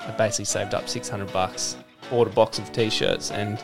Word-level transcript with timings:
I 0.00 0.10
basically 0.12 0.46
saved 0.46 0.74
up 0.74 0.88
600 0.88 1.32
bucks, 1.32 1.76
bought 2.10 2.26
a 2.26 2.30
box 2.30 2.58
of 2.58 2.72
t-shirts 2.72 3.30
and 3.30 3.62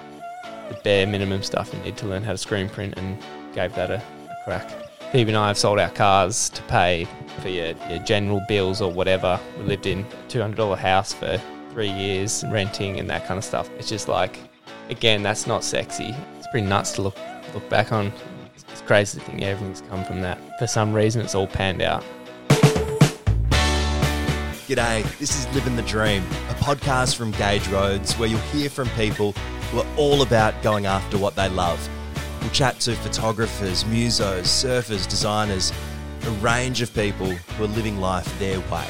the 0.69 0.79
bare 0.85 1.07
minimum 1.07 1.43
stuff 1.43 1.73
you 1.73 1.81
need 1.81 1.97
to 1.97 2.07
learn 2.07 2.23
how 2.23 2.33
to 2.33 2.39
screen 2.39 2.69
print 2.69 2.95
and 2.97 3.19
gave 3.55 3.75
that 3.75 3.91
a, 3.91 3.97
a 3.97 4.37
crack. 4.45 4.71
Phoebe 5.13 5.31
and 5.31 5.39
I 5.39 5.49
have 5.49 5.59
sold 5.59 5.79
our 5.79 5.91
cars 5.91 6.51
to 6.51 6.63
pay 6.63 7.07
for 7.39 7.49
your, 7.49 7.75
your 7.89 8.01
general 8.01 8.41
bills 8.49 8.81
or 8.81 8.91
whatever. 8.91 9.41
We 9.59 9.65
lived 9.65 9.87
in 9.87 10.01
a 10.01 10.29
$200 10.29 10.77
house 10.77 11.13
for 11.13 11.41
three 11.71 11.91
years, 11.91 12.45
renting 12.49 12.99
and 12.99 13.09
that 13.11 13.27
kind 13.27 13.39
of 13.39 13.45
stuff. 13.45 13.71
It's 13.79 13.89
just 13.89 14.09
like, 14.09 14.39
again, 14.91 15.23
that's 15.23 15.47
not 15.47 15.63
sexy. 15.63 16.15
It's 16.39 16.47
pretty 16.49 16.67
nuts 16.67 16.93
to 16.93 17.03
look 17.03 17.17
look 17.55 17.69
back 17.69 17.93
on. 17.93 18.13
It's, 18.55 18.65
it's 18.69 18.83
crazy 18.83 19.19
to 19.19 19.25
think 19.25 19.43
everything's 19.43 19.83
come 19.83 20.05
from 20.05 20.21
that. 20.23 20.39
For 20.59 20.67
some 20.67 20.93
reason, 20.93 21.23
it's 21.23 21.35
all 21.35 21.47
panned 21.47 21.83
out. 21.83 22.05
G'day, 24.67 25.05
this 25.21 25.39
is 25.39 25.55
Living 25.55 25.77
the 25.77 25.83
Dream, 25.83 26.25
a 26.49 26.55
podcast 26.55 27.15
from 27.15 27.31
Gauge 27.31 27.69
Roads 27.69 28.19
where 28.19 28.29
you'll 28.29 28.41
hear 28.41 28.69
from 28.69 28.89
people 28.97 29.31
who 29.71 29.79
are 29.79 29.87
all 29.97 30.23
about 30.23 30.61
going 30.61 30.87
after 30.87 31.17
what 31.19 31.37
they 31.37 31.49
love. 31.49 31.89
We'll 32.41 32.51
chat 32.51 32.81
to 32.81 32.97
photographers, 32.97 33.85
musos, 33.85 34.41
surfers, 34.41 35.09
designers, 35.09 35.73
a 36.25 36.31
range 36.41 36.83
of 36.83 36.93
people 36.93 37.29
who 37.29 37.63
are 37.63 37.69
living 37.69 38.01
life 38.01 38.27
their 38.41 38.59
way. 38.59 38.85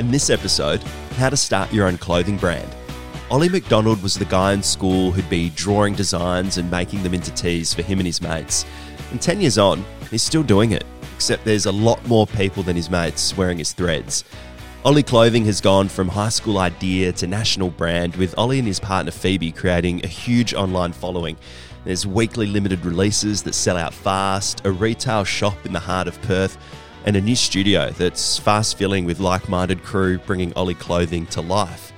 In 0.00 0.10
this 0.10 0.28
episode, 0.28 0.82
how 1.18 1.30
to 1.30 1.36
start 1.36 1.72
your 1.72 1.86
own 1.86 1.98
clothing 1.98 2.36
brand. 2.36 2.74
Ollie 3.30 3.48
McDonald 3.48 4.02
was 4.02 4.14
the 4.14 4.24
guy 4.24 4.52
in 4.52 4.62
school 4.64 5.12
who'd 5.12 5.30
be 5.30 5.50
drawing 5.50 5.94
designs 5.94 6.58
and 6.58 6.68
making 6.68 7.04
them 7.04 7.14
into 7.14 7.32
tees 7.32 7.72
for 7.72 7.82
him 7.82 8.00
and 8.00 8.08
his 8.08 8.20
mates. 8.20 8.66
And 9.12 9.22
10 9.22 9.40
years 9.40 9.56
on, 9.56 9.84
he's 10.10 10.22
still 10.22 10.42
doing 10.42 10.72
it, 10.72 10.84
except 11.14 11.44
there's 11.44 11.66
a 11.66 11.72
lot 11.72 12.04
more 12.08 12.26
people 12.26 12.64
than 12.64 12.74
his 12.74 12.90
mates 12.90 13.36
wearing 13.36 13.58
his 13.58 13.72
threads. 13.72 14.24
Ollie 14.84 15.04
Clothing 15.04 15.44
has 15.44 15.60
gone 15.60 15.88
from 15.88 16.08
high 16.08 16.28
school 16.28 16.58
idea 16.58 17.12
to 17.12 17.28
national 17.28 17.70
brand, 17.70 18.16
with 18.16 18.36
Ollie 18.36 18.58
and 18.58 18.66
his 18.66 18.80
partner 18.80 19.12
Phoebe 19.12 19.52
creating 19.52 20.04
a 20.04 20.08
huge 20.08 20.54
online 20.54 20.92
following. 20.92 21.36
There's 21.84 22.04
weekly 22.04 22.48
limited 22.48 22.84
releases 22.84 23.44
that 23.44 23.54
sell 23.54 23.76
out 23.76 23.94
fast, 23.94 24.66
a 24.66 24.72
retail 24.72 25.22
shop 25.22 25.64
in 25.64 25.72
the 25.72 25.78
heart 25.78 26.08
of 26.08 26.20
Perth, 26.22 26.58
and 27.04 27.14
a 27.14 27.20
new 27.20 27.36
studio 27.36 27.90
that's 27.90 28.40
fast 28.40 28.76
filling 28.76 29.04
with 29.04 29.20
like 29.20 29.48
minded 29.48 29.84
crew 29.84 30.18
bringing 30.18 30.52
Ollie 30.54 30.74
Clothing 30.74 31.26
to 31.26 31.40
life. 31.40 31.92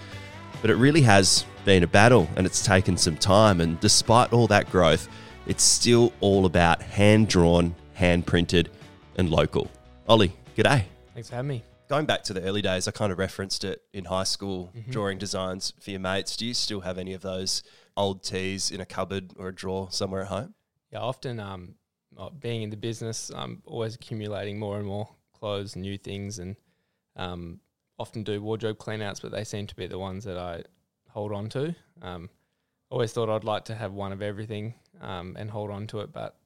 But 0.61 0.69
it 0.69 0.77
really 0.77 1.03
has 1.03 1.47
been 1.65 1.85
a 1.85 1.87
battle 1.87 2.29
and 2.37 2.47
it's 2.47 2.63
taken 2.63 2.99
some 2.99 3.17
time, 3.17 3.63
and 3.63 3.81
despite 3.81 4.35
all 4.35 4.47
that 4.49 4.71
growth, 4.71 5.09
it's 5.47 5.65
still 5.65 6.13
all 6.21 6.45
about 6.45 6.83
hand 6.83 7.29
drawn, 7.29 7.75
hand 7.95 8.27
printed, 8.27 8.69
and 9.17 9.31
local. 9.31 9.71
Ollie, 10.07 10.35
g'day. 10.55 10.85
Thanks 11.15 11.31
for 11.31 11.37
having 11.37 11.49
me. 11.49 11.65
Going 11.89 12.07
back 12.07 12.23
to 12.25 12.33
the 12.33 12.43
early 12.43 12.63
days, 12.63 12.89
I 12.89 12.93
kind 12.93 13.13
of 13.13 13.19
referenced 13.19 13.63
it 13.63 13.83
in 13.93 14.07
high 14.07 14.25
school, 14.25 14.71
Mm-hmm. 14.77 14.91
drawing 14.91 15.19
designs 15.19 15.73
for 15.81 15.91
your 15.91 16.01
mates. 16.01 16.37
Do 16.37 16.47
you 16.47 16.55
still 16.55 16.81
have 16.81 16.97
any 16.99 17.13
of 17.13 17.21
those 17.21 17.63
old 17.97 18.23
tees 18.23 18.71
in 18.71 18.81
a 18.81 18.87
cupboard 18.87 19.33
or 19.37 19.49
a 19.49 19.55
drawer 19.55 19.89
somewhere 19.91 20.23
at 20.23 20.29
home? 20.29 20.55
Yeah, 20.91 21.01
often 21.01 21.39
um, 21.41 21.75
uh, 22.17 22.31
being 22.31 22.63
in 22.63 22.71
the 22.71 22.77
business, 22.77 23.31
I'm 23.35 23.63
always 23.67 23.95
accumulating 23.95 24.59
more 24.59 24.79
and 24.79 24.87
more 24.87 25.09
clothes 25.39 25.77
new 25.77 25.99
things, 25.99 26.39
and 26.39 26.57
um, 27.17 27.61
often 27.99 28.23
do 28.23 28.41
wardrobe 28.41 28.79
cleanouts, 28.79 29.21
but 29.21 29.31
they 29.31 29.45
seem 29.45 29.67
to 29.67 29.75
be 29.77 29.87
the 29.87 29.99
ones 29.99 30.25
that 30.25 30.39
I 30.39 30.63
hold 31.11 31.33
on 31.33 31.49
to. 31.51 31.75
Um, 32.01 32.31
always 32.91 33.13
thought 33.13 33.29
I'd 33.29 33.45
like 33.45 33.67
to 33.67 33.75
have 33.75 33.93
one 33.93 34.13
of 34.13 34.23
everything 34.23 34.75
um, 35.03 35.37
and 35.39 35.51
hold 35.51 35.71
on 35.71 35.87
to 35.89 36.01
it, 36.01 36.13
but 36.13 36.37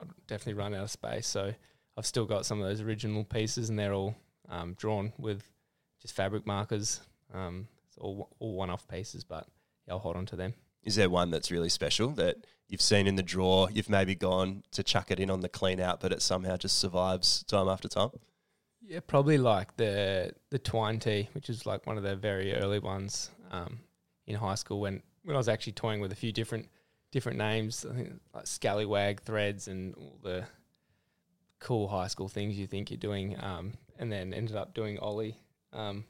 I'd 0.00 0.08
definitely 0.26 0.54
run 0.60 0.74
out 0.74 0.84
of 0.84 0.90
space. 0.90 1.26
So 1.28 1.54
I've 1.96 2.06
still 2.06 2.26
got 2.26 2.44
some 2.44 2.60
of 2.60 2.66
those 2.66 2.80
original 2.80 3.22
pieces, 3.24 3.70
and 3.70 3.78
they're 3.78 3.94
all 3.94 4.16
um, 4.48 4.74
drawn 4.74 5.12
with 5.18 5.42
just 6.00 6.14
fabric 6.14 6.46
markers. 6.46 7.00
Um, 7.32 7.68
it's 7.88 7.98
all 7.98 8.28
all 8.38 8.54
one-off 8.54 8.86
pieces, 8.88 9.24
but 9.24 9.46
yeah, 9.86 9.94
I'll 9.94 10.00
hold 10.00 10.16
on 10.16 10.26
to 10.26 10.36
them. 10.36 10.54
Is 10.82 10.96
there 10.96 11.08
one 11.08 11.30
that's 11.30 11.50
really 11.50 11.70
special 11.70 12.10
that 12.10 12.36
you've 12.68 12.82
seen 12.82 13.06
in 13.06 13.16
the 13.16 13.22
drawer? 13.22 13.68
You've 13.72 13.88
maybe 13.88 14.14
gone 14.14 14.62
to 14.72 14.82
chuck 14.82 15.10
it 15.10 15.18
in 15.18 15.30
on 15.30 15.40
the 15.40 15.48
clean 15.48 15.80
out, 15.80 16.00
but 16.00 16.12
it 16.12 16.20
somehow 16.20 16.56
just 16.56 16.78
survives 16.78 17.42
time 17.44 17.68
after 17.68 17.88
time? 17.88 18.10
Yeah, 18.82 19.00
probably 19.06 19.38
like 19.38 19.76
the 19.76 20.32
the 20.50 20.58
twine 20.58 20.98
tee, 20.98 21.28
which 21.32 21.48
is 21.48 21.64
like 21.64 21.86
one 21.86 21.96
of 21.96 22.02
the 22.02 22.16
very 22.16 22.54
early 22.54 22.78
ones 22.78 23.30
um, 23.50 23.80
in 24.26 24.36
high 24.36 24.56
school 24.56 24.80
when 24.80 25.02
when 25.22 25.36
I 25.36 25.38
was 25.38 25.48
actually 25.48 25.72
toying 25.72 26.00
with 26.00 26.12
a 26.12 26.16
few 26.16 26.32
different 26.32 26.68
different 27.10 27.38
names, 27.38 27.86
I 27.88 27.94
think 27.94 28.12
like 28.34 28.46
scallywag 28.46 29.22
threads 29.22 29.68
and 29.68 29.94
all 29.94 30.18
the 30.22 30.44
cool 31.60 31.88
high 31.88 32.08
school 32.08 32.28
things 32.28 32.58
you 32.58 32.66
think 32.66 32.90
you're 32.90 32.98
doing, 32.98 33.36
um, 33.42 33.72
and 33.98 34.10
then 34.10 34.34
ended 34.34 34.56
up 34.56 34.74
doing 34.74 34.98
Ollie, 34.98 35.36
um, 35.72 36.04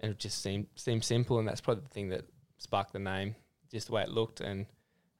and 0.00 0.12
it 0.12 0.18
just 0.18 0.42
seemed 0.42 0.66
seemed 0.74 1.04
simple, 1.04 1.38
and 1.38 1.48
that's 1.48 1.60
probably 1.60 1.82
the 1.82 1.94
thing 1.94 2.08
that 2.10 2.24
sparked 2.58 2.92
the 2.92 2.98
name, 2.98 3.34
just 3.70 3.88
the 3.88 3.92
way 3.92 4.02
it 4.02 4.10
looked, 4.10 4.40
and 4.40 4.66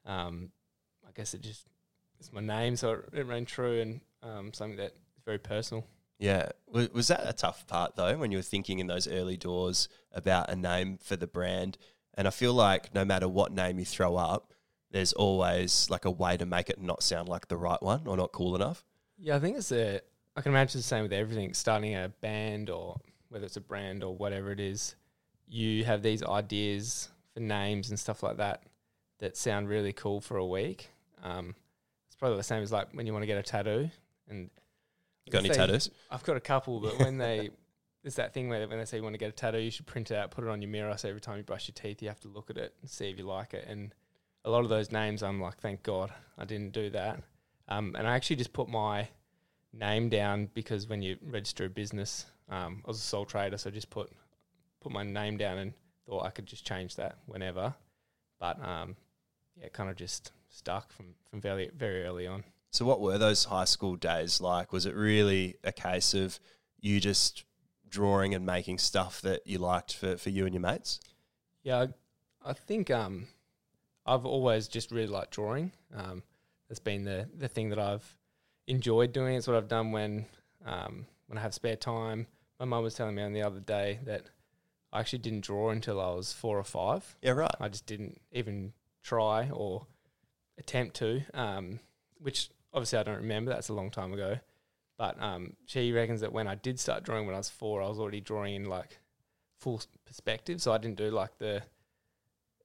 um, 0.05 0.51
I 1.07 1.11
guess 1.13 1.33
it 1.33 1.41
just 1.41 1.67
it's 2.19 2.31
my 2.31 2.41
name, 2.41 2.75
so 2.75 2.93
it, 3.13 3.27
it 3.27 3.47
true, 3.47 3.81
and 3.81 4.01
um, 4.23 4.53
something 4.53 4.77
that 4.77 4.93
is 5.17 5.23
very 5.25 5.39
personal. 5.39 5.85
Yeah. 6.17 6.49
Was 6.67 7.09
that 7.09 7.27
a 7.27 7.33
tough 7.33 7.67
part 7.67 7.95
though, 7.95 8.17
when 8.17 8.31
you 8.31 8.37
were 8.37 8.43
thinking 8.43 8.79
in 8.79 8.87
those 8.87 9.07
early 9.07 9.37
doors 9.37 9.89
about 10.13 10.49
a 10.49 10.55
name 10.55 10.97
for 10.97 11.15
the 11.15 11.27
brand? 11.27 11.77
And 12.13 12.27
I 12.27 12.31
feel 12.31 12.53
like 12.53 12.93
no 12.93 13.03
matter 13.03 13.27
what 13.27 13.51
name 13.51 13.79
you 13.79 13.85
throw 13.85 14.15
up, 14.15 14.53
there's 14.91 15.11
always 15.13 15.89
like 15.89 16.05
a 16.05 16.11
way 16.11 16.37
to 16.37 16.45
make 16.45 16.69
it 16.69 16.81
not 16.81 17.03
sound 17.03 17.27
like 17.27 17.49
the 17.49 17.57
right 17.57 17.81
one 17.81 18.07
or 18.07 18.15
not 18.15 18.31
cool 18.31 18.55
enough. 18.55 18.85
Yeah, 19.17 19.35
I 19.35 19.39
think 19.39 19.57
it's 19.57 19.71
a. 19.71 20.01
I 20.35 20.41
can 20.41 20.51
imagine 20.51 20.79
the 20.79 20.83
same 20.83 21.03
with 21.03 21.13
everything. 21.13 21.53
Starting 21.53 21.95
a 21.95 22.09
band 22.21 22.69
or 22.69 22.97
whether 23.29 23.45
it's 23.45 23.57
a 23.57 23.61
brand 23.61 24.03
or 24.03 24.15
whatever 24.15 24.51
it 24.51 24.59
is, 24.59 24.95
you 25.47 25.83
have 25.85 26.01
these 26.01 26.23
ideas 26.23 27.09
for 27.33 27.39
names 27.39 27.89
and 27.89 27.99
stuff 27.99 28.23
like 28.23 28.37
that 28.37 28.63
that 29.19 29.37
sound 29.37 29.69
really 29.69 29.93
cool 29.93 30.19
for 30.19 30.37
a 30.37 30.45
week. 30.45 30.89
Um, 31.23 31.55
it's 32.07 32.15
probably 32.15 32.37
the 32.37 32.43
same 32.43 32.61
as 32.61 32.71
like 32.71 32.89
when 32.93 33.05
you 33.07 33.13
want 33.13 33.23
to 33.23 33.27
get 33.27 33.37
a 33.37 33.43
tattoo. 33.43 33.89
And 34.29 34.49
Got 35.29 35.39
any 35.39 35.49
say- 35.49 35.55
tattoos? 35.55 35.89
I've 36.11 36.23
got 36.23 36.37
a 36.37 36.41
couple, 36.41 36.79
but 36.79 36.99
when 36.99 37.17
they 37.17 37.49
there's 38.03 38.15
that 38.15 38.33
thing 38.33 38.49
where 38.49 38.67
when 38.67 38.77
they 38.77 38.85
say 38.85 38.97
you 38.97 39.03
want 39.03 39.13
to 39.13 39.19
get 39.19 39.29
a 39.29 39.33
tattoo, 39.33 39.59
you 39.59 39.71
should 39.71 39.85
print 39.87 40.11
it 40.11 40.15
out, 40.17 40.31
put 40.31 40.43
it 40.43 40.49
on 40.49 40.61
your 40.61 40.69
mirror. 40.69 40.95
So 40.97 41.09
every 41.09 41.21
time 41.21 41.37
you 41.37 41.43
brush 41.43 41.67
your 41.67 41.73
teeth, 41.73 42.01
you 42.01 42.09
have 42.09 42.19
to 42.21 42.27
look 42.27 42.49
at 42.49 42.57
it 42.57 42.73
and 42.81 42.89
see 42.89 43.09
if 43.09 43.17
you 43.17 43.25
like 43.25 43.53
it. 43.53 43.65
And 43.67 43.93
a 44.43 44.49
lot 44.49 44.63
of 44.63 44.69
those 44.69 44.91
names, 44.91 45.23
I'm 45.23 45.41
like, 45.41 45.57
thank 45.57 45.81
God 45.81 46.11
I 46.37 46.45
didn't 46.45 46.73
do 46.73 46.89
that. 46.91 47.21
Um, 47.67 47.95
and 47.97 48.07
I 48.07 48.15
actually 48.15 48.35
just 48.37 48.53
put 48.53 48.69
my 48.69 49.07
name 49.73 50.09
down 50.09 50.49
because 50.53 50.87
when 50.87 51.01
you 51.01 51.17
register 51.21 51.65
a 51.65 51.69
business, 51.69 52.25
um, 52.49 52.81
I 52.85 52.87
was 52.87 52.97
a 52.97 53.01
sole 53.01 53.25
trader, 53.25 53.57
so 53.57 53.69
I 53.69 53.73
just 53.73 53.89
put 53.89 54.11
put 54.81 54.91
my 54.91 55.03
name 55.03 55.37
down 55.37 55.57
and 55.57 55.73
thought 56.05 56.25
I 56.25 56.29
could 56.29 56.45
just 56.45 56.65
change 56.65 56.95
that 56.97 57.17
whenever. 57.25 57.73
But 58.39 58.63
um, 58.63 58.95
yeah, 59.59 59.69
kind 59.69 59.89
of 59.89 59.95
just 59.95 60.31
stuck 60.49 60.91
from 60.91 61.15
from 61.29 61.41
very 61.41 61.71
very 61.75 62.03
early 62.03 62.27
on. 62.27 62.43
So, 62.71 62.85
what 62.85 62.99
were 62.99 63.17
those 63.17 63.45
high 63.45 63.65
school 63.65 63.95
days 63.95 64.41
like? 64.41 64.73
Was 64.73 64.85
it 64.85 64.95
really 64.95 65.55
a 65.63 65.71
case 65.71 66.13
of 66.13 66.39
you 66.79 66.99
just 66.99 67.45
drawing 67.87 68.35
and 68.35 68.45
making 68.45 68.79
stuff 68.79 69.21
that 69.21 69.47
you 69.47 69.57
liked 69.57 69.93
for, 69.93 70.17
for 70.17 70.29
you 70.29 70.45
and 70.45 70.53
your 70.53 70.61
mates? 70.61 70.99
Yeah, 71.63 71.85
I, 72.43 72.49
I 72.49 72.53
think 72.53 72.91
um, 72.91 73.27
I've 74.05 74.25
always 74.25 74.67
just 74.67 74.91
really 74.91 75.07
liked 75.07 75.31
drawing. 75.31 75.71
Um, 75.95 76.21
that's 76.75 76.83
been 76.83 77.05
the 77.05 77.29
the 77.37 77.47
thing 77.47 77.69
that 77.69 77.79
I've 77.79 78.17
enjoyed 78.67 79.13
doing. 79.13 79.35
It's 79.35 79.47
what 79.47 79.55
I've 79.55 79.69
done 79.69 79.93
when 79.93 80.25
um, 80.65 81.05
when 81.27 81.37
I 81.37 81.41
have 81.41 81.53
spare 81.53 81.77
time. 81.77 82.27
My 82.59 82.65
mum 82.65 82.83
was 82.83 82.95
telling 82.95 83.15
me 83.15 83.23
on 83.23 83.31
the 83.31 83.43
other 83.43 83.61
day 83.61 83.99
that 84.05 84.23
I 84.91 84.99
actually 84.99 85.19
didn't 85.19 85.45
draw 85.45 85.69
until 85.69 86.01
I 86.01 86.13
was 86.13 86.33
four 86.33 86.59
or 86.59 86.65
five. 86.65 87.15
Yeah, 87.21 87.31
right. 87.31 87.55
I 87.61 87.69
just 87.69 87.85
didn't 87.85 88.19
even 88.33 88.73
try 89.03 89.49
or 89.49 89.87
attempt 90.57 90.97
to, 90.97 91.21
um, 91.33 91.79
which 92.17 92.49
obviously 92.73 92.99
I 92.99 93.03
don't 93.03 93.17
remember. 93.17 93.51
That's 93.51 93.69
a 93.69 93.73
long 93.73 93.89
time 93.89 94.11
ago. 94.11 94.37
But 94.97 95.21
um, 95.21 95.53
she 95.65 95.93
reckons 95.93 96.19
that 96.21 96.33
when 96.33 96.47
I 96.47 96.55
did 96.55 96.77
start 96.77 97.03
drawing 97.03 97.25
when 97.25 97.35
I 97.35 97.39
was 97.39 97.49
four, 97.49 97.81
I 97.81 97.87
was 97.87 97.99
already 97.99 98.21
drawing 98.21 98.55
in 98.55 98.65
like 98.65 98.99
full 99.59 99.81
perspective. 100.05 100.61
So 100.61 100.73
I 100.73 100.77
didn't 100.77 100.97
do 100.97 101.09
like 101.09 101.37
the 101.37 101.61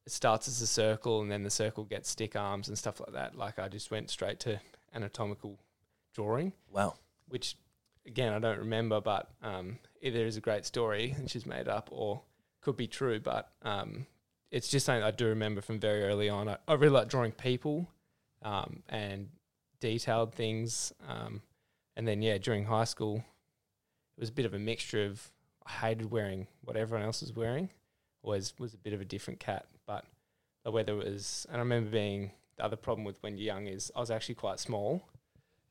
it 0.06 0.12
starts 0.12 0.49
as 0.49 0.61
a 0.62 0.67
circle 0.67 1.20
and 1.23 1.31
then 1.31 1.43
the 1.43 1.50
circle 1.50 1.85
gets 1.85 2.08
stick 2.08 2.35
arms 2.37 2.69
and 2.69 2.79
stuff 2.79 3.00
like 3.00 3.12
that. 3.12 3.37
Like 3.37 3.58
I 3.58 3.69
just 3.69 3.91
went 3.91 4.11
straight 4.11 4.41
to 4.41 4.61
anatomical 4.94 5.58
drawing, 6.14 6.52
Wow. 6.70 6.94
which 7.29 7.56
again 8.06 8.32
I 8.32 8.38
don't 8.38 8.58
remember, 8.58 9.00
but 9.00 9.31
um, 9.43 9.79
either 10.00 10.25
is 10.26 10.37
a 10.37 10.41
great 10.41 10.64
story 10.64 11.14
and 11.17 11.31
she's 11.31 11.47
made 11.47 11.69
up 11.69 11.88
or 11.93 12.23
could 12.62 12.76
be 12.76 12.87
true. 12.88 13.20
But 13.20 13.50
um, 13.62 14.06
it's 14.50 14.69
just 14.69 14.87
something 14.87 15.02
I 15.05 15.11
do 15.11 15.26
remember 15.26 15.61
from 15.61 15.79
very 15.79 16.02
early 16.05 16.29
on. 16.29 16.49
I, 16.49 16.56
I 16.67 16.75
really 16.75 16.94
like 16.94 17.08
drawing 17.08 17.32
people 17.32 17.88
um, 18.43 18.82
and 18.88 19.29
detailed 19.81 20.35
things. 20.35 20.93
Um, 21.08 21.43
and 21.97 22.06
then 22.08 22.23
yeah, 22.23 22.38
during 22.38 22.64
high 22.64 22.85
school, 22.85 23.17
it 24.17 24.20
was 24.20 24.29
a 24.31 24.32
bit 24.32 24.47
of 24.47 24.55
a 24.55 24.58
mixture 24.58 25.05
of 25.06 25.31
I 25.67 25.70
hated 25.73 26.11
wearing 26.11 26.47
what 26.62 26.76
everyone 26.76 27.05
else 27.05 27.20
was 27.20 27.35
wearing. 27.35 27.70
Always 28.23 28.55
was 28.58 28.75
a 28.75 28.79
bit 28.79 28.93
of 28.93 29.00
a 29.00 29.05
different 29.05 29.41
cat, 29.41 29.67
the 30.64 30.70
weather 30.70 30.94
was. 30.94 31.46
And 31.48 31.56
I 31.56 31.60
remember 31.60 31.90
being 31.90 32.32
the 32.56 32.64
other 32.64 32.76
problem 32.76 33.04
with 33.04 33.22
when 33.22 33.36
you're 33.36 33.54
young 33.54 33.66
is 33.66 33.90
I 33.94 34.00
was 34.00 34.10
actually 34.10 34.36
quite 34.36 34.60
small, 34.60 35.08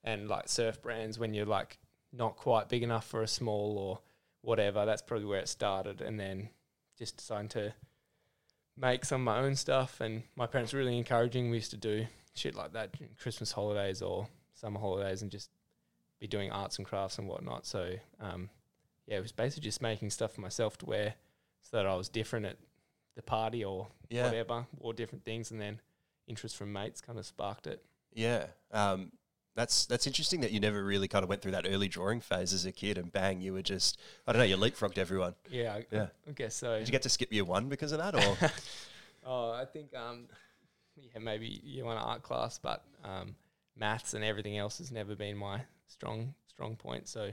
and 0.04 0.28
like 0.28 0.50
surf 0.50 0.82
brands 0.82 1.20
when 1.20 1.34
you're 1.34 1.46
like 1.46 1.78
not 2.12 2.36
quite 2.36 2.70
big 2.70 2.84
enough 2.84 3.06
for 3.06 3.22
a 3.22 3.28
small 3.28 3.78
or 3.78 4.00
whatever. 4.42 4.86
That's 4.86 5.02
probably 5.02 5.28
where 5.28 5.40
it 5.40 5.50
started, 5.50 6.02
and 6.02 6.20
then 6.20 6.50
just 6.98 7.18
deciding 7.18 7.50
to 7.50 7.74
make 8.78 9.06
some 9.06 9.22
of 9.22 9.26
my 9.26 9.40
own 9.40 9.56
stuff. 9.56 10.02
And 10.02 10.24
my 10.36 10.48
parents 10.48 10.74
were 10.74 10.80
really 10.80 10.98
encouraging. 10.98 11.50
We 11.50 11.58
used 11.58 11.72
to 11.72 11.78
do 11.78 12.06
shit 12.34 12.56
like 12.56 12.74
that 12.74 12.98
during 12.98 13.14
Christmas 13.20 13.52
holidays 13.52 14.02
or 14.02 14.28
summer 14.54 14.80
holidays 14.80 15.22
and 15.22 15.32
just 15.32 15.50
be 16.20 16.28
doing 16.28 16.52
arts 16.52 16.78
and 16.78 16.86
crafts 16.86 17.18
and 17.18 17.28
whatnot. 17.28 17.66
So, 17.66 17.94
um, 18.20 18.50
yeah, 19.08 19.18
it 19.18 19.22
was 19.22 19.32
basically 19.32 19.64
just 19.64 19.82
making 19.82 20.10
stuff 20.10 20.34
for 20.34 20.42
myself 20.42 20.78
to 20.80 20.86
wear 20.86 21.16
so 21.62 21.78
that 21.78 21.86
I 21.86 21.96
was 21.96 22.10
different 22.10 22.46
at 22.46 22.58
the 23.16 23.22
party 23.22 23.64
or 23.64 23.88
Yeah. 24.10 24.26
whatever, 24.26 24.66
or 24.80 24.94
different 24.94 25.24
things. 25.26 25.52
And 25.52 25.60
then 25.60 25.80
interest 26.28 26.56
from 26.58 26.72
mates 26.72 27.02
kind 27.02 27.18
of 27.20 27.26
sparked 27.26 27.68
it. 27.68 27.84
Yeah. 28.14 28.48
Um, 28.72 29.12
that's 29.56 29.86
that's 29.88 30.08
interesting 30.08 30.40
that 30.42 30.52
you 30.52 30.60
never 30.60 30.84
really 30.84 31.08
kind 31.10 31.24
of 31.24 31.30
went 31.30 31.42
through 31.42 31.52
that 31.52 31.66
early 31.68 31.88
drawing 31.90 32.22
phase 32.22 32.54
as 32.54 32.66
a 32.66 32.72
kid, 32.72 32.98
and 32.98 33.12
bang, 33.12 33.42
you 33.42 33.52
were 33.54 33.62
just 33.62 34.00
I 34.26 34.32
don't 34.32 34.40
know, 34.40 34.46
you 34.46 34.56
leapfrogged 34.56 34.98
everyone. 34.98 35.36
Yeah, 35.50 35.74
I, 35.76 35.86
Yeah. 35.92 36.08
I 36.28 36.32
guess 36.32 36.56
so. 36.56 36.78
Did 36.80 36.88
you 36.88 36.92
get 36.94 37.02
to 37.02 37.10
skip 37.10 37.34
year 37.34 37.44
one 37.44 37.68
because 37.68 37.92
of 37.92 37.98
that, 38.00 38.16
or 38.16 38.38
Oh, 39.26 39.52
I 39.52 39.66
think 39.66 39.94
um, 39.96 40.28
yeah, 40.96 41.20
maybe 41.20 41.60
you 41.64 41.84
want 41.84 42.00
an 42.00 42.06
art 42.06 42.24
class, 42.24 42.58
but 42.58 42.86
um, 43.04 43.36
maths 43.76 44.14
and 44.14 44.24
everything 44.24 44.58
else 44.58 44.78
has 44.78 44.92
never 44.92 45.14
been 45.16 45.36
my 45.36 45.62
strong 45.88 46.34
strong 46.48 46.76
point. 46.78 47.08
So 47.10 47.32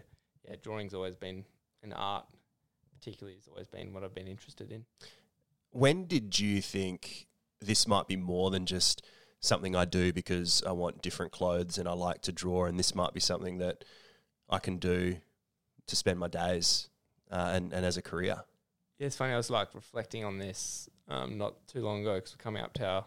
yeah, 0.48 0.56
drawing's 0.62 0.94
always 0.94 1.14
been 1.14 1.44
an 1.84 1.92
art, 1.92 2.24
particularly 2.98 3.36
has 3.36 3.46
always 3.46 3.68
been 3.68 3.92
what 3.92 4.02
I've 4.02 4.14
been 4.14 4.26
interested 4.26 4.72
in. 4.72 4.84
When 5.76 6.06
did 6.06 6.38
you 6.38 6.62
think 6.62 7.26
this 7.60 7.86
might 7.86 8.08
be 8.08 8.16
more 8.16 8.50
than 8.50 8.66
just 8.66 9.06
something 9.40 9.76
I 9.76 9.84
do 9.84 10.12
because 10.12 10.62
I 10.66 10.72
want 10.72 11.02
different 11.02 11.32
clothes 11.32 11.78
and 11.78 11.88
I 11.88 11.92
like 11.92 12.22
to 12.22 12.32
draw, 12.32 12.64
and 12.64 12.78
this 12.78 12.94
might 12.94 13.12
be 13.12 13.20
something 13.20 13.58
that 13.58 13.84
I 14.48 14.58
can 14.58 14.78
do 14.78 15.16
to 15.86 15.96
spend 15.96 16.18
my 16.18 16.28
days 16.28 16.88
uh, 17.30 17.52
and 17.54 17.72
and 17.72 17.84
as 17.84 17.96
a 17.96 18.02
career? 18.02 18.36
Yeah, 18.98 19.06
it's 19.06 19.16
funny. 19.16 19.34
I 19.34 19.36
was 19.36 19.50
like 19.50 19.74
reflecting 19.74 20.24
on 20.24 20.38
this 20.38 20.88
um, 21.08 21.36
not 21.36 21.66
too 21.68 21.80
long 21.80 22.00
ago 22.00 22.14
because 22.14 22.32
we're 22.32 22.42
coming 22.42 22.62
up 22.62 22.72
to 22.74 22.86
our 22.86 23.04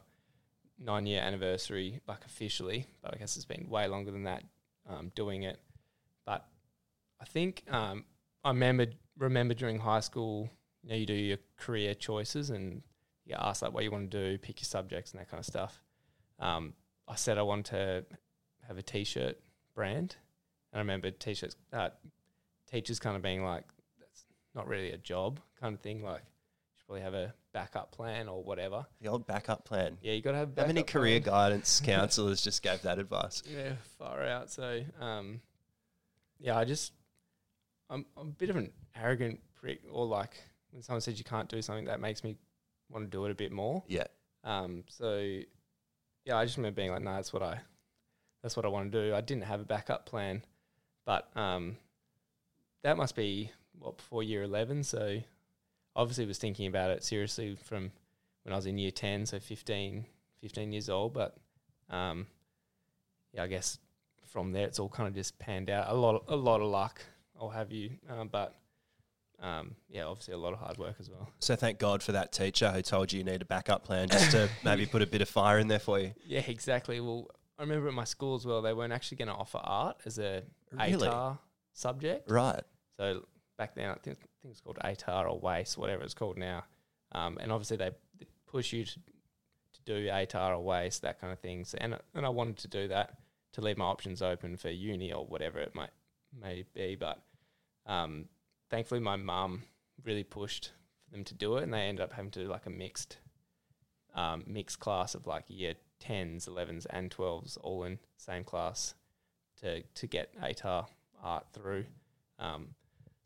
nine 0.78 1.06
year 1.06 1.22
anniversary, 1.22 2.00
like 2.08 2.26
officially, 2.26 2.86
but 3.02 3.14
I 3.14 3.18
guess 3.18 3.36
it's 3.36 3.46
been 3.46 3.68
way 3.70 3.88
longer 3.88 4.12
than 4.12 4.24
that 4.24 4.44
um, 4.88 5.12
doing 5.16 5.44
it. 5.44 5.60
But 6.26 6.46
I 7.20 7.26
think 7.26 7.64
um, 7.70 8.06
I 8.44 8.50
remember 8.50 8.88
remember 9.18 9.54
during 9.54 9.80
high 9.80 10.00
school, 10.02 10.50
you 10.84 10.90
know, 10.90 10.96
you 10.96 11.06
do 11.06 11.14
your 11.14 11.38
career 11.58 11.94
choices 11.94 12.50
and 12.50 12.82
you 13.26 13.36
asked 13.38 13.62
like 13.62 13.74
what 13.74 13.84
you 13.84 13.92
want 13.92 14.10
to 14.12 14.32
do, 14.32 14.38
pick 14.38 14.60
your 14.60 14.66
subjects 14.66 15.12
and 15.12 15.20
that 15.20 15.30
kind 15.30 15.40
of 15.40 15.46
stuff. 15.46 15.82
Um, 16.40 16.74
I 17.08 17.16
said 17.16 17.38
I 17.38 17.42
wanted 17.44 17.66
to 17.66 18.06
have 18.68 18.78
a 18.78 18.82
t-shirt 18.82 19.38
brand, 19.76 20.16
and 20.72 20.80
I 20.80 20.80
remember 20.80 21.12
t-shirts, 21.12 21.56
uh, 21.74 21.90
teachers 22.70 23.00
kind 23.00 23.16
of 23.16 23.22
being 23.22 23.44
like, 23.44 23.64
"That's 24.00 24.26
not 24.56 24.68
really 24.68 24.92
a 24.92 24.98
job," 24.98 25.40
kind 25.60 25.74
of 25.74 25.82
thing. 25.82 26.04
Like, 26.04 26.22
you 26.22 26.78
should 26.78 26.86
probably 26.86 27.02
have 27.02 27.14
a 27.14 27.34
backup 27.52 27.92
plan 27.92 28.28
or 28.30 28.44
whatever. 28.44 28.86
The 29.02 29.10
old 29.10 29.26
backup 29.28 29.66
plan. 29.66 29.98
Yeah, 30.02 30.14
you 30.14 30.22
got 30.22 30.32
to 30.32 30.38
have. 30.38 30.58
How 30.58 30.68
many 30.68 30.84
career 30.84 31.20
plan. 31.20 31.34
guidance 31.34 31.82
counselors 31.84 32.42
just 32.42 32.62
gave 32.62 32.82
that 32.84 33.00
advice? 33.00 33.44
Yeah, 33.46 33.74
far 33.98 34.24
out. 34.24 34.52
So, 34.52 34.84
um, 35.00 35.42
yeah, 36.40 36.58
I 36.58 36.66
just, 36.66 36.94
I'm, 37.90 38.06
I'm 38.16 38.28
a 38.28 38.32
bit 38.32 38.50
of 38.50 38.56
an 38.56 38.72
arrogant 38.96 39.40
prick, 39.56 39.82
or 39.92 40.06
like 40.06 40.36
when 40.72 40.82
someone 40.82 41.02
says 41.02 41.18
you 41.18 41.26
can't 41.26 41.50
do 41.50 41.62
something, 41.62 41.86
that 41.86 42.00
makes 42.00 42.24
me 42.24 42.36
want 42.90 43.06
to 43.06 43.10
do 43.10 43.26
it 43.26 43.32
a 43.32 43.36
bit 43.36 43.52
more. 43.52 43.84
Yeah. 43.88 44.08
Um, 44.44 44.84
so, 44.88 45.40
yeah, 46.26 46.38
I 46.38 46.46
just 46.46 46.58
remember 46.58 46.76
being 46.76 46.92
like, 46.92 47.02
no, 47.02 47.16
that's 47.16 47.34
what 47.34 47.44
I, 47.44 47.60
that's 48.42 48.56
what 48.56 48.66
I 48.66 48.70
want 48.70 48.92
to 48.92 49.10
do. 49.10 49.16
I 49.16 49.22
didn't 49.22 49.44
have 49.44 49.60
a 49.60 49.66
backup 49.66 50.06
plan, 50.06 50.44
but 51.06 51.30
um, 51.36 51.78
that 52.84 52.98
must 52.98 53.16
be 53.16 53.52
what 53.78 53.98
before 53.98 54.24
year 54.24 54.44
eleven. 54.44 54.84
So, 54.84 55.20
obviously, 55.96 56.26
was 56.26 56.38
thinking 56.38 56.68
about 56.68 56.92
it 56.92 57.04
seriously 57.04 57.58
from 57.64 57.92
when 58.44 58.54
I 58.54 58.56
was 58.56 58.66
in 58.66 58.78
year 58.78 58.92
ten, 58.92 59.26
so 59.26 59.40
15, 59.40 60.06
15 60.42 60.72
years 60.72 60.90
old. 60.90 61.14
But 61.14 61.36
um, 61.90 62.28
yeah, 63.34 63.44
I 63.44 63.48
guess 63.48 63.78
from 64.26 64.52
there 64.52 64.66
it's 64.66 64.80
all 64.80 64.90
kind 64.90 65.08
of 65.08 65.16
just 65.16 65.38
panned 65.40 65.70
out. 65.70 65.88
A 65.90 65.94
lot, 65.94 66.16
of, 66.16 66.22
a 66.28 66.36
lot 66.36 66.62
of 66.62 66.68
luck, 66.68 67.02
I'll 67.40 67.50
have 67.50 67.72
you, 67.72 67.92
um, 68.10 68.30
but 68.30 68.56
um, 69.42 69.76
yeah, 69.90 70.04
obviously 70.04 70.34
a 70.34 70.38
lot 70.38 70.54
of 70.54 70.60
hard 70.60 70.78
work 70.78 70.96
as 71.00 71.10
well. 71.10 71.30
So 71.40 71.56
thank 71.56 71.80
God 71.80 72.04
for 72.04 72.12
that 72.12 72.32
teacher 72.32 72.72
who 72.72 72.82
told 72.82 73.14
you 73.14 73.20
you 73.20 73.24
need 73.24 73.42
a 73.42 73.46
backup 73.46 73.84
plan 73.84 74.10
just 74.10 74.32
to 74.32 74.50
maybe 74.64 74.86
put 74.86 75.02
a 75.02 75.08
bit 75.08 75.22
of 75.22 75.30
fire 75.30 75.60
in 75.60 75.68
there 75.68 75.80
for 75.80 76.00
you. 76.00 76.14
Yeah, 76.26 76.44
exactly. 76.46 77.00
Well, 77.00 77.28
I 77.58 77.64
remember 77.64 77.88
at 77.88 77.94
my 77.94 78.04
school 78.04 78.36
as 78.36 78.46
well, 78.46 78.62
they 78.62 78.74
weren't 78.74 78.94
actually 78.94 79.18
going 79.18 79.30
to 79.30 79.34
offer 79.34 79.60
art 79.64 79.98
as 80.06 80.18
a 80.20 80.44
Really? 80.72 81.08
ATAR 81.08 81.40
subject. 81.74 82.30
Right. 82.30 82.62
So 82.98 83.26
back 83.58 83.76
then, 83.76 83.90
I 83.90 83.96
think, 83.96 84.18
I 84.22 84.28
think 84.42 84.52
it's 84.52 84.62
called 84.62 84.78
ATAR 84.84 85.30
or 85.30 85.40
WACE, 85.40 85.78
whatever 85.78 86.04
it's 86.04 86.14
called 86.14 86.38
now. 86.38 86.64
Um, 87.12 87.38
and 87.42 87.52
obviously 87.52 87.78
they 87.78 87.92
push 88.48 88.74
you 88.74 88.86
to, 88.86 88.94
to 88.94 89.82
do 89.86 90.08
ATAR 90.08 90.58
or 90.58 90.64
WACE, 90.64 91.00
that 91.00 91.20
kind 91.20 91.34
of 91.34 91.40
thing. 91.40 91.66
So, 91.66 91.78
and, 91.82 91.98
and 92.14 92.26
I 92.26 92.30
wanted 92.30 92.58
to 92.60 92.68
do 92.68 92.88
that 92.90 93.18
to 93.54 93.62
leave 93.62 93.78
my 93.78 93.86
options 93.86 94.22
open 94.22 94.58
for 94.58 94.70
uni 94.70 95.12
or 95.12 95.26
whatever 95.26 95.60
it 95.60 95.74
might 95.74 95.92
may 96.40 96.64
be. 96.74 96.96
But 96.96 97.22
um, 97.86 98.26
thankfully, 98.70 99.00
my 99.00 99.16
mum 99.16 99.64
really 100.04 100.24
pushed 100.24 100.72
for 101.04 101.12
them 101.12 101.24
to 101.26 101.34
do 101.34 101.58
it, 101.58 101.64
and 101.64 101.74
they 101.74 101.82
ended 101.82 102.04
up 102.04 102.14
having 102.14 102.32
to 102.32 102.44
do 102.44 102.48
like 102.48 102.66
a 102.66 102.70
mixed 102.70 103.18
um, 104.16 104.44
mixed 104.48 104.80
class 104.80 105.16
of 105.16 105.28
like 105.28 105.46
year 105.48 105.76
tens, 106.00 106.48
elevens, 106.48 106.86
and 106.88 107.12
twelves 107.12 107.58
all 107.58 107.84
in 107.84 108.00
same 108.18 108.44
class 108.44 108.96
to 109.62 109.82
to 109.82 110.08
get 110.08 110.34
ATAR 110.42 110.88
art 111.22 111.46
through. 111.54 111.86
Um, 112.40 112.70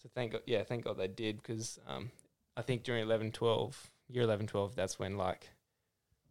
so 0.01 0.09
thank 0.13 0.33
God, 0.33 0.41
yeah, 0.45 0.63
thank 0.63 0.83
God 0.83 0.97
they 0.97 1.07
did 1.07 1.37
because 1.37 1.79
um, 1.87 2.11
I 2.57 2.61
think 2.61 2.83
during 2.83 3.03
11, 3.03 3.31
12, 3.31 3.89
year 4.09 4.23
11, 4.23 4.47
12, 4.47 4.75
that's 4.75 4.99
when 4.99 5.17
like 5.17 5.49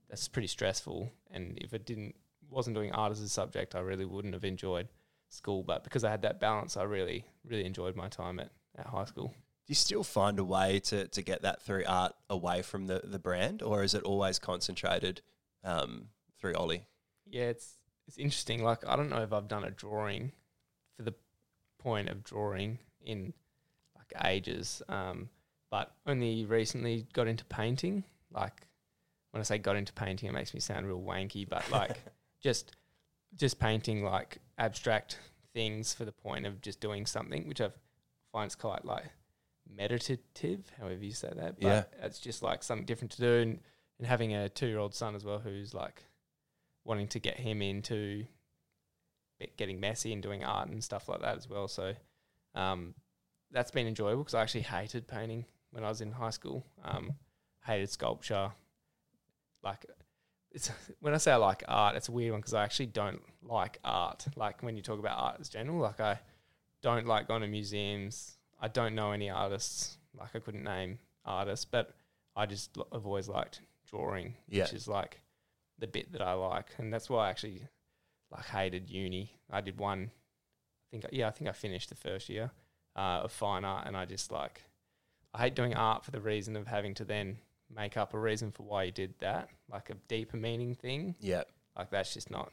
that's 0.09 0.29
pretty 0.29 0.49
stressful. 0.49 1.11
And 1.31 1.59
if 1.59 1.73
it 1.73 1.87
didn't 1.87 2.15
wasn't 2.51 2.77
doing 2.77 2.93
art 2.93 3.13
as 3.13 3.21
a 3.21 3.29
subject, 3.29 3.75
I 3.75 3.81
really 3.81 4.05
wouldn't 4.05 4.35
have 4.35 4.45
enjoyed 4.45 4.89
school. 5.31 5.63
But 5.63 5.85
because 5.85 6.05
I 6.05 6.11
had 6.11 6.23
that 6.23 6.41
balance, 6.41 6.77
I 6.77 6.83
really 6.83 7.25
really 7.45 7.65
enjoyed 7.65 7.97
my 7.97 8.09
time 8.09 8.41
at, 8.41 8.51
at 8.79 8.87
high 8.87 9.05
school. 9.05 9.29
Do 9.29 9.71
you 9.71 9.75
still 9.75 10.03
find 10.03 10.39
a 10.39 10.45
way 10.45 10.81
to, 10.85 11.07
to 11.07 11.23
get 11.23 11.43
that 11.43 11.63
through 11.63 11.85
art 11.87 12.15
away 12.29 12.63
from 12.63 12.87
the, 12.87 13.01
the 13.05 13.19
brand, 13.19 13.63
or 13.63 13.85
is 13.85 13.95
it 13.95 14.03
always 14.03 14.39
concentrated 14.39 15.23
um, 15.63 16.09
through 16.39 16.55
Ollie? 16.55 16.87
Yeah, 17.27 17.45
it's 17.45 17.79
it's 18.09 18.19
interesting. 18.19 18.63
Like 18.63 18.87
I 18.87 18.97
don't 18.97 19.09
know 19.09 19.23
if 19.23 19.33
I've 19.33 19.49
done 19.49 19.65
a 19.65 19.71
drawing 19.71 20.33
for 20.97 21.03
the 21.03 21.15
point 21.79 22.09
of 22.09 22.25
drawing 22.25 22.79
in 23.05 23.33
like 23.97 24.27
ages, 24.27 24.83
um, 24.89 25.29
but 25.71 25.95
only 26.07 26.45
recently 26.45 27.07
got 27.13 27.29
into 27.29 27.45
painting. 27.45 28.05
Like 28.33 28.67
when 29.31 29.41
I 29.41 29.45
say 29.45 29.59
got 29.59 29.77
into 29.77 29.93
painting, 29.93 30.29
it 30.29 30.33
makes 30.33 30.55
me 30.55 30.61
sound 30.61 30.87
real 30.87 31.01
wanky, 31.01 31.49
but 31.49 31.71
like 31.71 31.99
just 32.43 32.77
just 33.37 33.59
painting 33.59 34.05
like 34.05 34.39
abstract 34.59 35.19
things 35.55 35.95
for 35.95 36.05
the 36.05 36.13
point 36.13 36.47
of 36.47 36.61
just 36.61 36.81
doing 36.81 37.07
something, 37.07 37.49
which 37.49 37.61
I 37.61 37.71
find 38.33 38.49
is 38.49 38.55
quite 38.55 38.85
like 38.85 39.05
meditative, 39.69 40.71
however 40.79 41.05
you 41.05 41.13
say 41.13 41.31
that. 41.35 41.61
But 41.61 41.63
Yeah. 41.67 41.85
it's 42.03 42.19
just 42.19 42.43
like 42.43 42.63
something 42.63 42.87
different 42.87 43.13
to 43.13 43.21
do, 43.21 43.41
and, 43.43 43.61
and 43.99 44.07
having 44.07 44.35
a 44.35 44.49
two 44.49 44.67
year 44.67 44.79
old 44.79 44.95
son 44.95 45.15
as 45.15 45.25
well, 45.25 45.39
who's 45.39 45.75
like 45.75 46.05
wanting 46.85 47.09
to 47.09 47.19
get 47.21 47.37
him 47.39 47.63
into 47.63 48.27
getting 49.57 49.81
messy 49.81 50.13
and 50.13 50.23
doing 50.23 50.45
art 50.45 50.69
and 50.69 50.83
stuff 50.83 51.09
like 51.09 51.21
that 51.21 51.37
as 51.37 51.49
well. 51.49 51.67
So 51.69 51.95
um, 52.55 52.95
that's 53.51 53.71
been 53.71 53.87
enjoyable 53.87 54.23
because 54.23 54.35
I 54.35 54.43
actually 54.43 54.63
hated 54.63 55.09
painting 55.09 55.45
when 55.71 55.85
I 55.85 55.89
was 55.89 56.01
in 56.01 56.13
high 56.13 56.31
school. 56.31 56.65
Um, 56.85 57.13
hated 57.65 57.91
sculpture. 57.91 58.53
Like 59.63 59.85
it's 60.53 60.71
when 61.01 61.15
I 61.15 61.19
say 61.19 61.33
I 61.33 61.37
like 61.37 61.65
art, 61.69 61.97
it's 61.97 62.09
a 62.09 62.13
weird 62.13 62.33
one 62.33 62.41
because 62.41 62.55
I 62.55 62.63
actually 62.65 62.87
don't 62.87 63.23
like 63.43 63.79
art. 63.85 64.27
Like 64.37 64.63
when 64.63 64.77
you 64.77 64.83
talk 64.83 64.99
about 64.99 65.19
art 65.19 65.37
as 65.41 65.49
general, 65.49 65.79
like 65.79 66.01
I 66.01 66.19
don't 66.83 67.07
like 67.07 67.29
going 67.29 67.43
to 67.43 67.49
museums. 67.49 68.37
I 68.61 68.69
don't 68.69 68.95
know 68.95 69.13
any 69.13 69.31
artists. 69.31 69.97
Like 70.19 70.31
I 70.35 70.39
couldn't 70.41 70.65
name 70.65 70.99
artists, 71.25 71.65
but 71.65 71.95
I 72.37 72.47
just 72.47 72.77
l- 72.77 72.89
have 72.93 73.07
always 73.07 73.29
liked 73.29 73.61
drawing, 73.91 74.35
Yeah. 74.49 74.65
which 74.65 74.75
is 74.75 74.87
like 74.89 75.21
the 75.79 75.87
bit 75.87 76.13
that 76.13 76.23
I 76.23 76.33
like, 76.35 76.67
and 76.79 76.93
that's 76.93 77.09
why 77.09 77.27
I 77.27 77.31
actually 77.31 77.63
like 78.31 78.45
hated 78.47 78.91
uni. 78.91 79.39
I 79.51 79.61
did 79.61 79.79
one, 79.79 80.11
I 80.11 80.85
think 80.91 81.05
yeah, 81.13 81.29
I 81.29 81.31
think 81.31 81.49
I 81.49 81.53
finished 81.53 81.89
the 81.89 81.95
first 81.95 82.29
year 82.29 82.51
uh, 82.97 83.23
of 83.25 83.33
fine 83.33 83.65
art, 83.65 83.87
and 83.87 83.97
I 83.97 84.05
just 84.05 84.31
like 84.31 84.63
I 85.35 85.39
hate 85.41 85.55
doing 85.55 85.75
art 85.75 86.05
for 86.05 86.11
the 86.11 86.21
reason 86.21 86.57
of 86.57 86.67
having 86.67 86.95
to 86.95 87.05
then 87.05 87.39
make 87.75 87.97
up 87.97 88.13
a 88.13 88.19
reason 88.19 88.51
for 88.53 88.65
why 88.65 88.83
you 88.85 88.93
did 88.93 89.15
that, 89.21 89.49
like 89.71 89.89
a 89.91 89.95
deeper 90.09 90.37
meaning 90.37 90.75
thing. 90.75 91.15
Yeah. 91.21 91.45
Like 91.77 91.91
that's 91.91 92.13
just 92.13 92.31
not. 92.31 92.53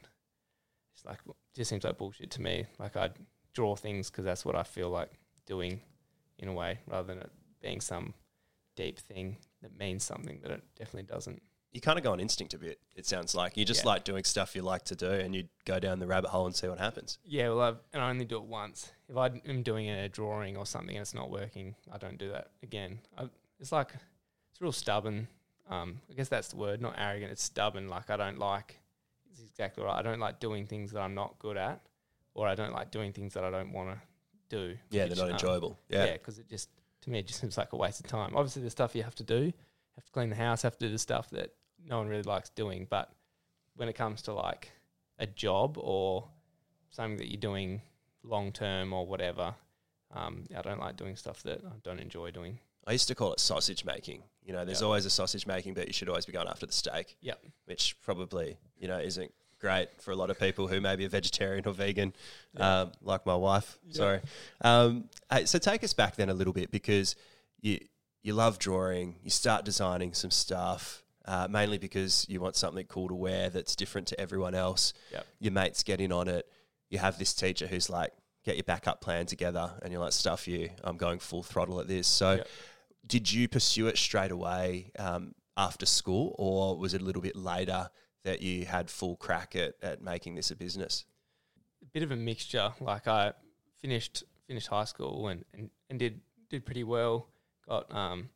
It's 0.95 1.05
like 1.05 1.19
just 1.55 1.69
seems 1.69 1.83
like 1.83 1.98
bullshit 1.98 2.31
to 2.31 2.41
me. 2.41 2.65
Like 2.79 2.95
I 2.95 3.09
draw 3.53 3.75
things 3.75 4.09
because 4.09 4.25
that's 4.25 4.45
what 4.45 4.55
I 4.55 4.63
feel 4.63 4.89
like 4.89 5.11
doing, 5.45 5.81
in 6.37 6.47
a 6.47 6.53
way, 6.53 6.79
rather 6.87 7.07
than 7.07 7.19
it 7.23 7.31
being 7.61 7.81
some 7.81 8.13
deep 8.75 8.99
thing 8.99 9.37
that 9.61 9.77
means 9.77 10.03
something 10.03 10.39
that 10.41 10.51
it 10.51 10.63
definitely 10.77 11.03
doesn't. 11.13 11.41
You 11.71 11.81
kind 11.81 11.99
of 11.99 12.03
go 12.03 12.13
on 12.13 12.19
instinct 12.19 12.53
a 12.55 12.57
bit, 12.57 12.79
it 12.95 13.05
sounds 13.05 13.35
like. 13.35 13.55
You 13.57 13.63
just 13.65 13.83
Yeah. 13.83 13.89
like 13.89 14.03
doing 14.03 14.23
stuff 14.23 14.55
you 14.55 14.61
like 14.63 14.85
to 14.85 14.95
do 14.95 15.11
and 15.11 15.35
you 15.35 15.49
go 15.65 15.79
down 15.79 15.99
the 15.99 16.07
rabbit 16.07 16.29
hole 16.29 16.47
and 16.47 16.55
see 16.55 16.67
what 16.67 16.79
happens. 16.79 17.19
Yeah, 17.23 17.49
well, 17.49 17.61
I've, 17.61 17.77
and 17.93 18.01
I 18.01 18.09
only 18.09 18.25
do 18.25 18.37
it 18.37 18.43
once. 18.45 18.91
If 19.07 19.17
I 19.17 19.27
am 19.47 19.61
doing 19.61 19.87
a 19.89 20.09
drawing 20.09 20.57
or 20.57 20.65
something 20.65 20.95
and 20.95 21.01
it's 21.01 21.13
not 21.13 21.29
working, 21.29 21.75
I 21.91 21.97
don't 21.99 22.17
do 22.17 22.31
that 22.31 22.51
again. 22.63 22.99
I, 23.17 23.29
it's 23.59 23.71
like 23.71 23.91
it's 24.51 24.61
real 24.61 24.71
stubborn. 24.71 25.27
Um, 25.69 26.01
I 26.09 26.13
guess 26.15 26.29
that's 26.29 26.47
the 26.47 26.55
word, 26.55 26.81
not 26.81 26.95
arrogant. 26.97 27.31
It's 27.31 27.43
stubborn. 27.43 27.87
Like 27.87 28.09
I 28.09 28.17
don't 28.17 28.39
like. 28.39 28.79
It's 29.31 29.41
exactly 29.41 29.83
right. 29.83 29.99
I 29.99 30.01
don't 30.01 30.19
like 30.19 30.39
doing 30.39 30.65
things 30.65 30.91
that 30.93 31.01
I'm 31.01 31.13
not 31.13 31.37
good 31.37 31.57
at, 31.57 31.81
or 32.39 32.48
I 32.48 32.55
don't 32.55 32.72
like 32.72 32.89
doing 32.89 33.12
things 33.12 33.34
that 33.34 33.43
I 33.43 33.50
don't 33.50 33.74
want 33.74 33.89
to 33.89 34.00
do. 34.50 34.77
Yeah, 34.91 35.03
which, 35.03 35.15
they're 35.15 35.25
not 35.25 35.31
um, 35.31 35.36
enjoyable. 35.36 35.77
Yeah. 35.89 36.05
Yeah, 36.05 36.13
because 36.13 36.39
it 36.39 36.48
just 36.48 36.69
to 37.01 37.10
me 37.10 37.19
it 37.19 37.27
just 37.27 37.39
seems 37.41 37.58
like 37.58 37.74
a 37.74 37.75
waste 37.75 38.00
of 38.00 38.08
time. 38.08 38.34
Obviously, 38.36 38.62
the 38.62 38.69
stuff 38.69 38.96
you 38.96 39.03
have 39.03 39.15
to 39.15 39.24
do, 39.24 39.51
have 39.96 40.05
to 40.05 40.12
clean 40.12 40.29
the 40.29 40.38
house, 40.38 40.62
have 40.62 40.77
to 40.77 40.86
do 40.86 40.91
the 40.91 40.98
stuff 40.98 41.29
that 41.31 41.53
no 41.86 41.98
one 41.98 42.08
really 42.08 42.24
likes 42.24 42.50
doing. 42.50 42.88
But 42.89 43.12
when 43.75 43.89
it 43.89 43.93
comes 43.93 44.22
to 44.24 44.34
like 44.34 44.72
a 45.19 45.27
job 45.27 45.77
or 45.77 46.29
something 46.91 47.17
that 47.17 47.29
you're 47.29 47.41
doing 47.41 47.81
long 48.24 48.53
term 48.53 48.93
or 48.93 49.05
whatever, 49.05 49.53
um, 50.15 50.46
I 50.58 50.62
don't 50.62 50.79
like 50.79 50.96
doing 50.96 51.17
stuff 51.17 51.43
that 51.43 51.62
I 51.65 51.74
don't 51.84 52.00
enjoy 52.00 52.31
doing. 52.31 52.60
I 52.88 52.93
used 52.93 53.10
to 53.10 53.15
call 53.15 53.34
it 53.34 53.41
sausage 53.41 53.84
making. 53.84 54.24
You 54.41 54.53
know, 54.53 54.63
there's 54.63 54.79
Yeah. 54.79 54.88
always 54.88 55.05
a 55.05 55.10
sausage 55.10 55.46
making, 55.46 55.74
but 55.74 55.88
you 55.88 55.93
should 55.93 56.08
always 56.08 56.25
be 56.25 56.31
going 56.31 56.48
after 56.48 56.65
the 56.65 56.72
steak. 56.72 57.17
Yep. 57.19 57.43
Which 57.65 58.01
probably, 58.01 58.58
you 58.77 58.88
know, 58.88 58.98
isn't 59.00 59.31
great 59.59 59.89
for 60.01 60.11
a 60.11 60.15
lot 60.15 60.29
of 60.29 60.39
people 60.39 60.67
who 60.67 60.79
may 60.81 60.95
be 60.95 61.05
a 61.05 61.09
vegetarian 61.09 61.65
or 61.67 61.73
vegan, 61.73 62.13
Yeah. 62.57 62.81
um, 62.81 62.91
like 63.01 63.25
my 63.25 63.35
wife. 63.35 63.77
Yeah. 63.85 63.93
Sorry. 63.93 64.21
Um, 64.61 65.09
hey, 65.31 65.45
so 65.45 65.59
take 65.59 65.83
us 65.83 65.93
back 65.93 66.15
then 66.15 66.29
a 66.29 66.33
little 66.33 66.53
bit 66.53 66.71
because 66.71 67.15
you 67.61 67.79
you 68.21 68.33
love 68.33 68.59
drawing. 68.59 69.15
You 69.23 69.29
start 69.29 69.63
designing 69.65 70.13
some 70.13 70.31
stuff. 70.31 71.03
Uh, 71.25 71.47
mainly 71.47 71.77
because 71.77 72.25
you 72.27 72.41
want 72.41 72.55
something 72.55 72.85
cool 72.87 73.07
to 73.07 73.13
wear 73.13 73.51
that's 73.51 73.75
different 73.75 74.07
to 74.07 74.19
everyone 74.19 74.55
else. 74.55 74.93
Yep. 75.11 75.27
Your 75.39 75.51
mates 75.53 75.83
get 75.83 76.01
in 76.01 76.11
on 76.11 76.27
it. 76.27 76.47
You 76.89 76.97
have 76.97 77.19
this 77.19 77.35
teacher 77.35 77.67
who's 77.67 77.87
like, 77.87 78.11
get 78.43 78.55
your 78.55 78.63
backup 78.63 78.99
plan 78.99 79.27
together, 79.27 79.73
and 79.83 79.91
you're 79.91 80.01
like, 80.01 80.13
stuff 80.13 80.47
you, 80.47 80.71
I'm 80.83 80.97
going 80.97 81.19
full 81.19 81.43
throttle 81.43 81.79
at 81.81 81.87
this. 81.87 82.07
So, 82.07 82.35
Yep. 82.37 82.47
did 83.05 83.31
you 83.31 83.47
pursue 83.47 83.85
it 83.87 83.97
straight 83.97 84.31
away 84.31 84.91
um, 84.97 85.35
after 85.55 85.85
school, 85.85 86.33
or 86.39 86.77
was 86.79 86.95
it 86.95 87.01
a 87.01 87.05
little 87.05 87.21
bit 87.21 87.35
later 87.35 87.91
that 88.23 88.41
you 88.41 88.65
had 88.65 88.89
full 88.89 89.15
crack 89.15 89.55
at, 89.55 89.75
at 89.81 90.01
making 90.01 90.35
this 90.35 90.51
a 90.51 90.55
business? 90.55 91.05
a 91.81 91.85
bit 91.85 92.03
of 92.03 92.11
a 92.11 92.15
mixture. 92.15 92.73
Like 92.79 93.07
I 93.07 93.33
finished 93.81 94.23
finished 94.47 94.67
high 94.67 94.85
school 94.85 95.27
and, 95.27 95.45
and, 95.53 95.69
and 95.89 95.99
did 95.99 96.21
did 96.49 96.65
pretty 96.65 96.83
well. 96.83 97.27
Got 97.67 97.93
um 97.93 98.29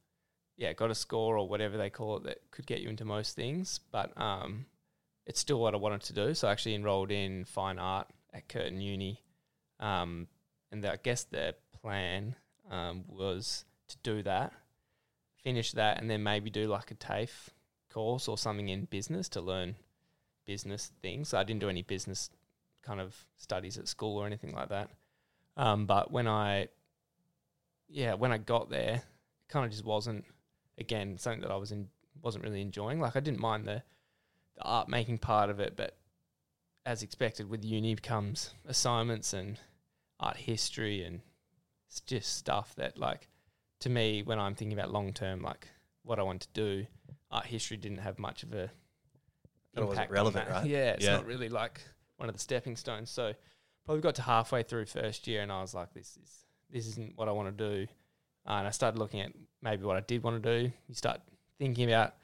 yeah, 0.57 0.73
got 0.73 0.91
a 0.91 0.95
score 0.95 1.37
or 1.37 1.47
whatever 1.47 1.77
they 1.77 1.89
call 1.89 2.17
it 2.17 2.23
that 2.23 2.39
could 2.51 2.67
get 2.67 2.81
you 2.81 2.89
into 2.89 3.05
most 3.05 3.35
things. 3.35 3.79
But 3.91 4.19
um 4.19 4.65
it's 5.25 5.39
still 5.39 5.59
what 5.59 5.73
I 5.73 5.77
wanted 5.77 6.01
to 6.03 6.13
do. 6.13 6.33
So 6.33 6.47
I 6.47 6.51
actually 6.51 6.75
enrolled 6.75 7.11
in 7.11 7.45
fine 7.45 7.79
art 7.79 8.07
at 8.33 8.47
Curtin 8.47 8.81
Uni. 8.81 9.21
Um 9.79 10.27
and 10.71 10.85
I 10.85 10.97
guess 11.01 11.23
the 11.23 11.55
plan 11.81 12.35
um 12.69 13.03
was 13.07 13.65
to 13.89 13.97
do 14.03 14.23
that, 14.23 14.53
finish 15.43 15.73
that 15.73 15.99
and 15.99 16.09
then 16.09 16.23
maybe 16.23 16.49
do 16.49 16.67
like 16.67 16.91
a 16.91 16.95
TAFE 16.95 17.49
course 17.93 18.27
or 18.27 18.37
something 18.37 18.69
in 18.69 18.85
business 18.85 19.29
to 19.29 19.41
learn 19.41 19.75
business 20.45 20.91
things. 21.01 21.33
I 21.33 21.43
didn't 21.43 21.61
do 21.61 21.69
any 21.69 21.81
business 21.81 22.29
kind 22.81 22.99
of 22.99 23.15
studies 23.37 23.77
at 23.77 23.87
school 23.87 24.17
or 24.17 24.25
anything 24.25 24.53
like 24.53 24.69
that. 24.69 24.89
Um, 25.55 25.85
but 25.85 26.11
when 26.11 26.27
I, 26.27 26.67
yeah, 27.87 28.15
when 28.15 28.31
I 28.31 28.37
got 28.37 28.69
there, 28.69 28.95
it 28.95 29.49
kind 29.49 29.65
of 29.65 29.71
just 29.71 29.85
wasn't 29.85 30.25
again 30.77 31.17
something 31.17 31.41
that 31.41 31.51
I 31.51 31.55
was 31.55 31.71
in 31.71 31.87
wasn't 32.21 32.43
really 32.43 32.61
enjoying. 32.61 32.99
Like 32.99 33.15
I 33.15 33.19
didn't 33.19 33.39
mind 33.39 33.67
the 33.67 33.83
the 34.55 34.63
art 34.63 34.89
making 34.89 35.17
part 35.17 35.49
of 35.49 35.59
it, 35.59 35.75
but 35.75 35.97
as 36.85 37.01
expected 37.03 37.49
with 37.49 37.63
uni 37.63 37.95
comes 37.95 38.53
assignments 38.67 39.33
and 39.33 39.57
art 40.19 40.37
history 40.37 41.03
and 41.03 41.21
it's 41.87 42.01
just 42.01 42.35
stuff 42.37 42.75
that 42.75 42.97
like 42.97 43.27
to 43.79 43.89
me 43.89 44.21
when 44.23 44.39
I'm 44.39 44.53
thinking 44.53 44.77
about 44.77 44.91
long 44.91 45.13
term 45.13 45.41
like 45.41 45.67
what 46.03 46.19
I 46.19 46.23
want 46.23 46.41
to 46.41 46.47
do, 46.53 46.85
art 47.33 47.45
history 47.45 47.77
didn't 47.77 47.97
have 47.99 48.19
much 48.19 48.43
of 48.43 48.53
a 48.53 48.69
Kinda 49.75 49.87
wasn't 49.87 49.91
impact 49.91 50.09
on 50.09 50.13
relevant, 50.13 50.47
that. 50.47 50.53
right? 50.53 50.65
Yeah, 50.67 50.91
it's 50.91 51.05
Yeah. 51.05 51.15
not 51.17 51.25
really 51.25 51.49
like 51.49 51.81
one 52.17 52.29
of 52.29 52.35
the 52.35 52.39
stepping 52.41 52.75
stones. 52.75 53.09
So 53.09 53.33
probably 53.85 54.01
got 54.01 54.15
to 54.15 54.21
halfway 54.21 54.63
through 54.63 54.85
first 54.85 55.27
year 55.27 55.41
and 55.41 55.51
I 55.51 55.61
was 55.61 55.73
like, 55.73 55.93
this 55.93 56.17
is 56.17 56.45
this 56.69 56.87
isn't 56.87 57.17
what 57.17 57.27
I 57.27 57.31
want 57.31 57.55
to 57.57 57.69
do. 57.69 57.87
Uh, 58.47 58.51
and 58.53 58.67
I 58.67 58.71
started 58.71 58.97
looking 58.99 59.21
at 59.21 59.31
maybe 59.61 59.83
what 59.85 59.95
I 59.95 60.01
did 60.01 60.23
want 60.23 60.41
to 60.41 60.59
do. 60.61 60.71
You 60.87 60.95
start 60.95 61.21
thinking 61.59 61.89
about 61.91 62.15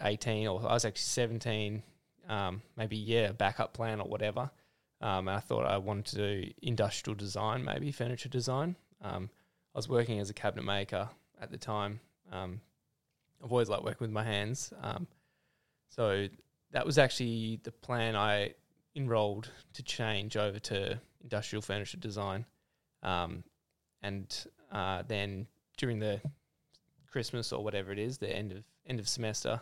18 0.00 0.46
or 0.48 0.60
I 0.60 0.72
was 0.74 0.84
actually 0.84 1.00
17, 1.02 1.82
um, 2.28 2.62
maybe, 2.76 2.96
yeah, 2.96 3.32
backup 3.32 3.72
plan 3.74 4.00
or 4.00 4.08
whatever. 4.08 4.50
Um, 5.00 5.28
and 5.28 5.36
I 5.36 5.40
thought 5.40 5.64
I 5.66 5.78
wanted 5.78 6.06
to 6.06 6.16
do 6.44 6.52
industrial 6.62 7.14
design, 7.14 7.64
maybe 7.64 7.92
furniture 7.92 8.28
design. 8.28 8.76
Um, 9.00 9.30
I 9.74 9.78
was 9.78 9.88
working 9.88 10.18
as 10.18 10.28
a 10.30 10.34
cabinet 10.34 10.64
maker 10.64 11.08
at 11.40 11.50
the 11.50 11.58
time. 11.58 12.00
I've 13.42 13.52
always 13.52 13.68
liked 13.68 13.84
working 13.84 14.04
with 14.06 14.10
my 14.10 14.24
hands. 14.24 14.72
Um, 14.82 15.06
so 15.88 16.26
that 16.72 16.84
was 16.84 16.98
actually 16.98 17.60
the 17.62 17.72
plan 17.72 18.16
I 18.16 18.54
enrolled 18.94 19.50
to 19.74 19.82
change 19.82 20.36
over 20.36 20.58
to 20.58 21.00
industrial 21.22 21.62
furniture 21.62 21.96
design. 21.96 22.44
Um, 23.02 23.44
and 24.02 24.46
uh, 24.72 25.02
then 25.06 25.46
during 25.76 25.98
the 25.98 26.20
Christmas 27.10 27.52
or 27.52 27.62
whatever 27.62 27.92
it 27.92 27.98
is, 27.98 28.18
the 28.18 28.34
end 28.34 28.52
of 28.52 28.64
end 28.86 29.00
of 29.00 29.08
semester, 29.08 29.60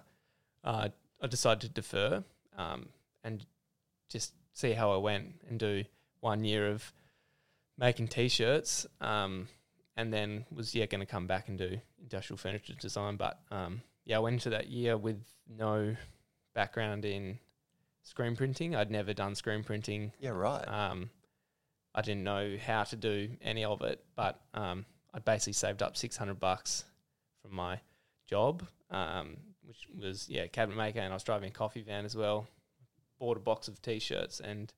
uh, 0.64 0.88
I 1.20 1.26
decided 1.26 1.60
to 1.62 1.68
defer 1.68 2.24
um, 2.56 2.88
and 3.24 3.44
just 4.08 4.34
see 4.52 4.72
how 4.72 4.92
I 4.92 4.96
went 4.96 5.34
and 5.48 5.58
do 5.58 5.84
one 6.20 6.44
year 6.44 6.68
of 6.68 6.92
making 7.78 8.08
t-shirts, 8.08 8.86
um, 9.00 9.48
and 9.96 10.12
then 10.12 10.44
was 10.50 10.74
yeah 10.74 10.86
going 10.86 11.00
to 11.00 11.06
come 11.06 11.26
back 11.26 11.48
and 11.48 11.58
do 11.58 11.78
industrial 12.00 12.38
furniture 12.38 12.74
design. 12.74 13.16
But 13.16 13.38
um, 13.50 13.82
yeah, 14.04 14.16
I 14.16 14.20
went 14.20 14.34
into 14.34 14.50
that 14.50 14.68
year 14.68 14.96
with 14.96 15.22
no 15.48 15.96
background 16.54 17.04
in 17.04 17.38
screen 18.02 18.36
printing. 18.36 18.74
I'd 18.76 18.90
never 18.90 19.12
done 19.12 19.34
screen 19.34 19.64
printing. 19.64 20.12
Yeah, 20.20 20.30
right. 20.30 20.66
Um, 20.66 21.10
I 21.94 22.02
didn't 22.02 22.24
know 22.24 22.56
how 22.64 22.84
to 22.84 22.96
do 22.96 23.30
any 23.40 23.64
of 23.64 23.80
it, 23.82 24.04
but 24.14 24.40
um, 24.54 24.84
I 25.14 25.18
basically 25.18 25.54
saved 25.54 25.82
up 25.82 25.96
six 25.96 26.16
hundred 26.16 26.38
bucks 26.38 26.84
from 27.42 27.54
my 27.54 27.80
job, 28.28 28.66
um, 28.90 29.38
which 29.64 29.88
was 29.98 30.28
yeah 30.28 30.46
cabinet 30.46 30.76
maker, 30.76 31.00
and 31.00 31.12
I 31.12 31.16
was 31.16 31.24
driving 31.24 31.48
a 31.48 31.52
coffee 31.52 31.82
van 31.82 32.04
as 32.04 32.14
well. 32.14 32.46
Bought 33.18 33.38
a 33.38 33.40
box 33.40 33.66
of 33.66 33.80
t-shirts 33.80 34.40
and 34.40 34.70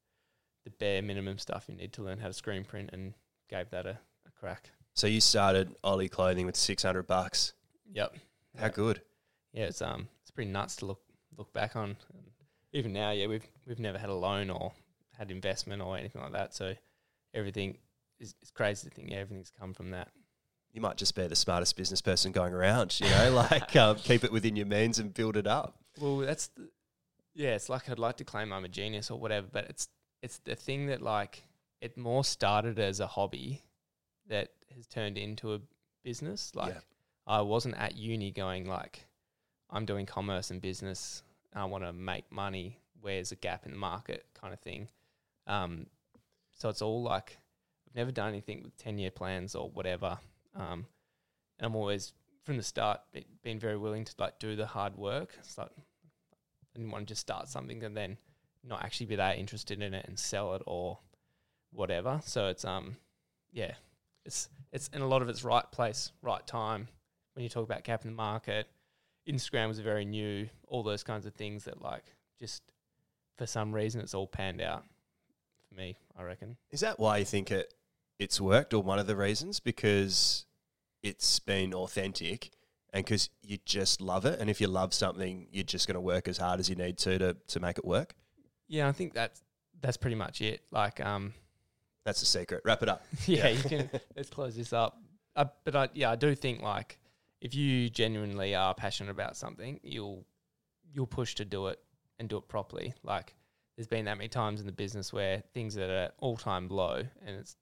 the 0.65 0.71
bare 0.71 1.03
minimum 1.03 1.39
stuff 1.39 1.65
you 1.69 1.75
need 1.75 1.93
to 1.95 2.03
learn 2.03 2.19
how 2.19 2.29
to 2.29 2.33
screen 2.33 2.65
print, 2.65 2.91
and 2.93 3.15
gave 3.51 3.71
that 3.71 3.85
a, 3.85 3.99
a 4.27 4.31
crack. 4.39 4.71
So 4.99 5.07
you 5.07 5.21
started 5.21 5.75
Ollie 5.85 6.09
Clothing 6.09 6.45
with 6.45 6.57
600 6.57 7.07
bucks. 7.07 7.53
Yep. 7.93 8.17
How 8.57 8.65
Yeah. 8.65 8.69
good. 8.71 9.03
yeah, 9.53 9.65
it's 9.67 9.81
um, 9.81 10.09
it's 10.23 10.31
pretty 10.33 10.51
nuts 10.51 10.77
to 10.77 10.87
look 10.87 11.01
look 11.37 11.53
back 11.53 11.77
on. 11.77 11.91
And 12.13 12.25
even 12.73 12.93
now, 12.93 13.13
yeah, 13.13 13.27
we've 13.29 13.47
we've 13.67 13.79
never 13.79 13.97
had 13.99 14.11
a 14.11 14.15
loan 14.15 14.51
or 14.51 14.73
had 15.17 15.31
investment 15.31 15.81
or 15.83 15.97
anything 15.97 16.21
like 16.21 16.33
that. 16.33 16.53
So 16.55 16.75
everything 17.33 17.79
is 18.19 18.35
it's 18.43 18.51
crazy 18.51 18.89
to 18.89 18.95
think. 18.95 19.11
Yeah, 19.11 19.19
everything's 19.19 19.53
come 19.59 19.73
from 19.73 19.93
that. 19.93 20.09
You 20.73 20.81
might 20.81 20.97
just 20.97 21.15
be 21.15 21.27
the 21.29 21.37
smartest 21.37 21.77
business 21.77 22.03
person 22.03 22.31
going 22.33 22.53
around, 22.53 22.99
you 23.01 23.09
know, 23.09 23.31
like 23.51 23.75
um, 23.77 23.97
keep 23.97 24.25
it 24.25 24.33
within 24.33 24.57
your 24.57 24.67
means 24.67 24.99
and 24.99 25.15
build 25.15 25.37
it 25.37 25.47
up. 25.47 25.77
Well, 26.01 26.19
that's 26.19 26.49
the, 26.49 26.69
yeah. 27.35 27.55
It's 27.55 27.69
like 27.69 27.89
I'd 27.89 27.99
like 28.01 28.17
to 28.17 28.25
claim 28.25 28.53
I'm 28.53 28.65
a 28.65 28.69
genius 28.69 29.11
or 29.13 29.19
whatever, 29.21 29.47
but 29.53 29.67
it's 29.71 29.89
it's 30.23 30.39
the 30.39 30.57
thing 30.57 30.87
that 30.87 31.01
like 31.03 31.45
it 31.81 31.97
more 31.97 32.25
started 32.25 32.81
as 32.81 32.99
a 32.99 33.07
hobby 33.07 33.63
that 34.29 34.51
has 34.75 34.87
turned 34.87 35.19
into 35.19 35.55
a 35.55 35.61
business. 36.03 36.53
Like 36.55 36.75
Yeah. 36.75 36.81
I 37.27 37.41
wasn't 37.43 37.77
at 37.77 37.97
uni 37.97 38.31
going 38.31 38.67
like 38.67 39.07
I'm 39.71 39.85
doing 39.85 40.07
commerce 40.07 40.51
and 40.51 40.63
business. 40.63 41.23
I 41.55 41.65
want 41.65 41.85
to 41.85 41.93
make 41.93 42.31
money. 42.31 42.79
Where's 43.01 43.33
a 43.33 43.37
gap 43.37 43.65
in 43.65 43.73
the 43.73 43.79
market, 43.79 44.27
kind 44.35 44.53
of 44.53 44.61
thing. 44.61 44.89
Um, 45.47 45.87
so 46.57 46.69
it's 46.69 46.83
all 46.83 47.03
like 47.03 47.39
I've 47.87 47.95
never 47.95 48.11
done 48.11 48.29
anything 48.29 48.63
with 48.65 48.77
ten 48.77 48.99
year 48.99 49.11
plans 49.11 49.55
or 49.55 49.71
whatever. 49.71 50.19
Um, 50.55 50.87
and 51.59 51.67
I'm 51.67 51.77
always 51.77 52.13
from 52.45 52.57
the 52.57 52.63
start 52.63 53.01
be, 53.13 53.27
been 53.43 53.59
very 53.59 53.77
willing 53.77 54.05
to 54.05 54.15
like 54.19 54.39
do 54.39 54.57
the 54.57 54.67
hard 54.67 54.97
work. 54.97 55.37
It's 55.39 55.59
like 55.59 55.71
I 55.77 56.67
didn't 56.75 56.91
want 56.91 57.07
to 57.07 57.13
just 57.13 57.21
start 57.21 57.49
something 57.49 57.83
and 57.85 57.97
then 57.97 58.17
not 58.65 58.83
actually 58.83 59.07
be 59.07 59.17
that 59.17 59.39
interested 59.39 59.81
in 59.83 59.95
it 59.95 60.07
and 60.09 60.19
sell 60.19 60.55
it 60.55 60.63
or 60.67 60.99
whatever. 61.73 62.21
So 62.25 62.49
it's 62.49 62.65
um 62.65 62.97
yeah, 63.53 63.75
it's 64.29 64.49
it's 64.73 64.89
in 64.89 65.01
a 65.01 65.09
lot 65.09 65.23
of 65.23 65.29
it's 65.29 65.43
right 65.43 65.69
place, 65.73 66.13
right 66.23 66.47
time. 66.47 66.87
When 67.33 67.43
you 67.43 67.49
talk 67.49 67.65
about 67.65 67.83
gap 67.83 68.05
in 68.05 68.11
the 68.11 68.17
market, 68.17 68.69
Instagram 69.27 69.69
was 69.69 69.81
very 69.81 70.05
new, 70.05 70.49
all 70.67 70.83
those 70.83 71.03
kinds 71.03 71.27
of 71.27 71.35
things 71.35 71.65
that 71.65 71.83
like 71.83 72.05
just 72.39 72.63
for 73.37 73.47
some 73.47 73.75
reason 73.75 74.01
it's 74.01 74.15
all 74.15 74.27
panned 74.27 74.61
out 74.61 74.85
for 75.69 75.75
me, 75.75 75.97
I 76.17 76.23
reckon. 76.23 76.57
Is 76.71 76.81
that 76.81 77.01
why 77.01 77.19
you 77.19 77.25
think 77.25 77.51
it 77.51 77.73
it's 78.19 78.41
worked, 78.41 78.75
or 78.75 78.83
one 78.83 78.99
of 78.99 79.07
the 79.07 79.17
reasons? 79.17 79.61
Because 79.61 80.45
it's 81.03 81.39
been 81.39 81.73
authentic, 81.73 82.51
and 82.93 83.05
because 83.05 83.31
you 83.43 83.59
just 83.65 84.01
love 84.01 84.27
it, 84.27 84.39
and 84.41 84.51
if 84.51 84.61
you 84.61 84.69
love 84.69 84.93
something, 84.93 85.49
you're 85.51 85.65
just 85.65 85.87
going 85.87 85.95
to 85.95 86.01
work 86.01 86.29
as 86.29 86.37
hard 86.37 86.61
as 86.61 86.69
you 86.69 86.77
need 86.77 86.99
to 86.99 87.19
to 87.19 87.37
to 87.47 87.61
make 87.61 87.79
it 87.79 87.85
work. 87.85 88.15
Yeah, 88.67 88.89
I 88.89 88.93
think 88.93 89.15
that's 89.15 89.43
that's 89.81 89.97
pretty 89.97 90.17
much 90.17 90.43
it. 90.43 90.61
Like 90.71 91.01
um 91.01 91.33
That's 92.09 92.21
the 92.21 92.27
secret. 92.27 92.63
Wrap 92.65 92.83
it 92.83 92.89
up. 92.89 93.05
yeah, 93.27 93.49
Yeah. 93.49 93.49
you 93.49 93.63
can. 93.69 93.91
Let's 94.17 94.31
close 94.31 94.57
this 94.57 94.73
up. 94.73 94.99
Uh, 95.37 95.45
but 95.65 95.77
I, 95.77 95.89
yeah, 95.93 96.11
I 96.11 96.17
do 96.17 96.35
think 96.35 96.63
like 96.63 96.99
if 97.43 97.55
you 97.55 97.91
genuinely 97.91 98.55
are 98.55 98.73
passionate 98.75 99.11
about 99.11 99.37
something, 99.37 99.79
you'll 99.83 100.25
you'll 100.91 101.07
push 101.07 101.35
to 101.35 101.45
do 101.45 101.67
it 101.67 101.79
and 102.19 102.27
do 102.31 102.39
it 102.39 102.49
properly. 102.49 102.95
Like 103.03 103.35
there's 103.77 103.87
been 103.87 104.07
that 104.07 104.17
many 104.17 104.29
times 104.29 104.61
in 104.61 104.67
the 104.67 104.73
business 104.73 105.13
where 105.13 105.43
things 105.53 105.77
are 105.77 105.83
at 105.91 106.15
all 106.19 106.39
time 106.39 106.69
low, 106.69 107.03
and 107.27 107.37
it's 107.37 107.57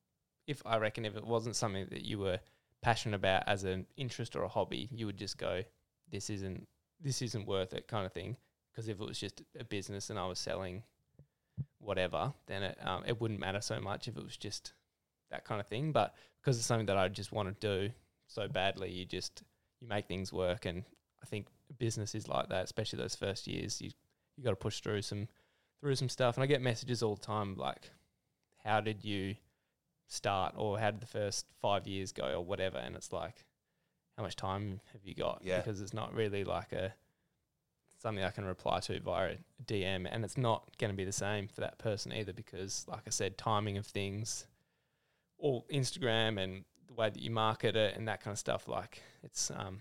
if 0.47 0.63
I 0.65 0.77
reckon 0.79 1.05
if 1.05 1.17
it 1.17 1.27
wasn't 1.27 1.57
something 1.57 1.89
that 1.91 2.05
you 2.05 2.21
were 2.21 2.39
passionate 2.83 3.17
about 3.17 3.43
as 3.49 3.65
an 3.65 3.85
interest 3.97 4.37
or 4.37 4.45
a 4.45 4.49
hobby, 4.49 4.89
you 4.93 5.07
would 5.07 5.17
just 5.17 5.39
go, 5.39 5.63
this 6.13 6.31
isn't 6.31 6.69
this 7.01 7.21
isn't 7.21 7.49
worth 7.49 7.75
it, 7.75 7.89
kind 7.89 8.07
of 8.07 8.13
thing. 8.13 8.37
Because 8.71 8.87
if 8.89 9.01
it 9.01 9.05
was 9.09 9.19
just 9.19 9.43
a 9.59 9.65
business 9.65 10.09
and 10.11 10.19
I 10.21 10.27
was 10.29 10.39
selling 10.39 10.85
whatever, 11.79 12.33
then 12.47 12.63
it 12.63 12.79
um, 12.83 13.05
it 13.07 13.21
wouldn't 13.21 13.41
matter 13.41 13.61
so 13.61 13.81
much 13.81 14.09
if 14.09 14.17
it 14.17 14.25
was 14.25 14.37
just 14.37 14.73
that 15.31 15.45
kind 15.45 15.61
of 15.61 15.67
thing. 15.67 15.93
But 15.93 16.15
because 16.41 16.57
it's 16.57 16.67
something 16.67 16.87
that 16.87 16.99
I 16.99 17.09
just 17.09 17.33
want 17.33 17.49
to 17.49 17.87
do 17.87 17.93
so 18.27 18.49
badly, 18.49 18.91
you 18.91 19.05
just 19.05 19.43
you 19.81 19.89
make 19.89 20.07
things 20.07 20.33
work. 20.33 20.67
And 20.67 20.85
I 21.23 21.27
think 21.27 21.47
business 21.79 22.15
is 22.15 22.29
like 22.29 22.49
that, 22.49 22.65
especially 22.65 22.99
those 22.99 23.15
first 23.15 23.47
years. 23.47 23.81
You 23.81 23.91
you 24.37 24.45
got 24.45 24.51
to 24.51 24.57
push 24.57 24.81
through 24.81 25.03
some 25.03 25.29
through 25.81 25.97
some 25.97 26.09
stuff. 26.09 26.37
And 26.37 26.45
I 26.45 26.47
get 26.47 26.63
messages 26.63 27.03
all 27.03 27.15
the 27.17 27.23
time 27.23 27.57
like, 27.57 27.91
"How 28.65 28.81
did 28.81 29.05
you 29.05 29.37
start?" 30.09 30.55
or 30.57 30.79
"How 30.79 30.91
did 30.91 31.01
the 31.01 31.07
first 31.07 31.47
five 31.61 31.87
years 31.87 32.13
go?" 32.13 32.35
or 32.35 32.45
whatever. 32.45 32.79
And 32.79 32.97
it's 32.97 33.13
like, 33.13 33.45
how 34.17 34.23
much 34.23 34.37
time 34.37 34.81
have 34.93 35.05
you 35.05 35.15
got? 35.15 35.43
Yeah. 35.45 35.59
Because 35.59 35.81
it's 35.81 35.95
not 35.95 36.15
really 36.15 36.45
like 36.45 36.73
a 36.73 36.95
something 37.99 38.25
I 38.25 38.31
can 38.31 38.45
reply 38.45 38.81
to 38.81 39.01
via 39.01 39.33
a 39.33 39.63
DM, 39.65 40.07
and 40.11 40.25
it's 40.25 40.37
not 40.37 40.71
going 40.79 40.91
to 40.91 40.97
be 40.97 41.05
the 41.05 41.13
same 41.13 41.49
for 41.49 41.61
that 41.63 41.79
person 41.79 42.13
either. 42.13 42.33
Because, 42.33 42.85
like 42.89 43.03
I 43.07 43.11
said, 43.11 43.39
timing 43.39 43.77
of 43.79 43.87
things, 43.87 44.47
or 45.39 45.65
Instagram 45.73 46.43
and 46.43 46.65
the 46.89 46.95
way 46.95 47.11
that 47.11 47.21
you 47.21 47.31
market 47.31 47.77
it 47.77 47.97
and 47.97 48.09
that 48.09 48.23
kind 48.23 48.33
of 48.33 48.39
stuff. 48.39 48.69
Like 48.69 49.03
it's, 49.23 49.51
um, 49.51 49.81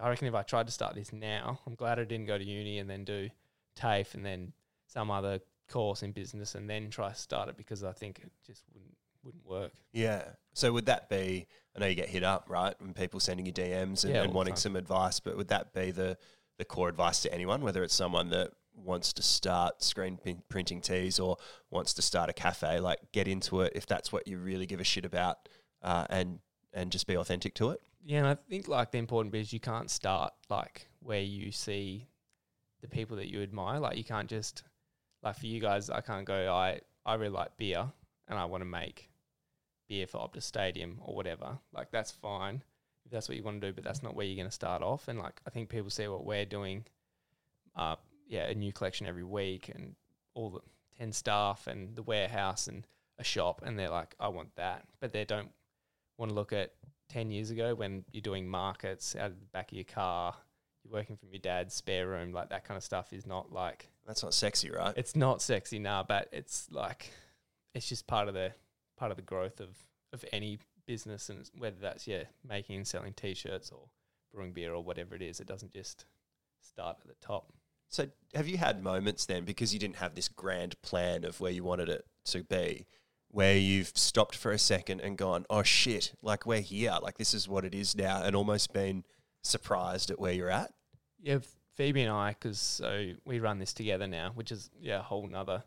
I 0.00 0.08
reckon 0.08 0.28
if 0.28 0.34
I 0.34 0.42
tried 0.42 0.66
to 0.66 0.72
start 0.72 0.94
this 0.94 1.12
now, 1.12 1.60
I'm 1.66 1.74
glad 1.74 1.98
I 1.98 2.04
didn't 2.04 2.26
go 2.26 2.38
to 2.38 2.44
uni 2.44 2.78
and 2.78 2.88
then 2.88 3.04
do 3.04 3.28
TAFE 3.76 4.14
and 4.14 4.24
then 4.24 4.52
some 4.86 5.10
other 5.10 5.40
course 5.68 6.02
in 6.02 6.12
business 6.12 6.54
and 6.54 6.70
then 6.70 6.90
try 6.90 7.10
to 7.10 7.14
start 7.14 7.48
it 7.48 7.56
because 7.56 7.82
I 7.82 7.92
think 7.92 8.20
it 8.20 8.30
just 8.46 8.62
wouldn't 8.72 8.96
wouldn't 9.24 9.44
work. 9.44 9.72
Yeah. 9.92 10.22
So 10.54 10.72
would 10.72 10.86
that 10.86 11.08
be? 11.08 11.46
I 11.74 11.80
know 11.80 11.86
you 11.86 11.94
get 11.94 12.08
hit 12.08 12.22
up, 12.22 12.46
right, 12.48 12.74
and 12.80 12.94
people 12.94 13.20
sending 13.20 13.44
you 13.44 13.52
DMs 13.52 14.04
and, 14.04 14.14
Yeah, 14.14 14.22
and 14.22 14.32
wanting 14.32 14.56
some 14.56 14.76
advice, 14.76 15.20
but 15.20 15.36
would 15.36 15.48
that 15.48 15.74
be 15.74 15.90
the 15.90 16.16
the 16.58 16.64
core 16.64 16.88
advice 16.88 17.20
to 17.22 17.32
anyone, 17.32 17.62
whether 17.62 17.82
it's 17.82 17.94
someone 17.94 18.30
that 18.30 18.50
wants 18.74 19.12
to 19.14 19.22
start 19.22 19.82
screen 19.82 20.18
printing 20.48 20.80
tees 20.80 21.18
or 21.18 21.36
wants 21.70 21.94
to 21.94 22.02
start 22.02 22.30
a 22.30 22.32
cafe? 22.32 22.80
Like, 22.80 22.98
get 23.12 23.28
into 23.28 23.60
it 23.60 23.72
if 23.74 23.86
that's 23.86 24.12
what 24.12 24.26
you 24.28 24.38
really 24.38 24.66
give 24.66 24.80
a 24.80 24.84
shit 24.84 25.04
about, 25.04 25.48
uh, 25.82 26.06
and 26.10 26.40
and 26.72 26.92
just 26.92 27.06
be 27.06 27.16
authentic 27.16 27.54
to 27.54 27.70
it. 27.70 27.80
Yeah, 28.04 28.18
and 28.18 28.26
I 28.26 28.34
think 28.34 28.68
like 28.68 28.92
the 28.92 28.98
important 28.98 29.32
bit 29.32 29.40
is 29.40 29.52
you 29.52 29.60
can't 29.60 29.90
start 29.90 30.32
like 30.48 30.88
where 31.00 31.20
you 31.20 31.50
see 31.50 32.06
the 32.80 32.88
people 32.88 33.16
that 33.16 33.30
you 33.30 33.42
admire. 33.42 33.80
Like 33.80 33.96
you 33.96 34.04
can't 34.04 34.28
just 34.28 34.62
like 35.22 35.38
for 35.38 35.46
you 35.46 35.60
guys, 35.60 35.90
I 35.90 36.00
can't 36.00 36.24
go. 36.24 36.52
I 36.54 36.80
I 37.04 37.14
really 37.14 37.30
like 37.30 37.56
beer, 37.56 37.90
and 38.28 38.38
I 38.38 38.44
want 38.44 38.60
to 38.60 38.66
make 38.66 39.10
beer 39.88 40.06
for 40.06 40.18
Optus 40.18 40.42
Stadium 40.42 41.00
or 41.02 41.14
whatever. 41.14 41.58
Like 41.72 41.90
that's 41.90 42.10
fine 42.10 42.62
if 43.06 43.10
that's 43.12 43.28
what 43.28 43.38
you 43.38 43.42
want 43.42 43.60
to 43.60 43.68
do, 43.68 43.72
but 43.72 43.84
that's 43.84 44.02
not 44.02 44.14
where 44.14 44.26
you're 44.26 44.36
going 44.36 44.48
to 44.48 44.54
start 44.54 44.82
off. 44.82 45.08
And 45.08 45.18
like 45.18 45.40
I 45.46 45.50
think 45.50 45.70
people 45.70 45.90
see 45.90 46.06
what 46.08 46.26
we're 46.26 46.44
doing. 46.44 46.84
Uh, 47.74 47.96
yeah, 48.28 48.46
a 48.46 48.54
new 48.54 48.72
collection 48.72 49.06
every 49.06 49.24
week, 49.24 49.70
and 49.74 49.94
all 50.34 50.50
the 50.50 50.60
ten 50.98 51.12
staff, 51.12 51.66
and 51.66 51.94
the 51.94 52.02
warehouse, 52.02 52.66
and 52.66 52.84
a 53.18 53.24
shop, 53.24 53.62
and 53.64 53.78
they're 53.78 53.90
like, 53.90 54.14
I 54.20 54.28
want 54.28 54.54
that, 54.56 54.84
but 55.00 55.12
they 55.12 55.24
don't 55.24 55.50
want 56.18 56.30
to 56.30 56.34
look 56.34 56.52
at 56.52 56.72
10 57.10 57.30
years 57.30 57.50
ago 57.50 57.74
when 57.74 58.04
you're 58.12 58.20
doing 58.20 58.46
markets 58.46 59.14
out 59.16 59.30
of 59.30 59.40
the 59.40 59.46
back 59.46 59.70
of 59.70 59.76
your 59.76 59.84
car, 59.84 60.34
you're 60.82 60.92
working 60.92 61.16
from 61.16 61.30
your 61.30 61.40
dad's 61.40 61.74
spare 61.74 62.08
room, 62.08 62.32
like 62.32 62.50
that 62.50 62.64
kind 62.64 62.76
of 62.76 62.84
stuff 62.84 63.12
is 63.12 63.26
not 63.26 63.52
like, 63.52 63.88
That's 64.06 64.22
not 64.22 64.34
sexy, 64.34 64.70
right? 64.70 64.94
it's 64.96 65.16
not 65.16 65.42
sexy 65.42 65.78
now, 65.78 66.04
but 66.06 66.28
it's 66.32 66.68
like, 66.70 67.10
it's 67.74 67.88
just 67.88 68.06
part 68.06 68.28
of 68.28 68.34
the, 68.34 68.52
part 68.96 69.10
of 69.10 69.16
the 69.16 69.22
growth 69.22 69.60
of, 69.60 69.70
of 70.12 70.24
any 70.32 70.58
business. 70.86 71.28
And 71.28 71.48
whether 71.56 71.76
that's, 71.80 72.06
yeah, 72.06 72.24
making 72.46 72.76
and 72.76 72.86
selling 72.86 73.12
t-shirts 73.12 73.70
or 73.70 73.88
brewing 74.32 74.52
beer 74.52 74.72
or 74.72 74.82
whatever 74.82 75.14
it 75.14 75.22
is, 75.22 75.40
it 75.40 75.46
doesn't 75.46 75.72
just 75.72 76.04
start 76.60 76.98
at 77.00 77.08
the 77.08 77.26
top. 77.26 77.52
So, 77.88 78.08
have 78.34 78.48
you 78.48 78.56
had 78.56 78.82
moments 78.82 79.26
then, 79.26 79.44
because 79.44 79.72
you 79.72 79.78
didn't 79.78 79.96
have 79.96 80.14
this 80.14 80.28
grand 80.28 80.80
plan 80.82 81.24
of 81.24 81.40
where 81.40 81.52
you 81.52 81.62
wanted 81.62 81.88
it 81.88 82.04
to 82.26 82.42
be, 82.42 82.86
where 83.28 83.56
you've 83.56 83.92
stopped 83.94 84.34
for 84.34 84.50
a 84.50 84.58
second 84.58 85.00
and 85.00 85.16
gone, 85.16 85.46
oh 85.48 85.62
shit, 85.62 86.14
like 86.22 86.46
we're 86.46 86.60
here, 86.60 86.96
like 87.02 87.16
this 87.16 87.32
is 87.32 87.48
what 87.48 87.64
it 87.64 87.74
is 87.74 87.96
now, 87.96 88.22
and 88.22 88.34
almost 88.34 88.72
been 88.72 89.04
surprised 89.42 90.10
at 90.10 90.18
where 90.18 90.32
you're 90.32 90.50
at? 90.50 90.72
Yeah, 91.20 91.38
Phoebe 91.76 92.02
and 92.02 92.10
I, 92.10 92.30
because 92.30 92.58
so 92.58 93.12
we 93.24 93.38
run 93.38 93.58
this 93.58 93.72
together 93.72 94.06
now, 94.06 94.32
which 94.34 94.50
is, 94.50 94.70
yeah, 94.80 94.98
a 94.98 95.02
whole 95.02 95.26
nother 95.28 95.62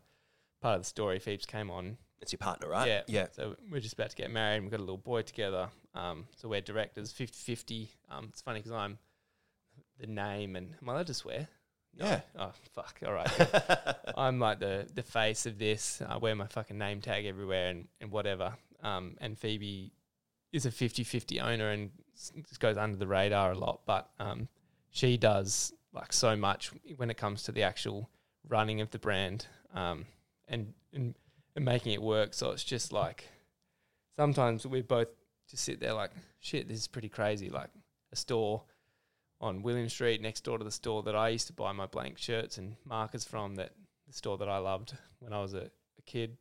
part 0.60 0.76
of 0.76 0.82
the 0.82 0.88
story. 0.88 1.18
Phoebe's 1.18 1.46
came 1.46 1.70
on 1.70 1.96
It's 2.20 2.32
your 2.32 2.38
partner, 2.38 2.68
right? 2.68 2.86
Yeah. 2.86 3.02
Yeah. 3.06 3.26
So 3.32 3.56
we're 3.70 3.80
just 3.80 3.94
about 3.94 4.10
to 4.10 4.16
get 4.16 4.30
married. 4.30 4.56
and 4.56 4.64
We've 4.64 4.70
got 4.72 4.80
a 4.80 4.84
little 4.84 4.98
boy 4.98 5.22
together. 5.22 5.68
Um, 5.94 6.26
so 6.36 6.48
we're 6.48 6.60
directors, 6.60 7.12
50 7.12 7.36
50. 7.36 7.90
Um, 8.10 8.26
it's 8.28 8.42
funny 8.42 8.60
because 8.60 8.72
I'm 8.72 8.98
the 9.98 10.06
name, 10.06 10.56
and 10.56 10.74
am 10.80 10.88
I 10.88 10.92
allowed 10.92 11.06
to 11.08 11.14
swear? 11.14 11.48
No. 11.98 12.06
Yeah. 12.06 12.20
Oh, 12.38 12.52
fuck. 12.74 13.00
All 13.06 13.12
right. 13.12 13.30
I'm 14.16 14.38
like 14.38 14.60
the, 14.60 14.86
the 14.94 15.02
face 15.02 15.46
of 15.46 15.58
this. 15.58 16.02
I 16.06 16.18
wear 16.18 16.34
my 16.34 16.46
fucking 16.46 16.78
name 16.78 17.00
tag 17.00 17.26
everywhere 17.26 17.68
and, 17.70 17.88
and 18.00 18.10
whatever. 18.10 18.54
Um, 18.82 19.16
and 19.20 19.38
Phoebe 19.38 19.92
is 20.52 20.66
a 20.66 20.70
50 20.70 21.04
50 21.04 21.40
owner 21.40 21.70
and 21.70 21.90
just 22.48 22.60
goes 22.60 22.76
under 22.76 22.96
the 22.96 23.06
radar 23.06 23.52
a 23.52 23.58
lot. 23.58 23.80
But 23.86 24.08
um, 24.18 24.48
she 24.90 25.16
does 25.16 25.72
like 25.92 26.12
so 26.12 26.36
much 26.36 26.70
when 26.96 27.10
it 27.10 27.16
comes 27.16 27.42
to 27.44 27.52
the 27.52 27.62
actual 27.62 28.08
running 28.48 28.80
of 28.80 28.90
the 28.90 28.98
brand 28.98 29.46
um, 29.74 30.06
and, 30.48 30.72
and, 30.92 31.14
and 31.56 31.64
making 31.64 31.92
it 31.92 32.02
work. 32.02 32.34
So 32.34 32.50
it's 32.50 32.64
just 32.64 32.92
like 32.92 33.28
sometimes 34.16 34.66
we 34.66 34.82
both 34.82 35.08
just 35.48 35.64
sit 35.64 35.80
there 35.80 35.94
like, 35.94 36.10
shit, 36.40 36.68
this 36.68 36.78
is 36.78 36.88
pretty 36.88 37.08
crazy. 37.08 37.50
Like 37.50 37.70
a 38.12 38.16
store 38.16 38.62
on 39.40 39.62
William 39.62 39.88
Street 39.88 40.20
next 40.20 40.42
door 40.42 40.58
to 40.58 40.64
the 40.64 40.70
store 40.70 41.02
that 41.04 41.16
I 41.16 41.30
used 41.30 41.46
to 41.46 41.52
buy 41.52 41.72
my 41.72 41.86
blank 41.86 42.18
shirts 42.18 42.58
and 42.58 42.76
markers 42.84 43.24
from 43.24 43.56
that 43.56 43.72
the 44.10 44.16
store 44.16 44.38
that 44.38 44.48
I 44.48 44.58
loved 44.58 44.94
when 45.20 45.32
I 45.32 45.40
was 45.40 45.54
a, 45.54 45.70
a 45.98 46.02
kid. 46.04 46.36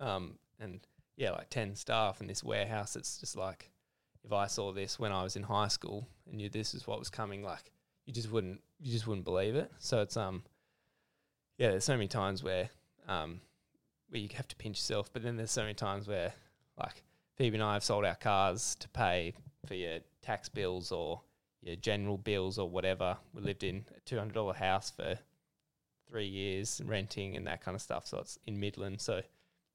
Um, 0.00 0.38
and 0.60 0.80
yeah, 1.16 1.32
like 1.32 1.50
10 1.50 1.74
staff 1.74 2.20
in 2.20 2.26
this 2.26 2.44
warehouse. 2.44 2.96
It's 2.96 3.18
just 3.18 3.36
like, 3.36 3.70
if 4.24 4.32
I 4.32 4.46
saw 4.46 4.72
this 4.72 4.98
when 4.98 5.12
I 5.12 5.22
was 5.22 5.36
in 5.36 5.42
high 5.42 5.68
school 5.68 6.08
and 6.26 6.36
knew 6.36 6.48
this 6.48 6.74
is 6.74 6.86
what 6.86 6.98
was 6.98 7.10
coming, 7.10 7.42
like 7.42 7.72
you 8.06 8.12
just 8.12 8.30
wouldn't, 8.30 8.60
you 8.80 8.92
just 8.92 9.06
wouldn't 9.06 9.24
believe 9.24 9.56
it. 9.56 9.70
So 9.78 10.00
it's, 10.00 10.16
um, 10.16 10.44
yeah, 11.58 11.70
there's 11.70 11.84
so 11.84 11.94
many 11.94 12.08
times 12.08 12.42
where, 12.42 12.70
um, 13.08 13.40
where 14.08 14.20
you 14.20 14.28
have 14.34 14.48
to 14.48 14.56
pinch 14.56 14.78
yourself, 14.78 15.12
but 15.12 15.22
then 15.22 15.36
there's 15.36 15.50
so 15.50 15.62
many 15.62 15.74
times 15.74 16.08
where 16.08 16.32
like 16.78 17.02
Phoebe 17.36 17.56
and 17.56 17.62
I 17.62 17.74
have 17.74 17.84
sold 17.84 18.04
our 18.04 18.14
cars 18.14 18.76
to 18.80 18.88
pay 18.88 19.34
for 19.66 19.74
your 19.74 19.98
tax 20.22 20.48
bills 20.48 20.92
or 20.92 21.20
your 21.62 21.76
general 21.76 22.16
bills 22.16 22.58
or 22.58 22.68
whatever. 22.68 23.16
We 23.34 23.42
lived 23.42 23.64
in 23.64 23.84
a 23.96 24.00
two 24.00 24.18
hundred 24.18 24.34
dollar 24.34 24.54
house 24.54 24.90
for 24.90 25.18
three 26.08 26.26
years, 26.26 26.80
renting 26.84 27.36
and 27.36 27.46
that 27.46 27.60
kind 27.62 27.74
of 27.74 27.82
stuff. 27.82 28.06
So 28.06 28.18
it's 28.18 28.38
in 28.46 28.58
Midland. 28.58 29.00
So 29.00 29.20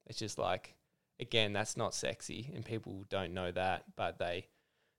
it's 0.07 0.17
just 0.17 0.37
like, 0.37 0.75
again, 1.19 1.53
that's 1.53 1.77
not 1.77 1.93
sexy, 1.93 2.51
and 2.55 2.65
people 2.65 3.05
don't 3.09 3.33
know 3.33 3.51
that, 3.51 3.83
but 3.95 4.17
they 4.17 4.47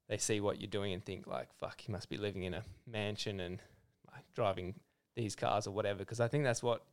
they 0.09 0.19
see 0.19 0.41
what 0.41 0.61
you're 0.61 0.69
doing 0.69 0.93
and 0.93 1.05
think 1.05 1.27
like, 1.27 1.49
fuck, 1.59 1.83
you 1.89 1.93
must 1.93 2.09
be 2.09 2.19
living 2.19 2.43
in 2.43 2.55
a 2.55 2.63
mansion 2.87 3.41
and 3.41 3.59
like 4.13 4.25
driving 4.35 4.75
these 5.17 5.35
cars 5.35 5.67
or 5.67 5.71
whatever. 5.71 6.01
Because 6.01 6.21
I 6.21 6.29
think 6.29 6.45
that's 6.45 6.63
what 6.63 6.85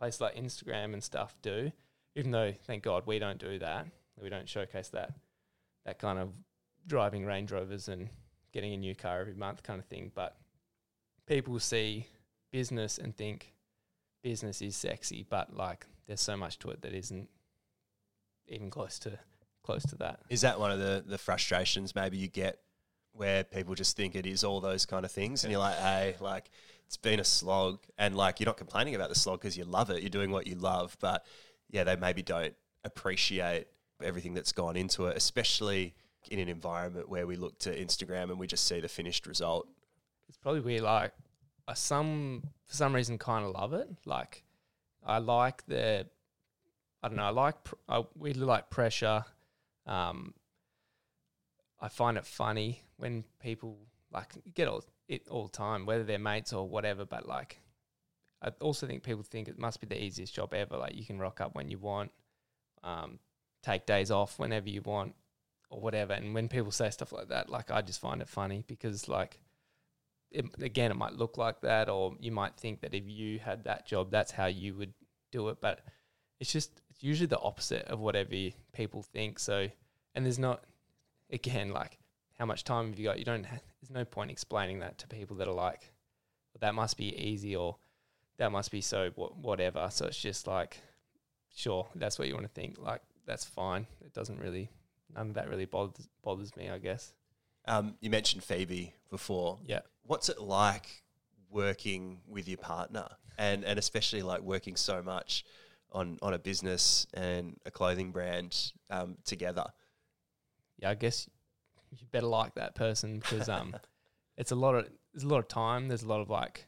places 0.00 0.20
like 0.20 0.34
Instagram 0.34 0.92
and 0.92 1.02
stuff 1.02 1.36
do. 1.42 1.70
Even 2.16 2.32
though, 2.32 2.52
thank 2.66 2.82
God, 2.82 3.04
we 3.06 3.20
don't 3.20 3.38
do 3.38 3.58
that. 3.60 3.86
We 4.20 4.28
don't 4.28 4.48
showcase 4.48 4.88
that 4.88 5.14
that 5.86 5.98
kind 5.98 6.18
of 6.18 6.30
driving 6.86 7.24
Range 7.24 7.50
Rovers 7.50 7.88
and 7.88 8.08
getting 8.52 8.74
a 8.74 8.76
new 8.76 8.94
car 8.94 9.20
every 9.20 9.34
month 9.34 9.62
kind 9.62 9.78
of 9.78 9.86
thing. 9.86 10.10
But 10.14 10.36
people 11.26 11.58
see 11.58 12.06
business 12.50 12.98
and 12.98 13.16
think 13.16 13.54
business 14.22 14.60
is 14.60 14.76
sexy, 14.76 15.24
but 15.28 15.56
like 15.56 15.86
there's 16.06 16.20
so 16.20 16.36
much 16.36 16.58
to 16.60 16.70
it 16.70 16.82
that 16.82 16.92
isn't 16.92 17.28
even 18.48 18.68
close 18.68 18.98
to 19.00 19.18
close 19.62 19.84
to 19.84 19.96
that. 19.96 20.20
Is 20.28 20.40
that 20.40 20.58
one 20.58 20.70
of 20.70 20.78
the, 20.78 21.04
the 21.06 21.18
frustrations 21.18 21.94
maybe 21.94 22.16
you 22.16 22.28
get 22.28 22.58
where 23.20 23.44
people 23.44 23.74
just 23.74 23.98
think 23.98 24.14
it 24.14 24.24
is 24.24 24.42
all 24.42 24.62
those 24.62 24.86
kind 24.86 25.04
of 25.04 25.12
things 25.12 25.44
and 25.44 25.50
you're 25.50 25.60
like, 25.60 25.76
hey, 25.76 26.16
like 26.20 26.50
it's 26.86 26.96
been 26.96 27.20
a 27.20 27.24
slog 27.24 27.78
and 27.98 28.16
like 28.16 28.40
you're 28.40 28.46
not 28.46 28.56
complaining 28.56 28.94
about 28.94 29.10
the 29.10 29.14
slog 29.14 29.38
because 29.38 29.58
you 29.58 29.64
love 29.64 29.90
it, 29.90 30.00
you're 30.00 30.08
doing 30.08 30.30
what 30.30 30.46
you 30.46 30.54
love, 30.54 30.96
but 31.00 31.26
yeah, 31.68 31.84
they 31.84 31.96
maybe 31.96 32.22
don't 32.22 32.54
appreciate 32.82 33.66
everything 34.02 34.32
that's 34.32 34.52
gone 34.52 34.74
into 34.74 35.04
it, 35.04 35.18
especially 35.18 35.94
in 36.30 36.38
an 36.38 36.48
environment 36.48 37.10
where 37.10 37.26
we 37.26 37.36
look 37.36 37.58
to 37.58 37.78
Instagram 37.78 38.30
and 38.30 38.38
we 38.38 38.46
just 38.46 38.66
see 38.66 38.80
the 38.80 38.88
finished 38.88 39.26
result. 39.26 39.68
It's 40.26 40.38
probably 40.38 40.62
weird. 40.62 40.80
Like 40.80 41.12
I 41.68 41.74
some 41.74 42.44
for 42.64 42.74
some 42.74 42.94
reason 42.94 43.18
kind 43.18 43.44
of 43.44 43.52
love 43.52 43.74
it. 43.74 43.86
Like 44.06 44.44
I 45.04 45.18
like 45.18 45.66
the 45.66 46.06
I 47.02 47.08
don't 47.08 47.18
know. 47.18 47.24
I 47.24 47.30
like 47.30 47.64
pr- 47.64 47.74
I 47.86 48.02
really 48.18 48.40
like 48.40 48.70
pressure. 48.70 49.26
Um, 49.84 50.32
I 51.80 51.88
find 51.88 52.18
it 52.18 52.26
funny 52.26 52.82
when 52.96 53.24
people 53.40 53.78
like 54.12 54.32
get 54.54 54.68
all 54.68 54.84
it 55.08 55.28
all 55.28 55.44
the 55.44 55.52
time, 55.52 55.86
whether 55.86 56.04
they're 56.04 56.18
mates 56.18 56.52
or 56.52 56.68
whatever. 56.68 57.04
But 57.04 57.26
like, 57.26 57.58
I 58.42 58.48
also 58.60 58.86
think 58.86 59.02
people 59.02 59.22
think 59.22 59.48
it 59.48 59.58
must 59.58 59.80
be 59.80 59.86
the 59.86 60.02
easiest 60.02 60.34
job 60.34 60.54
ever. 60.54 60.76
Like 60.76 60.94
you 60.94 61.04
can 61.04 61.18
rock 61.18 61.40
up 61.40 61.54
when 61.54 61.70
you 61.70 61.78
want, 61.78 62.10
um, 62.82 63.18
take 63.62 63.86
days 63.86 64.10
off 64.10 64.38
whenever 64.38 64.68
you 64.68 64.82
want, 64.82 65.14
or 65.70 65.80
whatever. 65.80 66.12
And 66.12 66.34
when 66.34 66.48
people 66.48 66.70
say 66.70 66.90
stuff 66.90 67.12
like 67.12 67.28
that, 67.28 67.48
like 67.48 67.70
I 67.70 67.82
just 67.82 68.00
find 68.00 68.20
it 68.20 68.28
funny 68.28 68.64
because 68.66 69.08
like. 69.08 69.38
It, 70.32 70.44
again, 70.62 70.92
it 70.92 70.96
might 70.96 71.14
look 71.14 71.36
like 71.38 71.60
that, 71.62 71.88
or 71.88 72.14
you 72.20 72.30
might 72.30 72.56
think 72.56 72.82
that 72.82 72.94
if 72.94 73.02
you 73.08 73.40
had 73.40 73.64
that 73.64 73.84
job, 73.84 74.12
that's 74.12 74.30
how 74.30 74.46
you 74.46 74.76
would 74.76 74.94
do 75.32 75.48
it. 75.48 75.60
But 75.60 75.80
it's 76.38 76.52
just 76.52 76.80
it's 76.88 77.02
usually 77.02 77.26
the 77.26 77.40
opposite 77.40 77.86
of 77.86 77.98
whatever 77.98 78.30
people 78.72 79.02
think. 79.02 79.40
So, 79.40 79.66
and 80.14 80.24
there's 80.24 80.38
not 80.38 80.62
again 81.32 81.70
like 81.70 81.98
how 82.40 82.46
much 82.46 82.64
time 82.64 82.88
have 82.88 82.98
you 82.98 83.04
got? 83.04 83.18
You 83.18 83.24
don't. 83.26 83.44
Ha- 83.44 83.58
there's 83.80 83.90
no 83.90 84.04
point 84.06 84.30
explaining 84.30 84.78
that 84.80 84.96
to 84.98 85.06
people 85.06 85.36
that 85.36 85.46
are 85.46 85.54
like, 85.54 85.92
well, 86.52 86.60
that 86.60 86.74
must 86.74 86.96
be 86.96 87.14
easy 87.14 87.54
or 87.54 87.76
that 88.38 88.50
must 88.50 88.70
be 88.70 88.80
so 88.80 89.10
wha- 89.14 89.28
whatever. 89.28 89.88
So 89.92 90.06
it's 90.06 90.18
just 90.18 90.46
like, 90.46 90.78
sure, 91.54 91.86
that's 91.94 92.18
what 92.18 92.28
you 92.28 92.34
want 92.34 92.46
to 92.46 92.52
think. 92.52 92.78
Like 92.78 93.02
that's 93.26 93.44
fine. 93.44 93.86
It 94.00 94.14
doesn't 94.14 94.40
really. 94.40 94.70
None 95.14 95.28
of 95.28 95.34
that 95.34 95.50
really 95.50 95.66
bothers 95.66 96.08
bothers 96.22 96.56
me. 96.56 96.70
I 96.70 96.78
guess. 96.78 97.12
Um, 97.68 97.96
you 98.00 98.08
mentioned 98.08 98.42
Phoebe 98.42 98.94
before. 99.10 99.58
Yeah. 99.66 99.80
What's 100.04 100.30
it 100.30 100.40
like 100.40 101.02
working 101.50 102.20
with 102.26 102.48
your 102.48 102.56
partner, 102.56 103.06
and 103.36 103.64
and 103.66 103.78
especially 103.78 104.22
like 104.22 104.40
working 104.40 104.76
so 104.76 105.02
much 105.02 105.44
on 105.92 106.18
on 106.22 106.32
a 106.32 106.38
business 106.38 107.06
and 107.12 107.58
a 107.66 107.70
clothing 107.70 108.12
brand 108.12 108.72
um, 108.88 109.18
together? 109.26 109.66
Yeah, 110.80 110.90
I 110.90 110.94
guess 110.94 111.28
you 111.90 112.06
better 112.10 112.26
like 112.26 112.54
that 112.54 112.74
person 112.74 113.18
because 113.18 113.48
um, 113.48 113.74
it's 114.36 114.52
a 114.52 114.56
lot 114.56 114.74
of 114.74 114.88
there's 115.12 115.24
a 115.24 115.28
lot 115.28 115.38
of 115.38 115.48
time. 115.48 115.88
There's 115.88 116.02
a 116.02 116.08
lot 116.08 116.20
of 116.20 116.30
like 116.30 116.66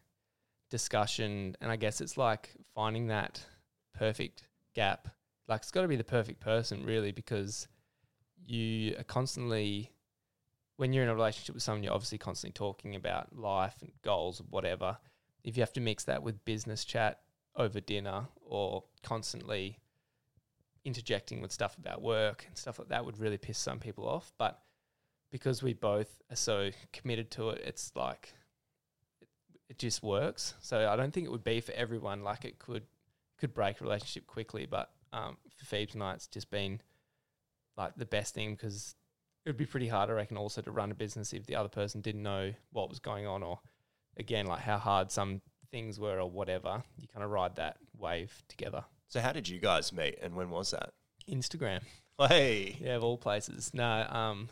discussion, 0.71 1.57
and 1.61 1.71
I 1.71 1.77
guess 1.77 2.01
it's 2.01 2.17
like 2.17 2.51
finding 2.75 3.09
that 3.09 3.45
perfect 3.95 4.45
gap. 4.75 5.09
Like 5.49 5.63
it's 5.63 5.71
got 5.71 5.83
to 5.83 5.89
be 5.89 5.97
the 5.97 6.05
perfect 6.05 6.41
person, 6.41 6.85
really, 6.85 7.13
because 7.13 7.69
you 8.45 8.95
are 8.99 9.05
constantly 9.05 9.93
when 10.77 10.93
you're 10.93 11.05
in 11.05 11.11
a 11.11 11.15
relationship 11.15 11.55
with 11.55 11.63
someone, 11.63 11.83
you're 11.83 11.93
obviously 11.93 12.19
constantly 12.19 12.53
talking 12.53 12.97
about 12.97 13.37
life 13.37 13.77
and 13.83 13.93
goals 14.03 14.41
or 14.41 14.45
whatever. 14.51 14.97
If 15.45 15.57
you 15.57 15.63
have 15.63 15.73
to 15.75 15.81
mix 15.81 16.05
that 16.05 16.23
with 16.23 16.45
business 16.45 16.85
chat 16.85 17.21
over 17.57 17.81
dinner 17.81 18.27
or 18.45 18.85
constantly 19.03 19.79
interjecting 20.85 21.41
with 21.41 21.53
stuff 21.53 21.77
about 21.79 22.03
work 22.03 22.45
and 22.49 22.57
stuff 22.57 22.79
like 22.79 22.89
that 22.89 23.05
would 23.05 23.19
really 23.19 23.39
piss 23.39 23.59
some 23.59 23.79
people 23.79 24.09
off. 24.09 24.33
But 24.39 24.61
because 25.31 25.63
we 25.63 25.73
both 25.73 26.21
are 26.31 26.37
so 26.37 26.71
committed 26.93 27.31
to 27.33 27.51
it, 27.51 27.63
it's 27.65 27.93
like 27.95 28.35
it, 29.21 29.29
it 29.69 29.79
just 29.79 30.03
works. 30.03 30.55
So 30.61 30.89
I 30.89 30.97
don't 30.97 31.13
think 31.13 31.27
it 31.27 31.31
would 31.31 31.45
be 31.45 31.61
for 31.61 31.73
everyone. 31.73 32.23
Like 32.23 32.45
it 32.45 32.59
could 32.59 32.85
could 33.39 33.55
break 33.55 33.81
a 33.81 33.85
relationship 33.85 34.27
quickly, 34.27 34.67
but 34.67 34.91
um, 35.13 35.37
for 35.57 35.65
Phoebe's 35.65 35.95
and 35.95 36.03
I, 36.03 36.15
it's 36.15 36.29
just 36.29 36.51
been 36.51 36.81
like 37.77 37.95
the 37.97 38.07
best 38.07 38.35
thing 38.35 38.55
because 38.55 38.95
it 39.45 39.49
would 39.49 39.57
be 39.57 39.67
pretty 39.67 39.89
hard, 39.89 40.11
I 40.11 40.13
reckon, 40.13 40.37
also 40.37 40.63
to 40.63 40.71
run 40.71 40.93
a 40.93 40.95
business 40.95 41.33
if 41.33 41.47
the 41.47 41.57
other 41.57 41.69
person 41.69 42.01
didn't 42.01 42.23
know 42.23 42.53
what 42.71 42.89
was 42.89 43.01
going 43.01 43.27
on 43.27 43.43
or 43.43 43.59
again 44.17 44.47
like 44.47 44.61
how 44.61 44.79
hard 44.79 45.11
some 45.11 45.41
things 45.71 45.99
were 45.99 46.21
or 46.21 46.31
whatever. 46.31 46.83
You 46.99 47.09
kind 47.09 47.25
of 47.25 47.31
ride 47.31 47.57
that 47.57 47.79
wave 47.97 48.43
together. 48.49 48.85
So 49.13 49.21
how 49.21 49.33
did 49.33 49.47
you 49.47 49.59
guys 49.59 49.93
meet, 49.93 50.19
and 50.23 50.35
when 50.35 50.49
was 50.49 50.71
that? 50.71 50.95
Instagram. 51.31 51.83
Hey, 52.19 52.79
Yeah, 52.81 52.95
of 52.97 53.05
all 53.05 53.19
places. 53.19 53.75
No, 53.75 54.07
um, 54.09 54.49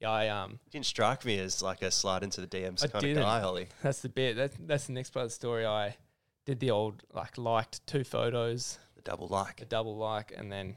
yeah, 0.00 0.10
I 0.10 0.28
um, 0.28 0.58
didn't 0.70 0.84
strike 0.84 1.24
me 1.24 1.38
as 1.38 1.62
like 1.62 1.80
a 1.80 1.90
slide 1.90 2.22
into 2.22 2.42
the 2.42 2.46
DMs 2.46 2.84
I 2.84 2.88
kind 2.88 3.02
didn't. 3.02 3.22
of 3.22 3.24
guy, 3.24 3.40
Ollie. 3.40 3.68
that's 3.82 4.02
the 4.02 4.10
bit. 4.10 4.36
That's 4.36 4.54
that's 4.60 4.86
the 4.88 4.92
next 4.92 5.14
part 5.14 5.24
of 5.24 5.30
the 5.30 5.34
story. 5.34 5.64
I 5.64 5.96
did 6.44 6.60
the 6.60 6.72
old 6.72 7.04
like 7.14 7.38
liked 7.38 7.86
two 7.86 8.04
photos, 8.04 8.78
The 8.96 9.00
double 9.00 9.28
like. 9.28 9.60
The 9.60 9.64
double 9.64 9.96
like, 9.96 10.30
and 10.36 10.52
then 10.52 10.76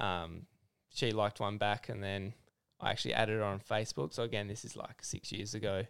um, 0.00 0.46
she 0.88 1.12
liked 1.12 1.40
one 1.40 1.58
back, 1.58 1.90
and 1.90 2.02
then 2.02 2.32
I 2.80 2.92
actually 2.92 3.12
added 3.12 3.40
her 3.40 3.44
on 3.44 3.60
Facebook. 3.60 4.14
So 4.14 4.22
again, 4.22 4.48
this 4.48 4.64
is 4.64 4.74
like 4.74 5.04
six 5.04 5.32
years 5.32 5.52
ago, 5.54 5.82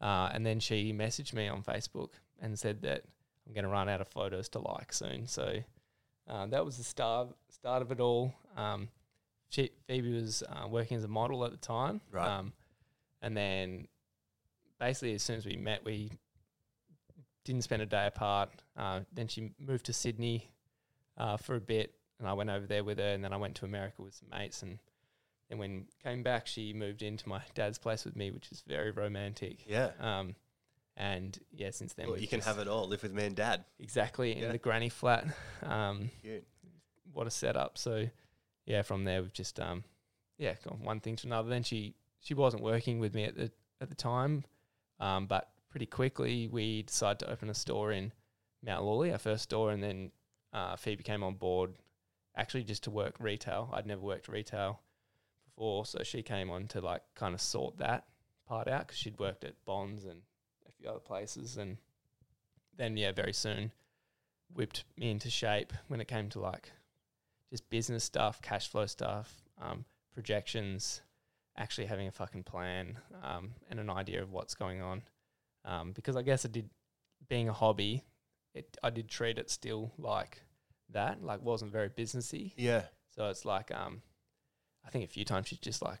uh, 0.00 0.30
and 0.32 0.46
then 0.46 0.58
she 0.58 0.90
messaged 0.90 1.34
me 1.34 1.48
on 1.48 1.62
Facebook 1.62 2.12
and 2.40 2.58
said 2.58 2.80
that 2.80 3.02
I'm 3.46 3.52
going 3.52 3.64
to 3.64 3.70
run 3.70 3.90
out 3.90 4.00
of 4.00 4.08
photos 4.08 4.48
to 4.50 4.60
like 4.60 4.94
soon. 4.94 5.26
So 5.26 5.58
uh, 6.28 6.46
that 6.46 6.64
was 6.64 6.76
the 6.76 6.84
start 6.84 7.28
start 7.50 7.82
of 7.82 7.90
it 7.90 8.00
all. 8.00 8.34
Um, 8.56 8.88
she, 9.48 9.70
Phoebe 9.86 10.12
was 10.12 10.42
uh, 10.48 10.68
working 10.68 10.96
as 10.96 11.04
a 11.04 11.08
model 11.08 11.44
at 11.44 11.50
the 11.50 11.56
time, 11.56 12.00
Right. 12.12 12.28
Um, 12.28 12.52
and 13.22 13.36
then 13.36 13.88
basically 14.78 15.14
as 15.14 15.22
soon 15.22 15.36
as 15.36 15.46
we 15.46 15.56
met, 15.56 15.84
we 15.84 16.12
didn't 17.44 17.62
spend 17.62 17.82
a 17.82 17.86
day 17.86 18.06
apart. 18.06 18.50
Uh, 18.76 19.00
then 19.12 19.26
she 19.26 19.50
moved 19.58 19.86
to 19.86 19.92
Sydney 19.92 20.50
uh, 21.16 21.36
for 21.36 21.56
a 21.56 21.60
bit, 21.60 21.94
and 22.18 22.28
I 22.28 22.34
went 22.34 22.50
over 22.50 22.66
there 22.66 22.84
with 22.84 22.98
her, 22.98 23.08
and 23.08 23.24
then 23.24 23.32
I 23.32 23.36
went 23.38 23.54
to 23.56 23.64
America 23.64 24.02
with 24.02 24.14
some 24.14 24.28
mates, 24.30 24.62
and 24.62 24.78
then 25.48 25.58
when 25.58 25.86
came 26.02 26.22
back, 26.22 26.46
she 26.46 26.72
moved 26.74 27.02
into 27.02 27.28
my 27.28 27.40
dad's 27.54 27.78
place 27.78 28.04
with 28.04 28.16
me, 28.16 28.30
which 28.30 28.52
is 28.52 28.62
very 28.66 28.90
romantic. 28.90 29.64
Yeah. 29.66 29.90
Um, 29.98 30.34
and 30.98 31.38
yeah, 31.52 31.70
since 31.70 31.94
then 31.94 32.08
Well, 32.08 32.18
you 32.18 32.26
can 32.28 32.40
have 32.40 32.58
it 32.58 32.68
all. 32.68 32.86
Live 32.88 33.02
with 33.02 33.14
me 33.14 33.24
and 33.24 33.34
dad. 33.36 33.64
exactly 33.78 34.32
in 34.32 34.38
Yeah. 34.42 34.52
the 34.52 34.58
granny 34.58 34.88
flat. 34.90 35.26
Um, 35.62 36.10
Cute. 36.22 36.46
what 37.12 37.26
a 37.26 37.30
setup. 37.30 37.78
So 37.78 38.04
yeah, 38.66 38.82
from 38.82 39.04
there 39.04 39.22
we've 39.22 39.32
just 39.32 39.58
um 39.60 39.84
yeah 40.38 40.54
gone 40.62 40.80
one 40.82 41.00
thing 41.00 41.16
to 41.16 41.26
another. 41.26 41.48
Then 41.48 41.62
she 41.62 41.94
she 42.20 42.34
wasn't 42.34 42.62
working 42.62 42.98
with 42.98 43.14
me 43.14 43.24
at 43.24 43.36
the 43.36 43.50
at 43.80 43.88
the 43.88 43.94
time, 43.94 44.44
um, 45.00 45.26
but 45.26 45.48
pretty 45.70 45.86
quickly 45.86 46.48
we 46.48 46.82
decided 46.82 47.20
to 47.20 47.30
open 47.30 47.48
a 47.48 47.54
store 47.54 47.92
in 47.92 48.12
Mount 48.64 48.84
Lawley, 48.84 49.12
our 49.12 49.18
first 49.18 49.44
store, 49.44 49.70
and 49.70 49.82
then 49.82 50.10
uh, 50.52 50.74
Phoebe 50.76 51.04
came 51.04 51.22
on 51.22 51.34
board 51.36 51.74
actually 52.36 52.64
just 52.64 52.82
to 52.84 52.90
work 52.90 53.14
retail. 53.20 53.70
I'd 53.72 53.86
never 53.86 54.00
worked 54.00 54.26
retail 54.28 54.80
before, 55.44 55.86
so 55.86 56.02
she 56.02 56.22
came 56.22 56.50
on 56.50 56.66
to 56.68 56.80
like 56.80 57.02
kind 57.14 57.34
of 57.34 57.40
sort 57.40 57.78
that 57.78 58.06
part 58.48 58.66
out 58.66 58.86
because 58.88 58.98
she'd 58.98 59.18
worked 59.20 59.44
at 59.44 59.54
Bonds 59.64 60.04
and 60.04 60.22
few 60.80 60.88
other 60.88 61.00
places, 61.00 61.56
and 61.56 61.76
then 62.76 62.96
yeah, 62.96 63.12
very 63.12 63.32
soon 63.32 63.72
whipped 64.54 64.84
me 64.96 65.10
into 65.10 65.30
shape 65.30 65.72
when 65.88 66.00
it 66.00 66.08
came 66.08 66.28
to 66.30 66.40
like 66.40 66.72
just 67.50 67.68
business 67.70 68.04
stuff, 68.04 68.40
cash 68.42 68.68
flow 68.68 68.86
stuff, 68.86 69.42
um, 69.60 69.84
projections, 70.14 71.02
actually 71.56 71.86
having 71.86 72.08
a 72.08 72.12
fucking 72.12 72.44
plan 72.44 72.98
um, 73.22 73.52
and 73.70 73.80
an 73.80 73.90
idea 73.90 74.22
of 74.22 74.32
what's 74.32 74.54
going 74.54 74.80
on. 74.80 75.02
Um, 75.64 75.92
because 75.92 76.16
I 76.16 76.22
guess 76.22 76.44
I 76.44 76.48
did, 76.48 76.70
being 77.28 77.48
a 77.48 77.52
hobby, 77.52 78.04
it 78.54 78.76
I 78.82 78.90
did 78.90 79.08
treat 79.08 79.38
it 79.38 79.50
still 79.50 79.92
like 79.98 80.42
that, 80.90 81.22
like 81.22 81.42
wasn't 81.42 81.72
very 81.72 81.90
businessy. 81.90 82.52
Yeah. 82.56 82.82
So 83.14 83.28
it's 83.28 83.44
like, 83.44 83.70
um, 83.74 84.02
I 84.86 84.90
think 84.90 85.04
a 85.04 85.08
few 85.08 85.24
times 85.24 85.48
she's 85.48 85.58
just 85.58 85.82
like, 85.82 86.00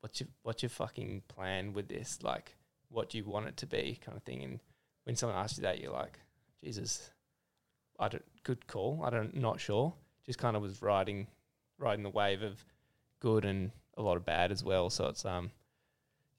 "What's 0.00 0.20
your 0.20 0.28
what's 0.42 0.62
your 0.62 0.70
fucking 0.70 1.22
plan 1.28 1.72
with 1.72 1.88
this? 1.88 2.22
Like, 2.22 2.56
what 2.94 3.10
do 3.10 3.18
you 3.18 3.24
want 3.24 3.46
it 3.46 3.56
to 3.58 3.66
be?" 3.66 3.98
kind 4.04 4.16
of 4.16 4.22
thing. 4.24 4.42
And 4.42 4.60
when 5.04 5.16
someone 5.16 5.38
asks 5.38 5.58
you 5.58 5.62
that, 5.62 5.80
you're 5.80 5.92
like, 5.92 6.18
"Jesus, 6.62 7.10
I 7.98 8.08
don't 8.08 8.24
good 8.42 8.66
call. 8.66 9.02
I 9.04 9.10
don't 9.10 9.36
not 9.36 9.60
sure." 9.60 9.94
Just 10.24 10.38
kind 10.38 10.56
of 10.56 10.62
was 10.62 10.80
riding 10.80 11.26
riding 11.78 12.02
the 12.02 12.10
wave 12.10 12.42
of 12.42 12.64
good 13.20 13.44
and 13.44 13.72
a 13.96 14.02
lot 14.02 14.16
of 14.16 14.24
bad 14.24 14.50
as 14.52 14.64
well. 14.64 14.90
So 14.90 15.06
it's 15.08 15.24
um, 15.24 15.50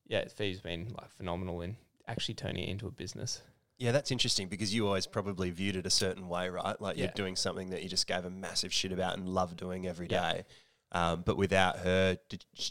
yeah, 0.08 0.26
Phoebe's 0.28 0.62
been 0.62 0.94
like 1.00 1.12
phenomenal 1.12 1.62
in 1.62 1.78
actually 2.08 2.36
turning 2.36 2.64
it 2.64 2.70
into 2.70 2.88
a 2.88 2.92
business. 2.92 3.42
Yeah, 3.78 3.92
that's 3.92 4.12
interesting 4.12 4.48
because 4.48 4.74
you 4.74 4.88
always 4.88 5.06
probably 5.06 5.50
viewed 5.50 5.76
it 5.76 5.86
a 5.86 5.90
certain 5.90 6.30
way, 6.30 6.48
right? 6.50 6.80
Like 6.80 6.98
you're 6.98 7.10
doing 7.10 7.36
something 7.36 7.72
that 7.72 7.84
you 7.84 7.90
just 7.90 8.08
gave 8.08 8.24
a 8.24 8.30
massive 8.30 8.72
shit 8.72 8.94
about 8.94 9.18
and 9.18 9.28
love 9.28 9.58
doing 9.58 9.86
every 9.86 10.08
Yeah. 10.10 10.44
Um, 10.92 11.24
but 11.26 11.36
without 11.36 11.80
her, 11.80 12.18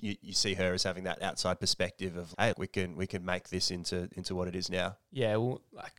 you, 0.00 0.16
you 0.22 0.32
see 0.32 0.54
her 0.54 0.72
as 0.72 0.82
having 0.84 1.04
that 1.04 1.22
outside 1.22 1.60
perspective 1.60 2.16
of, 2.16 2.34
hey, 2.38 2.54
we 2.56 2.66
can 2.66 2.96
we 2.96 3.06
can 3.06 3.24
make 3.24 3.48
this 3.48 3.70
into 3.70 4.08
into 4.16 4.34
what 4.34 4.48
it 4.48 4.56
is 4.56 4.70
now. 4.70 4.96
yeah, 5.10 5.36
well, 5.36 5.60
like 5.72 5.92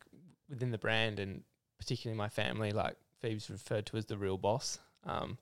within 0.48 0.70
the 0.70 0.78
brand 0.78 1.20
and 1.20 1.42
particularly 1.78 2.16
my 2.16 2.28
family, 2.28 2.72
like 2.72 2.96
Phoebe's 3.20 3.50
referred 3.50 3.86
to 3.86 3.96
as 3.96 4.06
the 4.06 4.16
real 4.16 4.38
boss. 4.38 4.78
Um, 5.04 5.38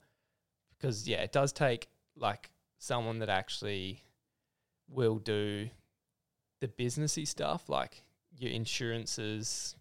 because 0.77 1.07
yeah, 1.07 1.21
it 1.21 1.31
does 1.31 1.51
take 1.51 1.87
like 2.17 2.51
someone 2.77 3.19
that 3.19 3.29
actually 3.29 4.03
will 4.87 5.17
do 5.17 5.69
the 6.61 6.67
businessy 6.67 7.27
stuff, 7.27 7.69
like 7.69 8.03
your 8.37 8.51
insurances, 8.51 9.75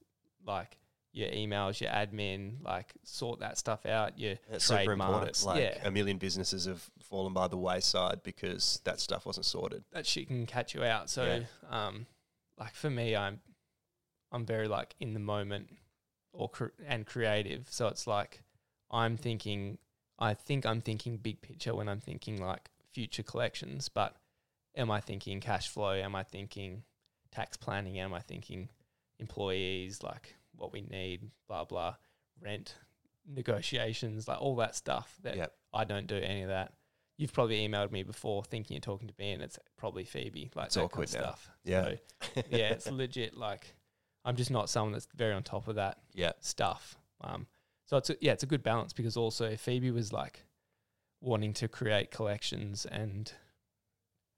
like 0.46 0.78
your 1.14 1.28
emails, 1.30 1.80
your 1.80 1.90
admin, 1.90 2.62
like 2.64 2.92
sort 3.04 3.38
that 3.40 3.56
stuff 3.56 3.86
out. 3.86 4.18
Your 4.18 4.34
That's 4.50 4.64
super 4.64 4.92
important. 4.92 5.44
Like 5.44 5.60
yeah. 5.62 5.78
a 5.86 5.90
million 5.90 6.18
businesses 6.18 6.66
have 6.66 6.90
fallen 7.00 7.32
by 7.32 7.46
the 7.48 7.56
wayside 7.56 8.22
because 8.24 8.80
that 8.84 8.98
stuff 9.00 9.24
wasn't 9.24 9.46
sorted. 9.46 9.84
that 9.92 10.06
shit 10.06 10.26
can 10.26 10.44
catch 10.44 10.74
you 10.74 10.82
out. 10.82 11.08
So, 11.08 11.24
Yeah. 11.24 11.86
um, 11.86 12.06
like 12.58 12.74
for 12.74 12.90
me, 12.90 13.14
I'm, 13.14 13.40
I'm 14.32 14.44
very 14.44 14.66
like 14.66 14.96
in 14.98 15.14
the 15.14 15.20
moment, 15.20 15.68
or 16.32 16.48
cr- 16.48 16.74
and 16.84 17.06
creative. 17.06 17.68
So 17.70 17.86
it's 17.86 18.06
like 18.06 18.42
I'm 18.90 19.16
thinking. 19.16 19.78
I 20.18 20.34
think 20.34 20.64
I'm 20.66 20.80
thinking 20.80 21.16
big 21.16 21.40
picture 21.42 21.74
when 21.74 21.88
I'm 21.88 22.00
thinking 22.00 22.40
like 22.40 22.70
future 22.92 23.22
collections, 23.24 23.88
but 23.88 24.14
am 24.76 24.90
I 24.90 25.00
thinking 25.00 25.40
cash 25.40 25.68
flow? 25.68 25.92
Am 25.92 26.14
I 26.14 26.22
thinking 26.22 26.82
tax 27.32 27.56
planning? 27.56 27.98
Am 27.98 28.14
I 28.14 28.20
thinking 28.20 28.68
employees? 29.18 30.02
Like 30.02 30.36
what 30.56 30.72
we 30.72 30.82
need, 30.82 31.30
blah 31.48 31.64
blah, 31.64 31.94
rent 32.42 32.74
negotiations, 33.26 34.28
like 34.28 34.40
all 34.40 34.56
that 34.56 34.74
stuff. 34.76 35.16
That 35.22 35.36
Yep. 35.36 35.54
I 35.72 35.84
don't 35.84 36.06
do 36.06 36.16
any 36.16 36.42
of 36.42 36.48
that. 36.48 36.72
You've 37.16 37.32
probably 37.32 37.66
emailed 37.66 37.92
me 37.92 38.02
before 38.02 38.42
thinking 38.44 38.74
you're 38.74 38.80
talking 38.80 39.08
to 39.08 39.14
me, 39.18 39.32
and 39.32 39.42
it's 39.42 39.58
probably 39.76 40.04
Phoebe. 40.04 40.50
Like 40.54 40.66
It's 40.66 40.74
that 40.74 40.82
awkward 40.84 41.10
kind 41.10 41.24
of 41.24 41.38
stuff. 41.38 41.50
Yeah. 41.64 41.84
So, 42.34 42.42
yeah, 42.50 42.70
it's 42.70 42.90
legit. 42.90 43.36
Like 43.36 43.74
I'm 44.24 44.36
just 44.36 44.50
not 44.50 44.68
someone 44.70 44.92
that's 44.92 45.08
very 45.14 45.32
on 45.32 45.42
top 45.42 45.68
of 45.68 45.76
that 45.76 45.98
Yeah. 46.12 46.32
stuff. 46.40 46.96
Um, 47.20 47.46
so 47.86 47.96
it's 47.98 48.10
a, 48.10 48.16
yeah, 48.20 48.32
it's 48.32 48.42
a 48.42 48.46
good 48.46 48.62
balance 48.62 48.92
because 48.92 49.16
also 49.16 49.44
if 49.46 49.60
Phoebe 49.60 49.90
was 49.90 50.12
like 50.12 50.44
wanting 51.20 51.52
to 51.54 51.68
create 51.68 52.10
collections 52.10 52.84
and 52.86 53.32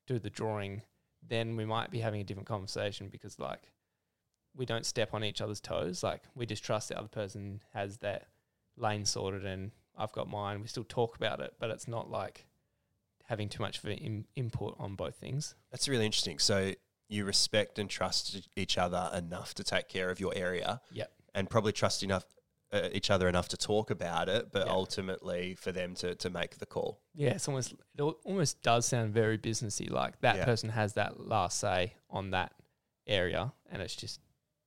do 0.07 0.19
the 0.19 0.31
drawing, 0.31 0.83
then 1.27 1.57
we 1.57 1.65
might 1.65 1.91
be 1.91 2.01
having 2.01 2.21
a 2.21 2.25
different 2.25 2.49
conversation 2.49 3.09
because 3.09 3.39
like 3.39 3.73
we 4.57 4.67
don't 4.67 4.87
step 4.87 5.13
on 5.15 5.23
each 5.23 5.41
other's 5.41 5.61
toes. 5.61 6.03
Like 6.03 6.23
we 6.35 6.47
just 6.47 6.65
trust 6.65 6.89
the 6.89 6.99
other 6.99 7.09
person 7.09 7.61
has 7.75 7.99
that 7.99 8.29
lane 8.77 9.05
sorted 9.05 9.45
and 9.45 9.71
I've 9.97 10.13
got 10.13 10.29
mine. 10.29 10.61
We 10.61 10.67
still 10.69 10.85
talk 10.85 11.17
about 11.17 11.41
it, 11.41 11.55
but 11.59 11.71
it's 11.71 11.87
not 11.89 12.11
like 12.11 12.47
having 13.25 13.49
too 13.49 13.63
much 13.63 13.79
of 13.79 13.85
an 13.87 13.93
in, 13.93 14.25
input 14.37 14.77
on 14.79 14.95
both 14.95 15.17
things. 15.17 15.55
That's 15.71 15.89
really 15.89 16.07
interesting. 16.07 16.39
So 16.39 16.73
you 17.09 17.25
respect 17.25 17.79
and 17.79 17.89
trust 17.89 18.49
each 18.57 18.79
other 18.79 19.11
enough 19.15 19.55
to 19.55 19.65
take 19.65 19.89
care 19.89 20.11
of 20.11 20.21
your 20.21 20.33
area. 20.35 20.81
Yep. 20.93 21.13
And 21.35 21.51
probably 21.51 21.73
trust 21.73 22.03
enough 22.03 22.25
uh, 22.73 22.89
each 22.93 23.11
other 23.11 23.29
enough 23.29 23.47
to 23.49 23.57
talk 23.57 23.91
about 23.91 24.29
it, 24.29 24.51
but 24.53 24.67
Yeah. 24.67 24.73
ultimately 24.73 25.55
for 25.55 25.71
them 25.71 25.95
to 25.97 26.17
to 26.17 26.31
make 26.31 26.59
the 26.59 26.67
call. 26.67 27.01
Yeah, 27.15 27.31
it's 27.31 27.47
almost 27.47 27.75
it 27.97 28.03
almost 28.03 28.61
does 28.63 28.87
sound 28.87 29.15
very 29.15 29.39
businessy. 29.39 29.89
Like 29.89 30.21
that 30.21 30.37
Yeah. 30.37 30.45
person 30.45 30.71
has 30.71 30.95
that 30.95 31.21
last 31.21 31.61
say 31.61 31.95
on 32.11 32.31
that 32.31 32.53
area, 33.07 33.53
and 33.71 33.81
it's 33.83 33.95
just 33.95 34.21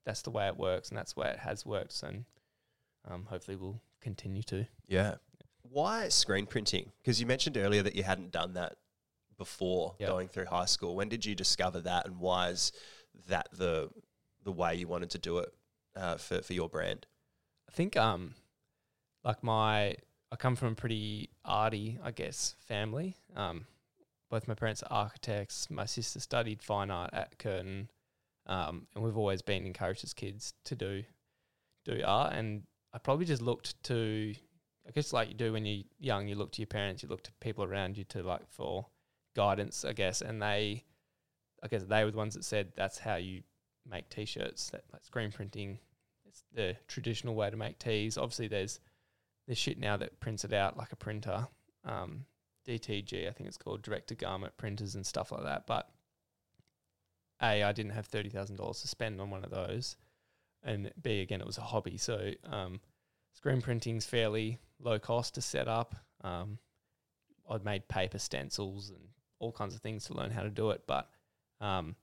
that's 0.05 0.21
the 0.21 0.31
way 0.31 0.47
it 0.47 0.57
works, 0.57 0.89
and 0.89 0.97
that's 0.97 1.13
the 1.13 1.19
way 1.21 1.29
it 1.29 1.39
has 1.39 1.65
worked, 1.65 2.01
and 2.03 2.25
um, 3.09 3.25
hopefully 3.29 3.57
will 3.57 3.81
continue 4.01 4.43
to. 4.43 4.65
Yeah. 4.87 5.15
Why 5.61 6.09
screen 6.09 6.45
printing? 6.45 6.91
Because 6.97 7.19
you 7.19 7.27
mentioned 7.27 7.57
earlier 7.57 7.83
that 7.83 7.95
you 7.95 8.03
hadn't 8.03 8.31
done 8.31 8.53
that 8.53 8.77
before 9.37 9.95
Yeah. 9.99 10.07
going 10.07 10.27
through 10.27 10.45
high 10.45 10.65
school. 10.65 10.95
When 10.95 11.09
did 11.09 11.25
you 11.25 11.35
discover 11.35 11.79
that, 11.81 12.05
and 12.05 12.19
why 12.19 12.49
is 12.49 12.71
that 13.27 13.47
the 13.51 13.89
the 14.43 14.51
way 14.51 14.75
you 14.75 14.87
wanted 14.87 15.09
to 15.11 15.17
do 15.19 15.39
it 15.39 15.53
uh, 15.95 16.17
for 16.17 16.41
for 16.41 16.53
your 16.53 16.69
brand? 16.69 17.05
I 17.67 17.71
think 17.71 17.95
um, 17.97 18.33
like 19.23 19.43
my 19.43 19.95
I 20.31 20.35
come 20.37 20.55
from 20.55 20.69
a 20.73 20.75
pretty 20.75 21.29
arty, 21.45 21.99
I 22.03 22.11
guess, 22.11 22.55
family. 22.59 23.15
Um, 23.35 23.65
both 24.29 24.47
my 24.47 24.53
parents 24.53 24.83
are 24.83 24.91
architects. 24.91 25.69
My 25.69 25.85
sister 25.85 26.19
studied 26.19 26.61
fine 26.61 26.91
art 26.91 27.11
at 27.13 27.37
Curtin, 27.39 27.89
um, 28.49 28.87
and 28.95 29.03
we've 29.03 29.17
always 29.17 29.41
been 29.41 29.65
encouraged 29.65 30.03
as 30.03 30.13
kids 30.13 30.53
to 30.65 30.75
do 30.75 31.03
do 31.85 32.01
art. 32.05 32.33
And 32.33 32.63
I 32.93 32.97
probably 32.97 33.25
just 33.25 33.41
looked 33.41 33.81
to, 33.83 34.33
I 34.87 34.91
guess, 34.91 35.13
like 35.13 35.29
you 35.29 35.35
do 35.35 35.53
when 35.53 35.65
you're 35.65 35.83
young, 35.99 36.27
you 36.27 36.35
look 36.35 36.51
to 36.53 36.61
your 36.61 36.67
parents, 36.67 37.03
you 37.03 37.09
look 37.09 37.23
to 37.23 37.31
people 37.39 37.63
around 37.63 37.97
you 37.97 38.03
to 38.05 38.23
like 38.23 38.49
for 38.49 38.87
guidance, 39.35 39.85
I 39.85 39.93
guess. 39.93 40.21
And 40.21 40.41
they, 40.41 40.83
I 41.63 41.67
guess, 41.67 41.83
they 41.83 42.03
were 42.03 42.11
the 42.11 42.17
ones 42.17 42.33
that 42.33 42.43
said 42.43 42.73
that's 42.75 42.97
how 42.97 43.15
you 43.15 43.43
make 43.89 44.09
t-shirts. 44.09 44.71
That 44.71 44.83
like 44.91 45.05
screen 45.05 45.31
printing 45.31 45.77
it's 46.25 46.43
the 46.53 46.75
traditional 46.87 47.35
way 47.35 47.51
to 47.51 47.57
make 47.57 47.77
tees. 47.77 48.17
Obviously, 48.17 48.47
there's 48.47 48.79
there's 49.45 49.59
shit 49.59 49.79
now 49.79 49.95
that 49.97 50.19
prints 50.19 50.43
it 50.43 50.53
out 50.53 50.75
like 50.75 50.91
a 50.91 50.95
printer. 50.95 51.47
Um, 51.85 52.25
DTG, 52.67 53.27
I 53.27 53.31
think 53.31 53.47
it's 53.47 53.57
called 53.57 53.83
direct 53.83 54.07
to 54.09 54.15
garment 54.15 54.57
printers 54.57 54.95
and 54.95 55.05
stuff 55.05 55.31
like 55.31 55.43
that. 55.43 55.65
But 55.67 55.89
a, 57.41 57.63
I 57.63 57.71
didn't 57.71 57.91
have 57.91 58.05
thirty 58.07 58.29
thousand 58.29 58.57
dollars 58.57 58.81
to 58.81 58.87
spend 58.87 59.19
on 59.21 59.29
one 59.29 59.43
of 59.43 59.51
those, 59.51 59.95
and 60.63 60.91
b, 61.01 61.21
again, 61.21 61.41
it 61.41 61.47
was 61.47 61.57
a 61.57 61.61
hobby. 61.61 61.97
So 61.97 62.31
um, 62.45 62.79
screen 63.33 63.61
printing's 63.61 64.05
fairly 64.05 64.59
low 64.79 64.99
cost 64.99 65.35
to 65.35 65.41
set 65.41 65.67
up. 65.67 65.95
Um, 66.21 66.57
I'd 67.49 67.65
made 67.65 67.87
paper 67.87 68.19
stencils 68.19 68.89
and 68.89 68.99
all 69.39 69.51
kinds 69.51 69.73
of 69.73 69.81
things 69.81 70.05
to 70.05 70.13
learn 70.13 70.31
how 70.31 70.43
to 70.43 70.49
do 70.49 70.71
it, 70.71 70.83
but 70.85 71.09
um, 71.61 71.95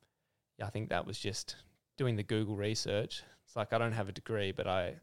yeah, 0.59 0.67
I 0.67 0.71
think 0.71 0.89
that 0.91 1.07
was 1.07 1.19
just 1.19 1.57
doing 1.97 2.17
the 2.17 2.23
Google 2.23 2.57
research. 2.57 3.23
It's 3.45 3.57
like 3.57 3.73
I 3.73 3.79
don't 3.79 3.93
have 3.93 4.09
a 4.09 4.13
degree, 4.13 4.53
but 4.53 4.67
I 4.67 4.95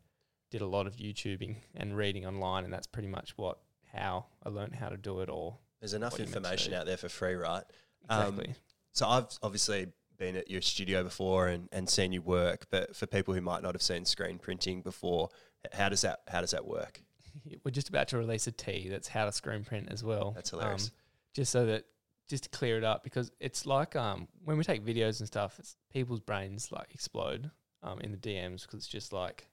did 0.52 0.62
a 0.62 0.67
lot 0.67 0.86
of 0.88 0.98
YouTubing 0.98 1.56
and 1.76 1.96
reading 1.96 2.26
online, 2.26 2.63
and 2.63 2.74
that's 2.74 2.88
pretty 2.88 3.08
much 3.08 3.34
what 3.38 3.60
how 3.93 4.26
I 4.43 4.50
learned 4.50 4.76
how 4.76 4.89
to 4.89 4.98
do 4.98 5.19
it 5.22 5.30
all. 5.30 5.62
There's 5.80 5.93
enough 5.93 6.13
What 6.13 6.19
you 6.19 6.26
meant 6.26 6.34
to 6.34 6.38
information 6.39 6.74
out 6.74 6.86
there 6.86 6.98
for 6.98 7.10
free, 7.10 7.36
right? 7.36 7.63
Um, 8.10 8.30
Exactly. 8.30 8.56
So 8.93 9.08
I've 9.08 9.28
obviously 9.41 9.88
been 10.17 10.36
at 10.36 10.49
your 10.49 10.62
studio 10.62 11.04
before 11.04 11.47
and, 11.47 11.69
and 11.71 11.89
seen 11.89 12.12
you 12.12 12.21
work, 12.21 12.67
but 12.69 12.95
for 12.95 13.06
people 13.06 13.34
who 13.34 13.41
might 13.41 13.63
not 13.63 13.73
have 13.73 13.82
seen 13.82 14.06
screen 14.06 14.39
printing 14.39 14.82
before, 14.82 15.30
how 15.71 15.89
does 15.89 16.02
that 16.02 16.21
how 16.28 16.41
does 16.41 16.52
that 16.52 16.65
work? 16.65 17.02
We're 17.63 17.71
just 17.71 17.89
about 17.89 18.08
to 18.10 18.17
release 18.17 18.47
a 18.47 18.52
T 18.52 18.89
that's 18.89 19.08
how 19.08 19.26
to 19.26 19.32
screen 19.32 19.63
print 19.63 19.89
as 19.91 20.04
well. 20.04 20.32
That's 20.32 20.49
hilarious. 20.49 20.88
Um, 20.88 20.91
just 21.34 21.52
so 21.52 21.65
that 21.65 21.86
just 22.30 22.43
to 22.45 22.49
clear 22.49 22.78
it 22.78 22.84
up 22.84 23.04
because 23.04 23.32
it's 23.39 23.65
like 23.65 23.95
um 23.95 24.28
when 24.43 24.58
we 24.58 24.63
take 24.63 24.86
videos 24.86 25.19
and 25.19 25.28
stuff, 25.28 25.58
it's 25.60 25.76
people's 25.91 26.19
brains 26.19 26.71
like 26.71 26.93
explode 26.93 27.49
um 27.82 27.99
in 28.02 28.12
the 28.12 28.17
DMs 28.17 28.63
because 28.63 28.80
it's 28.80 28.88
just 28.88 29.13
like 29.13 29.47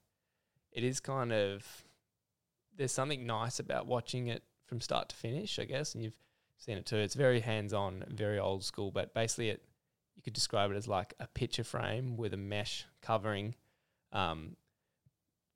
it 0.71 0.83
is 0.83 0.99
kind 0.99 1.31
of 1.33 1.65
there's 2.77 2.91
something 2.91 3.25
nice 3.25 3.59
about 3.59 3.87
watching 3.87 4.27
it 4.27 4.43
from 4.65 4.79
start 4.79 5.09
to 5.09 5.15
finish, 5.15 5.59
I 5.59 5.65
guess, 5.65 5.93
and 5.93 6.03
you've 6.03 6.15
seen 6.57 6.77
it 6.77 6.85
too. 6.85 6.97
It's 6.97 7.15
very 7.15 7.41
hands 7.41 7.73
on, 7.73 8.03
very 8.07 8.39
old 8.39 8.63
school, 8.63 8.91
but 8.91 9.13
basically 9.13 9.49
it 9.49 9.61
you 10.15 10.21
could 10.21 10.33
describe 10.33 10.71
it 10.71 10.77
as 10.77 10.87
like 10.87 11.13
a 11.19 11.27
picture 11.27 11.63
frame 11.63 12.17
with 12.17 12.33
a 12.33 12.37
mesh 12.37 12.85
covering. 13.01 13.55
Um, 14.11 14.55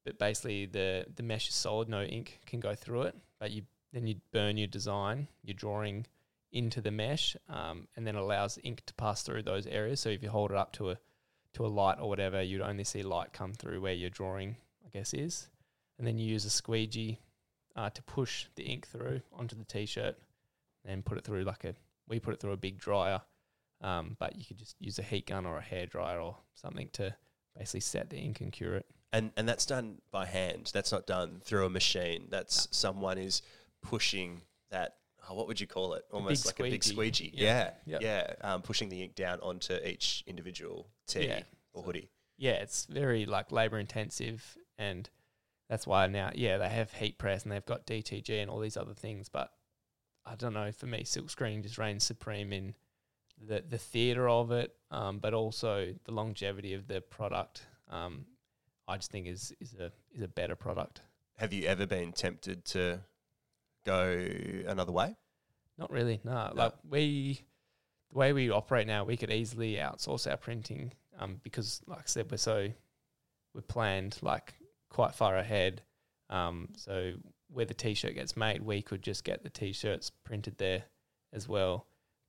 but 0.05 0.19
basically 0.19 0.65
the 0.65 1.05
the 1.15 1.23
mesh 1.23 1.49
is 1.49 1.55
solid, 1.55 1.89
no 1.89 2.03
ink 2.03 2.39
can 2.45 2.59
go 2.59 2.75
through 2.75 3.03
it. 3.03 3.15
But 3.39 3.51
you 3.51 3.63
then 3.93 4.07
you 4.07 4.15
burn 4.31 4.57
your 4.57 4.67
design, 4.67 5.27
your 5.43 5.55
drawing 5.55 6.05
into 6.51 6.81
the 6.81 6.91
mesh, 6.91 7.35
um, 7.49 7.87
and 7.95 8.05
then 8.05 8.15
it 8.15 8.21
allows 8.21 8.59
ink 8.63 8.83
to 8.85 8.93
pass 8.93 9.23
through 9.23 9.43
those 9.43 9.67
areas. 9.67 9.99
So 9.99 10.09
if 10.09 10.23
you 10.23 10.29
hold 10.29 10.51
it 10.51 10.57
up 10.57 10.71
to 10.73 10.91
a 10.91 10.97
to 11.53 11.65
a 11.65 11.67
light 11.67 11.97
or 11.99 12.09
whatever, 12.09 12.41
you'd 12.41 12.61
only 12.61 12.83
see 12.83 13.03
light 13.03 13.33
come 13.33 13.53
through 13.53 13.81
where 13.81 13.93
your 13.93 14.09
drawing, 14.09 14.57
I 14.85 14.89
guess, 14.89 15.13
is. 15.13 15.49
And 15.97 16.05
then 16.05 16.17
you 16.17 16.25
use 16.25 16.45
a 16.45 16.49
squeegee 16.49 17.19
uh, 17.75 17.89
to 17.89 18.01
push 18.03 18.47
the 18.55 18.63
ink 18.63 18.87
through 18.87 19.21
onto 19.33 19.55
the 19.55 19.63
t-shirt, 19.63 20.17
and 20.83 21.05
put 21.05 21.17
it 21.17 21.23
through 21.23 21.43
like 21.43 21.63
a 21.63 21.75
we 22.07 22.19
put 22.19 22.33
it 22.33 22.39
through 22.39 22.51
a 22.53 22.57
big 22.57 22.77
dryer. 22.77 23.21
Um, 23.86 24.15
but 24.19 24.36
you 24.36 24.43
could 24.45 24.58
just 24.58 24.76
use 24.80 24.98
a 25.00 25.04
heat 25.04 25.28
gun 25.28 25.45
or 25.45 25.58
a 25.58 25.62
hair 25.62 25.86
dryer 25.86 26.19
or 26.19 26.38
something 26.56 26.89
to 26.93 27.15
basically 27.58 27.82
set 27.82 28.10
the 28.10 28.17
ink 28.17 28.41
and 28.41 28.52
cure 28.52 28.76
it. 28.76 28.86
And 29.13 29.32
and 29.38 29.48
that's 29.48 29.65
done 29.65 30.00
by 30.12 30.26
hand. 30.26 30.71
That's 30.74 30.91
not 30.91 31.06
done 31.06 31.39
through 31.43 31.65
a 31.65 31.69
machine. 31.69 32.28
That's 32.30 32.67
someone 32.71 33.17
is 33.17 33.41
pushing 33.84 34.41
that. 34.71 34.95
Oh, 35.30 35.34
what 35.34 35.48
would 35.48 35.60
you 35.60 35.67
call 35.67 35.93
it? 35.93 36.04
Almost 36.12 36.45
like 36.45 36.60
a 36.60 36.63
big 36.63 36.84
squeegee. 36.84 37.30
squeegee. 37.30 37.43
Yeah, 37.43 37.71
Yeah. 37.86 37.98
yeah. 38.02 38.34
Um, 38.41 38.62
pushing 38.62 38.89
the 38.89 39.02
ink 39.04 39.15
down 39.15 39.39
onto 39.41 39.74
each 39.74 40.24
individual 40.28 40.88
tee 41.08 41.28
Yeah. 41.28 41.43
or 41.74 41.82
hoodie. 41.84 42.10
yeah, 42.38 42.54
it's 42.54 42.86
very 42.86 43.26
like 43.26 43.52
labor 43.52 43.80
intensive, 43.80 44.58
and 44.78 45.10
that's 45.69 45.88
why 45.88 46.06
now, 46.08 46.32
yeah, 46.36 46.58
they 46.58 46.69
have 46.69 46.91
heat 46.93 47.17
press 47.17 47.41
and 47.43 47.52
they've 47.52 47.65
got 47.65 47.88
DTG 47.88 48.39
and 48.41 48.52
all 48.52 48.60
these 48.60 48.78
other 48.78 48.93
things. 48.93 49.30
But 49.30 49.52
I 50.26 50.36
don't 50.36 50.54
know, 50.54 50.71
for 50.71 50.86
me, 50.88 51.04
silk 51.06 51.30
screen 51.32 51.63
just 51.63 51.78
reigns 51.80 52.04
supreme 52.04 52.52
in 52.54 52.76
the 53.41 53.63
the 53.67 53.78
theater 53.78 54.28
of 54.30 54.52
it, 54.52 54.74
um, 54.91 55.19
but 55.19 55.34
also 55.34 55.93
the 56.06 56.12
longevity 56.12 56.74
of 56.74 56.88
the 56.88 57.02
product. 57.02 57.65
Um, 57.89 58.26
I 58.88 58.98
just 58.98 59.12
think 59.12 59.28
is 59.28 59.54
is 59.60 59.74
a 59.76 59.91
is 60.13 60.21
a 60.21 60.28
better 60.28 60.56
product. 60.56 61.02
Have 61.38 61.54
you 61.54 61.67
ever 61.67 61.86
been 61.86 62.12
tempted 62.13 62.65
to 62.65 63.02
go 63.86 64.28
another 64.67 64.91
way? 64.91 65.15
Not 65.78 65.91
really, 65.91 66.21
no. 66.24 66.32
No. 66.32 66.52
Like 66.54 66.74
we, 66.89 67.41
the 68.12 68.17
way 68.17 68.32
we 68.32 68.50
operate 68.50 68.88
now, 68.88 69.04
we 69.04 69.17
could 69.17 69.32
easily 69.32 69.74
outsource 69.76 70.30
our 70.30 70.38
printing, 70.38 70.93
um, 71.19 71.41
because 71.43 71.82
like 71.88 72.00
I 72.00 72.06
said, 72.06 72.32
we're 72.32 72.38
so 72.38 72.69
we're 73.54 73.62
planned 73.62 74.17
like 74.21 74.54
quite 74.89 75.13
far 75.13 75.36
ahead. 75.38 75.82
Um, 76.30 76.69
so 76.76 77.13
where 77.52 77.65
the 77.65 77.74
t-shirt 77.74 78.15
gets 78.15 78.36
made, 78.36 78.62
we 78.62 78.82
could 78.82 79.02
just 79.04 79.24
get 79.24 79.43
the 79.43 79.50
t-shirts 79.50 80.10
printed 80.24 80.58
there 80.58 80.84
as 81.34 81.48
well. 81.48 81.86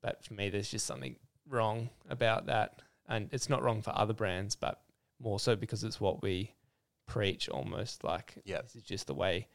But 0.07 0.23
for 0.25 0.35
me, 0.35 0.51
there's 0.51 0.71
just 0.71 0.87
something 0.87 1.16
wrong 1.49 1.90
about 2.09 2.47
that, 2.47 2.81
and 3.09 3.29
it's 3.33 3.49
not 3.49 3.61
wrong 3.61 3.83
for 3.83 3.90
other 3.92 4.14
brands, 4.14 4.55
but 4.55 4.81
more 5.19 5.40
so 5.40 5.57
because 5.57 5.83
it's 5.83 6.01
what 6.01 6.23
we 6.23 6.53
preach 7.09 7.49
almost. 7.49 8.05
Like 8.05 8.35
Yep. 8.45 8.62
this 8.62 8.77
is 8.77 8.85
just 8.85 9.09
the 9.09 9.14
way 9.14 9.49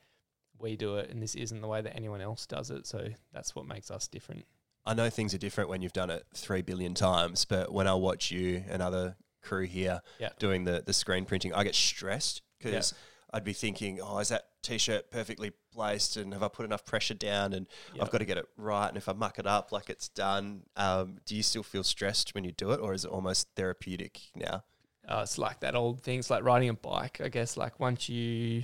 we 0.60 0.76
do 0.76 0.98
it 0.98 1.10
and 1.10 1.24
this 1.24 1.36
isn't 1.36 1.62
the 1.62 1.70
way 1.70 1.82
that 1.82 1.96
anyone 1.96 2.20
else 2.20 2.46
does 2.46 2.70
it. 2.70 2.86
So 2.86 3.08
that's 3.32 3.56
what 3.56 3.66
makes 3.66 3.90
us 3.90 4.10
different. 4.10 4.46
I 4.86 4.94
know 4.94 5.10
things 5.10 5.34
are 5.34 5.38
different 5.38 5.70
when 5.70 5.82
you've 5.82 5.94
done 5.94 6.10
it 6.10 6.26
three 6.36 6.62
billion 6.62 6.96
times, 6.96 7.46
but 7.46 7.72
when 7.72 7.88
I 7.88 7.94
watch 7.94 8.30
you 8.30 8.66
and 8.68 8.82
other 8.82 9.16
crew 9.42 9.66
here 9.66 10.02
Yeah. 10.20 10.30
doing 10.38 10.66
the, 10.66 10.84
the 10.86 10.92
screen 10.94 11.24
printing, 11.24 11.54
I 11.54 11.64
get 11.64 11.76
stressed 11.76 12.42
because 12.60 12.94
I'd 13.34 13.46
be 13.46 13.54
thinking, 13.54 14.02
oh, 14.04 14.18
is 14.20 14.28
that 14.30 14.50
t-shirt 14.64 15.12
perfectly 15.12 15.54
placed, 15.72 16.18
and 16.18 16.34
have 16.34 16.44
I 16.44 16.48
put 16.48 16.66
enough 16.66 16.86
pressure 16.86 17.14
down, 17.14 17.54
and 17.54 17.68
Yep. 17.94 18.04
I've 18.04 18.12
got 18.12 18.18
to 18.20 18.26
get 18.26 18.38
it 18.38 18.46
right, 18.58 18.88
and 18.88 18.98
if 18.98 19.08
I 19.10 19.14
muck 19.14 19.40
it 19.40 19.48
up, 19.48 19.72
like 19.72 19.90
it's 19.90 20.10
done. 20.10 20.64
Um, 20.76 21.20
do 21.26 21.36
you 21.36 21.44
still 21.44 21.64
feel 21.64 21.84
stressed 21.84 22.36
when 22.36 22.44
you 22.44 22.52
do 22.52 22.72
it, 22.72 22.80
or 22.80 22.94
is 22.94 23.06
it 23.06 23.12
almost 23.12 23.48
therapeutic 23.56 24.20
now? 24.36 24.64
uh, 25.10 25.22
it's 25.24 25.38
like 25.38 25.60
that 25.62 25.76
old 25.76 26.02
thing. 26.04 26.20
It's 26.20 26.30
like 26.30 26.44
riding 26.44 26.70
a 26.70 26.74
bike. 26.74 27.20
I 27.22 27.28
guess 27.30 27.58
like 27.58 27.80
once 27.80 28.08
you 28.08 28.64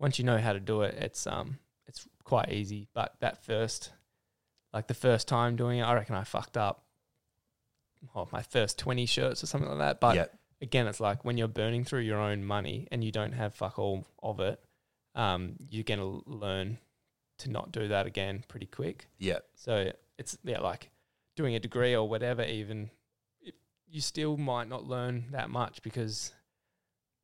once 0.00 0.18
you 0.18 0.24
know 0.24 0.38
how 0.38 0.52
to 0.52 0.60
do 0.60 0.82
it, 0.82 0.94
it's 0.94 1.26
um 1.26 1.58
it's 1.86 2.06
quite 2.24 2.50
easy. 2.52 2.88
But 2.94 3.14
that 3.20 3.44
first, 3.44 3.92
like 4.72 4.88
the 4.88 4.94
first 4.94 5.28
time 5.28 5.54
doing 5.56 5.78
it, 5.78 5.82
I 5.84 5.94
reckon 5.94 6.14
I 6.16 6.24
fucked 6.24 6.56
up. 6.56 6.84
Oh, 8.14 8.28
my 8.32 8.42
first 8.42 8.78
twenty 8.78 9.06
shirts 9.06 9.42
or 9.42 9.46
something 9.46 9.68
like 9.70 9.78
that. 9.78 10.00
But 10.00 10.16
yeah, 10.16 10.26
again, 10.60 10.86
it's 10.88 11.00
like 11.00 11.24
when 11.24 11.38
you're 11.38 11.48
burning 11.48 11.84
through 11.84 12.00
your 12.00 12.18
own 12.18 12.44
money 12.44 12.86
and 12.90 13.02
you 13.02 13.10
don't 13.12 13.32
have 13.32 13.54
fuck 13.54 13.78
all 13.78 14.04
of 14.22 14.40
it, 14.40 14.60
um, 15.14 15.54
you're 15.68 15.84
gonna 15.84 16.20
learn 16.26 16.78
to 17.38 17.50
not 17.50 17.72
do 17.72 17.88
that 17.88 18.06
again 18.06 18.44
pretty 18.48 18.66
quick. 18.66 19.06
yeah, 19.18 19.38
So 19.54 19.92
it's 20.18 20.36
yeah, 20.44 20.60
like 20.60 20.90
doing 21.36 21.54
a 21.54 21.60
degree 21.60 21.94
or 21.94 22.08
whatever. 22.08 22.42
Even 22.42 22.90
it, 23.40 23.54
you 23.88 24.00
still 24.00 24.36
might 24.36 24.68
not 24.68 24.84
learn 24.86 25.26
that 25.30 25.48
much 25.50 25.82
because 25.82 26.32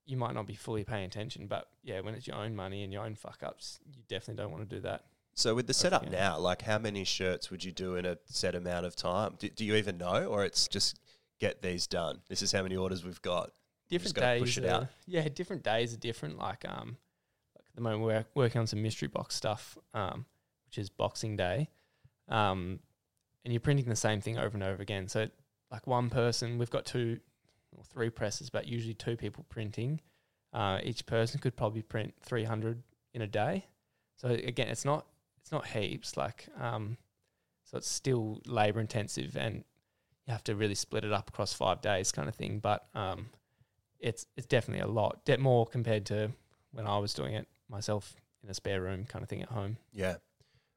you 0.06 0.16
might 0.16 0.34
not 0.34 0.46
be 0.46 0.54
fully 0.54 0.84
paying 0.84 1.04
attention. 1.04 1.46
But 1.46 1.68
yeah, 1.82 2.00
when 2.00 2.14
it's 2.14 2.26
your 2.26 2.36
own 2.36 2.54
money 2.54 2.84
and 2.84 2.92
your 2.92 3.04
own 3.04 3.14
fuck 3.16 3.42
ups, 3.42 3.80
you 3.84 4.02
definitely 4.08 4.42
don't 4.42 4.52
want 4.52 4.68
to 4.68 4.76
do 4.76 4.80
that. 4.82 5.04
So 5.34 5.54
with 5.54 5.66
the 5.66 5.74
setup 5.74 6.04
yeah. 6.04 6.10
now, 6.10 6.38
like 6.38 6.62
how 6.62 6.78
many 6.78 7.02
shirts 7.02 7.50
would 7.50 7.64
you 7.64 7.72
do 7.72 7.96
in 7.96 8.06
a 8.06 8.16
set 8.26 8.54
amount 8.54 8.86
of 8.86 8.94
time? 8.94 9.34
Do, 9.38 9.48
do 9.48 9.64
you 9.64 9.74
even 9.74 9.98
know, 9.98 10.26
or 10.26 10.44
it's 10.44 10.68
just 10.68 11.00
get 11.40 11.60
these 11.60 11.88
done? 11.88 12.20
This 12.28 12.40
is 12.40 12.52
how 12.52 12.62
many 12.62 12.76
orders 12.76 13.04
we've 13.04 13.20
got. 13.20 13.50
Different 13.88 14.14
days, 14.14 14.40
push 14.40 14.58
it 14.58 14.64
are- 14.64 14.82
out. 14.82 14.86
Yeah, 15.06 15.28
different 15.28 15.64
days 15.64 15.92
are 15.92 15.98
different. 15.98 16.38
Like 16.38 16.64
um, 16.68 16.98
at 17.74 17.76
the 17.78 17.82
moment 17.82 18.04
we're 18.04 18.24
working 18.34 18.60
on 18.60 18.68
some 18.68 18.80
mystery 18.80 19.08
box 19.08 19.34
stuff, 19.34 19.76
um, 19.94 20.26
which 20.66 20.78
is 20.78 20.90
Boxing 20.90 21.36
Day, 21.36 21.68
um, 22.28 22.78
and 23.44 23.52
you're 23.52 23.60
printing 23.60 23.86
the 23.86 23.96
same 23.96 24.20
thing 24.20 24.38
over 24.38 24.54
and 24.54 24.62
over 24.62 24.80
again. 24.80 25.08
So 25.08 25.28
like 25.72 25.84
one 25.88 26.08
person, 26.08 26.56
we've 26.56 26.70
got 26.70 26.86
two 26.86 27.18
or 27.76 27.82
three 27.82 28.10
presses, 28.10 28.48
but 28.48 28.68
usually 28.68 28.94
two 28.94 29.16
people 29.16 29.44
printing. 29.48 30.00
Uh, 30.52 30.78
each 30.84 31.04
person 31.04 31.40
could 31.40 31.56
probably 31.56 31.82
print 31.82 32.14
300 32.22 32.80
in 33.12 33.22
a 33.22 33.26
day. 33.26 33.66
So 34.16 34.28
again, 34.28 34.68
it's 34.68 34.84
not 34.84 35.06
it's 35.42 35.50
not 35.50 35.66
heaps. 35.66 36.16
Like 36.16 36.46
um, 36.60 36.96
so 37.64 37.76
it's 37.76 37.90
still 37.90 38.40
labor 38.46 38.78
intensive, 38.78 39.36
and 39.36 39.64
you 40.28 40.32
have 40.32 40.44
to 40.44 40.54
really 40.54 40.76
split 40.76 41.04
it 41.04 41.12
up 41.12 41.28
across 41.28 41.52
five 41.52 41.80
days, 41.80 42.12
kind 42.12 42.28
of 42.28 42.36
thing. 42.36 42.60
But 42.60 42.86
um, 42.94 43.30
it's 43.98 44.26
it's 44.36 44.46
definitely 44.46 44.88
a 44.88 44.92
lot, 44.92 45.28
more 45.40 45.66
compared 45.66 46.06
to 46.06 46.30
when 46.70 46.86
I 46.86 46.98
was 46.98 47.14
doing 47.14 47.34
it 47.34 47.48
myself 47.74 48.14
in 48.42 48.48
a 48.50 48.54
spare 48.54 48.80
room, 48.80 49.04
kind 49.04 49.22
of 49.22 49.28
thing 49.28 49.42
at 49.42 49.48
home. 49.50 49.76
Yeah. 49.92 50.16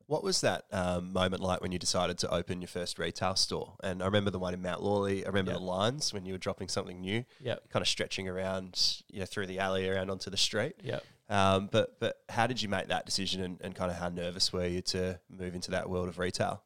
What 0.07 0.23
was 0.23 0.39
that 0.39 0.63
um, 0.71 1.11
moment 1.11 1.41
like 1.41 1.59
when 1.61 1.73
you 1.73 1.79
decided 1.79 2.17
to 2.19 2.33
open 2.33 2.61
your 2.61 2.69
first 2.69 2.97
retail 2.97 3.35
store? 3.35 3.75
And 3.83 4.01
I 4.01 4.05
remember 4.05 4.31
the 4.31 4.39
one 4.39 4.53
in 4.53 4.61
Mount 4.61 4.81
Lawley. 4.81 5.25
I 5.25 5.27
remember 5.27 5.51
Yeah. 5.51 5.57
the 5.57 5.63
lines 5.63 6.13
when 6.13 6.25
you 6.25 6.33
were 6.33 6.37
dropping 6.37 6.69
something 6.69 7.01
new, 7.01 7.25
Yep, 7.41 7.69
kind 7.69 7.81
of 7.81 7.89
stretching 7.89 8.27
around, 8.29 9.01
you 9.09 9.19
know, 9.19 9.25
through 9.25 9.47
the 9.47 9.59
alley 9.59 9.87
around 9.89 10.09
onto 10.09 10.29
the 10.29 10.37
street. 10.37 10.75
Yeah. 10.81 10.99
Um, 11.29 11.67
but 11.69 11.99
but 11.99 12.21
how 12.29 12.47
did 12.47 12.61
you 12.61 12.69
make 12.69 12.87
that 12.87 13.05
decision, 13.05 13.41
and, 13.43 13.59
and 13.61 13.75
kind 13.75 13.91
of 13.91 13.97
how 13.97 14.07
nervous 14.07 14.53
were 14.53 14.65
you 14.65 14.81
to 14.83 15.19
move 15.29 15.55
into 15.55 15.71
that 15.71 15.89
world 15.89 16.07
of 16.07 16.19
retail? 16.19 16.63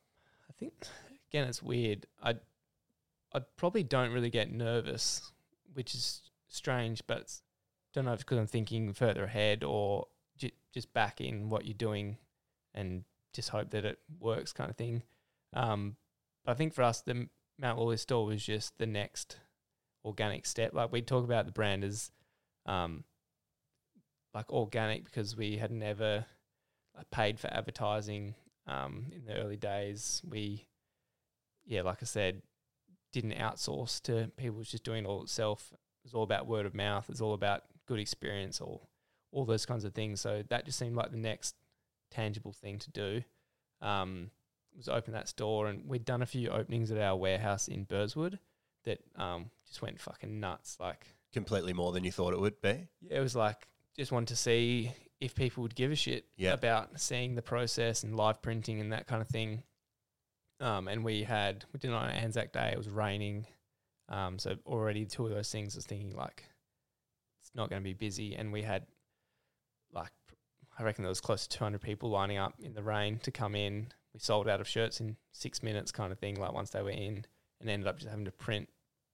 I 0.48 0.54
think 0.54 0.74
again 1.32 1.48
it's 1.48 1.64
weird. 1.64 2.06
I 2.22 2.36
I 3.34 3.40
probably 3.58 3.82
don't 3.82 4.12
really 4.12 4.30
get 4.30 4.52
nervous, 4.52 5.32
which 5.74 5.96
is 5.96 6.22
strange, 6.48 7.02
but 7.08 7.34
don't 7.94 8.06
know 8.06 8.12
if 8.12 8.18
it's 8.18 8.24
because 8.24 8.38
I'm 8.38 8.46
thinking 8.46 8.94
further 8.94 9.24
ahead 9.24 9.64
or 9.64 10.06
just 10.74 10.94
back 10.94 11.22
in 11.22 11.50
what 11.50 11.66
you're 11.66 11.74
doing 11.74 12.18
and 12.74 13.04
just 13.34 13.50
hope 13.50 13.72
that 13.72 13.86
it 13.86 14.00
works, 14.20 14.54
kind 14.54 14.70
of 14.70 14.78
thing. 14.78 15.04
Um, 15.54 15.96
but 16.46 16.52
I 16.52 16.56
think 16.56 16.74
for 16.74 16.84
us, 16.84 17.02
the 17.02 17.28
Mount 17.60 17.80
Lawley 17.80 17.98
store 17.98 18.26
was 18.26 18.44
just 18.44 18.78
the 18.78 18.86
next 18.86 19.38
organic 20.04 20.46
step. 20.46 20.74
Like 20.74 20.92
we 20.92 21.02
talk 21.02 21.24
about 21.24 21.46
the 21.46 21.52
brand 21.52 21.84
as 21.84 22.12
um, 22.66 23.04
like 24.34 24.52
organic 24.52 25.06
because 25.06 25.36
we 25.36 25.58
had 25.58 25.72
never 25.72 26.26
like, 26.96 27.12
paid 27.12 27.40
for 27.40 27.54
advertising 27.54 28.36
um, 28.68 29.08
in 29.16 29.26
the 29.26 29.36
early 29.36 29.58
days. 29.58 30.22
We, 30.28 30.68
yeah, 31.66 31.82
like 31.82 32.00
I 32.02 32.06
said, 32.06 32.42
didn't 33.12 33.34
outsource 33.34 34.02
to 34.04 34.32
people. 34.38 34.56
It 34.56 34.60
was 34.60 34.72
just 34.72 34.84
doing 34.84 35.06
it 35.06 35.08
all 35.08 35.24
itself. 35.24 35.70
It 35.72 35.80
was 36.04 36.14
all 36.14 36.24
about 36.24 36.48
word 36.48 36.66
of 36.66 36.74
mouth. 36.74 37.10
It's 37.10 37.22
all 37.22 37.34
about 37.34 37.64
good 37.88 38.00
experience 38.00 38.62
or 38.62 38.82
all 39.32 39.46
those 39.46 39.66
kinds 39.66 39.86
of 39.86 39.94
things. 39.94 40.22
So 40.22 40.44
that 40.50 40.66
just 40.66 40.78
seemed 40.80 40.96
like 40.96 41.12
the 41.12 41.18
next 41.18 41.56
tangible 42.10 42.52
thing 42.54 42.80
to 42.80 42.92
do. 42.92 43.24
Um, 43.82 44.30
was 44.78 44.88
open 44.88 45.14
that 45.14 45.28
store, 45.28 45.68
and 45.68 45.86
we'd 45.88 46.06
done 46.06 46.22
a 46.22 46.26
few 46.26 46.50
openings 46.50 46.92
at 46.92 46.98
our 46.98 47.16
warehouse 47.18 47.68
in 47.68 47.86
Burswood 47.86 48.40
that 48.86 49.00
um, 49.18 49.52
just 49.68 49.82
went 49.82 50.00
fucking 50.00 50.40
nuts. 50.40 50.78
Like 50.80 51.06
Completely 51.34 51.74
more 51.74 51.92
than 51.92 52.04
you 52.04 52.12
thought 52.12 52.34
it 52.34 52.40
would 52.40 52.62
be. 52.62 52.88
yeah, 53.02 53.18
it 53.18 53.20
was 53.20 53.36
like 53.36 53.68
just 53.98 54.12
wanted 54.12 54.30
to 54.30 54.36
see 54.38 54.92
if 55.20 55.36
people 55.36 55.62
would 55.64 55.76
give 55.76 55.92
a 55.92 55.96
shit 55.96 56.26
Yeah. 56.38 56.54
about 56.54 57.00
seeing 57.00 57.36
the 57.36 57.42
process 57.42 58.04
and 58.04 58.16
live 58.16 58.42
printing 58.42 58.80
and 58.80 58.94
that 58.94 59.08
kind 59.08 59.22
of 59.22 59.28
thing. 59.28 59.64
Um, 60.60 60.88
and 60.88 61.04
we 61.04 61.24
had 61.24 61.66
we 61.74 61.80
did 61.80 61.90
it 61.90 61.94
on 61.94 62.10
Anzac 62.10 62.54
Day. 62.54 62.70
It 62.72 62.78
was 62.78 62.88
raining, 62.90 63.46
um, 64.10 64.38
so 64.40 64.56
already 64.66 65.06
two 65.06 65.26
of 65.26 65.32
those 65.34 65.52
things. 65.52 65.76
I 65.76 65.80
was 65.80 65.86
thinking 65.86 66.16
like 66.16 66.44
it's 67.42 67.52
not 67.56 67.70
going 67.70 67.82
to 67.82 67.84
be 67.84 67.94
busy, 67.94 68.36
and 68.36 68.54
we 68.54 68.62
had 68.62 68.86
I 70.78 70.84
reckon 70.84 71.04
there 71.04 71.10
was 71.10 71.22
close 71.22 71.48
to 71.48 71.58
200 71.58 71.82
people 71.82 72.10
lining 72.10 72.38
up 72.38 72.54
in 72.62 72.74
the 72.74 72.84
rain 72.84 73.20
to 73.24 73.32
come 73.32 73.56
in. 73.56 73.88
We 74.14 74.20
sold 74.20 74.48
out 74.48 74.62
of 74.62 74.68
shirts 74.68 75.00
in 75.00 75.18
six 75.32 75.62
minutes, 75.64 75.92
kind 75.92 76.12
of 76.12 76.20
thing. 76.20 76.36
Like 76.36 76.54
once 76.54 76.72
they 76.72 76.82
were 76.82 76.90
in, 76.90 77.26
and 77.60 77.70
ended 77.70 77.88
up 77.88 77.98
just 77.98 78.10
having 78.10 78.26
to 78.26 78.32
print 78.32 78.70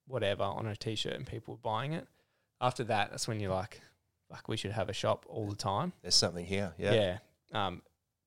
whatever 0.07 0.43
on 0.43 0.65
a 0.67 0.75
t-shirt, 0.75 1.13
and 1.13 1.25
people 1.25 1.55
were 1.55 1.59
buying 1.61 1.93
it. 1.93 2.07
After 2.61 2.83
that, 2.85 3.11
that's 3.11 3.27
when 3.27 3.39
you're 3.39 3.53
like, 3.53 3.81
like 4.29 4.47
we 4.47 4.57
should 4.57 4.71
have 4.71 4.89
a 4.89 4.93
shop 4.93 5.25
all 5.27 5.47
the 5.47 5.55
time. 5.55 5.93
There's 6.01 6.15
something 6.15 6.45
here. 6.45 6.73
Yeah. 6.77 6.93
Yeah. 6.93 7.17
Um, 7.53 7.81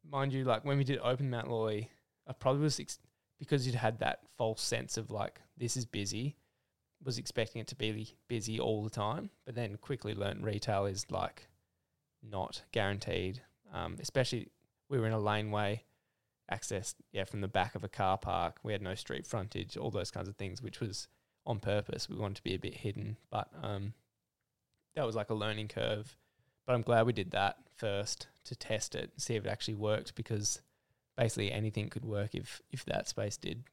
mind 0.08 0.32
you, 0.32 0.44
like 0.44 0.64
when 0.64 0.78
we 0.78 0.84
did 0.84 0.98
open 1.02 1.30
Mount 1.30 1.48
Lawley, 1.48 1.90
I 2.26 2.32
probably 2.32 2.62
was 2.62 2.78
ex- 2.78 2.98
because 3.38 3.66
you'd 3.66 3.74
had 3.74 3.98
that 4.00 4.20
false 4.36 4.62
sense 4.62 4.96
of 4.96 5.10
like 5.10 5.40
this 5.56 5.76
is 5.76 5.84
busy, 5.84 6.36
was 7.02 7.18
expecting 7.18 7.60
it 7.60 7.66
to 7.68 7.76
be 7.76 8.14
busy 8.28 8.60
all 8.60 8.84
the 8.84 8.90
time, 8.90 9.30
but 9.46 9.54
then 9.54 9.76
quickly 9.78 10.14
learned 10.14 10.44
retail 10.44 10.86
is 10.86 11.06
like 11.10 11.48
not 12.22 12.62
guaranteed. 12.72 13.42
Um, 13.72 13.96
especially 14.00 14.48
we 14.88 14.98
were 14.98 15.06
in 15.06 15.12
a 15.12 15.18
laneway, 15.18 15.84
accessed 16.50 16.94
yeah 17.12 17.24
from 17.24 17.40
the 17.40 17.48
back 17.48 17.74
of 17.74 17.84
a 17.84 17.88
car 17.88 18.18
park. 18.18 18.56
We 18.62 18.72
had 18.72 18.82
no 18.82 18.94
street 18.94 19.26
frontage, 19.26 19.76
all 19.76 19.90
those 19.90 20.10
kinds 20.10 20.28
of 20.28 20.36
things, 20.36 20.62
which 20.62 20.80
was 20.80 21.08
on 21.46 21.60
purpose. 21.60 22.08
We 22.08 22.16
wanted 22.16 22.36
to 22.36 22.42
be 22.42 22.54
a 22.54 22.58
bit 22.58 22.74
hidden, 22.74 23.16
but 23.30 23.48
um, 23.62 23.94
that 24.94 25.06
was 25.06 25.16
like 25.16 25.30
a 25.30 25.34
learning 25.34 25.68
curve. 25.68 26.16
But 26.66 26.74
I'm 26.74 26.82
glad 26.82 27.06
we 27.06 27.12
did 27.12 27.30
that 27.32 27.56
first 27.76 28.26
to 28.44 28.54
test 28.54 28.94
it, 28.94 29.12
see 29.16 29.34
if 29.34 29.46
it 29.46 29.48
actually 29.48 29.74
worked, 29.74 30.14
because 30.14 30.60
basically 31.16 31.52
anything 31.52 31.88
could 31.88 32.04
work 32.04 32.34
if 32.34 32.60
if 32.70 32.84
that 32.86 33.08
space 33.08 33.36
did. 33.36 33.64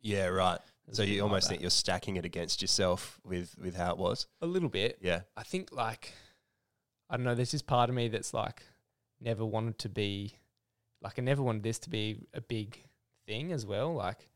Yeah. 0.00 0.26
Right. 0.26 0.58
So 0.92 1.02
you 1.02 1.22
almost 1.22 1.44
that. 1.44 1.50
think 1.50 1.60
you're 1.62 1.70
stacking 1.70 2.16
it 2.16 2.24
against 2.24 2.62
yourself 2.62 3.20
with 3.24 3.54
with 3.62 3.76
how 3.76 3.90
it 3.92 3.98
was. 3.98 4.26
a 4.40 4.46
little 4.46 4.68
bit. 4.68 4.98
Yeah. 5.00 5.22
I 5.36 5.42
think 5.42 5.72
like 5.72 6.12
I 7.10 7.16
don't 7.16 7.24
know. 7.24 7.34
There's 7.34 7.50
this 7.50 7.62
part 7.62 7.90
of 7.90 7.96
me 7.96 8.06
that's 8.06 8.32
like 8.32 8.62
never 9.20 9.44
wanted 9.44 9.78
to 9.80 9.88
be 9.88 10.36
like 11.02 11.18
I 11.18 11.22
never 11.22 11.42
wanted 11.42 11.64
this 11.64 11.80
to 11.80 11.90
be 11.90 12.18
a 12.32 12.40
big 12.40 12.84
thing 13.26 13.52
as 13.52 13.66
well. 13.66 13.94
Like 13.94 14.28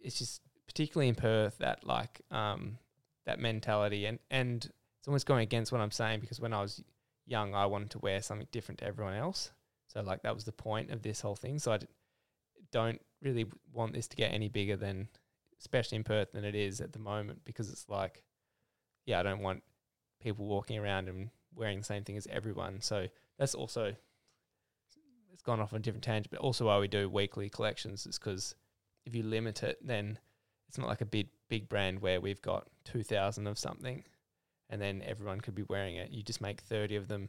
it's 0.00 0.18
just 0.18 0.40
particularly 0.66 1.08
in 1.08 1.14
Perth 1.14 1.58
that 1.58 1.86
like 1.86 2.22
um 2.30 2.78
that 3.26 3.38
mentality 3.38 4.06
and 4.06 4.18
and 4.30 4.64
it's 4.64 5.08
almost 5.08 5.26
going 5.26 5.42
against 5.42 5.72
what 5.72 5.80
I'm 5.80 5.90
saying 5.90 6.20
because 6.20 6.40
when 6.40 6.54
I 6.54 6.62
was 6.62 6.82
young 7.26 7.54
I 7.54 7.66
wanted 7.66 7.90
to 7.90 7.98
wear 7.98 8.22
something 8.22 8.48
different 8.50 8.78
to 8.78 8.86
everyone 8.86 9.14
else. 9.14 9.52
So 9.88 10.00
like 10.00 10.22
that 10.22 10.34
was 10.34 10.44
the 10.44 10.52
point 10.52 10.90
of 10.90 11.02
this 11.02 11.20
whole 11.20 11.36
thing. 11.36 11.58
So 11.58 11.72
I 11.72 11.80
don't 12.70 13.00
really 13.20 13.46
want 13.72 13.92
this 13.92 14.08
to 14.08 14.16
get 14.16 14.32
any 14.32 14.48
bigger 14.48 14.76
than 14.76 15.08
especially 15.60 15.96
in 15.96 16.04
Perth 16.04 16.32
than 16.32 16.44
it 16.44 16.54
is 16.54 16.80
at 16.80 16.94
the 16.94 16.98
moment 16.98 17.40
because 17.44 17.70
it's 17.70 17.88
like 17.90 18.24
yeah, 19.04 19.20
I 19.20 19.22
don't 19.22 19.40
want 19.40 19.62
people 20.22 20.46
walking 20.46 20.78
around 20.78 21.08
and 21.08 21.28
wearing 21.54 21.78
the 21.78 21.84
same 21.84 22.04
thing 22.04 22.16
as 22.16 22.26
everyone. 22.28 22.80
So 22.80 23.06
that's 23.38 23.54
also 23.54 23.94
it's 25.32 25.42
gone 25.42 25.60
off 25.60 25.72
on 25.72 25.78
a 25.78 25.82
different 25.82 26.04
tangent, 26.04 26.30
but 26.30 26.40
also 26.40 26.66
why 26.66 26.78
we 26.78 26.88
do 26.88 27.08
weekly 27.08 27.48
collections 27.48 28.06
is 28.06 28.18
because 28.18 28.54
if 29.04 29.14
you 29.14 29.22
limit 29.22 29.62
it, 29.62 29.78
then 29.84 30.18
it's 30.68 30.78
not 30.78 30.88
like 30.88 31.00
a 31.00 31.06
big 31.06 31.28
big 31.48 31.68
brand 31.68 32.00
where 32.00 32.20
we've 32.20 32.42
got 32.42 32.68
two 32.84 33.02
thousand 33.02 33.46
of 33.46 33.58
something, 33.58 34.04
and 34.70 34.80
then 34.80 35.02
everyone 35.04 35.40
could 35.40 35.54
be 35.54 35.64
wearing 35.68 35.96
it. 35.96 36.10
You 36.10 36.22
just 36.22 36.40
make 36.40 36.60
thirty 36.60 36.96
of 36.96 37.08
them. 37.08 37.28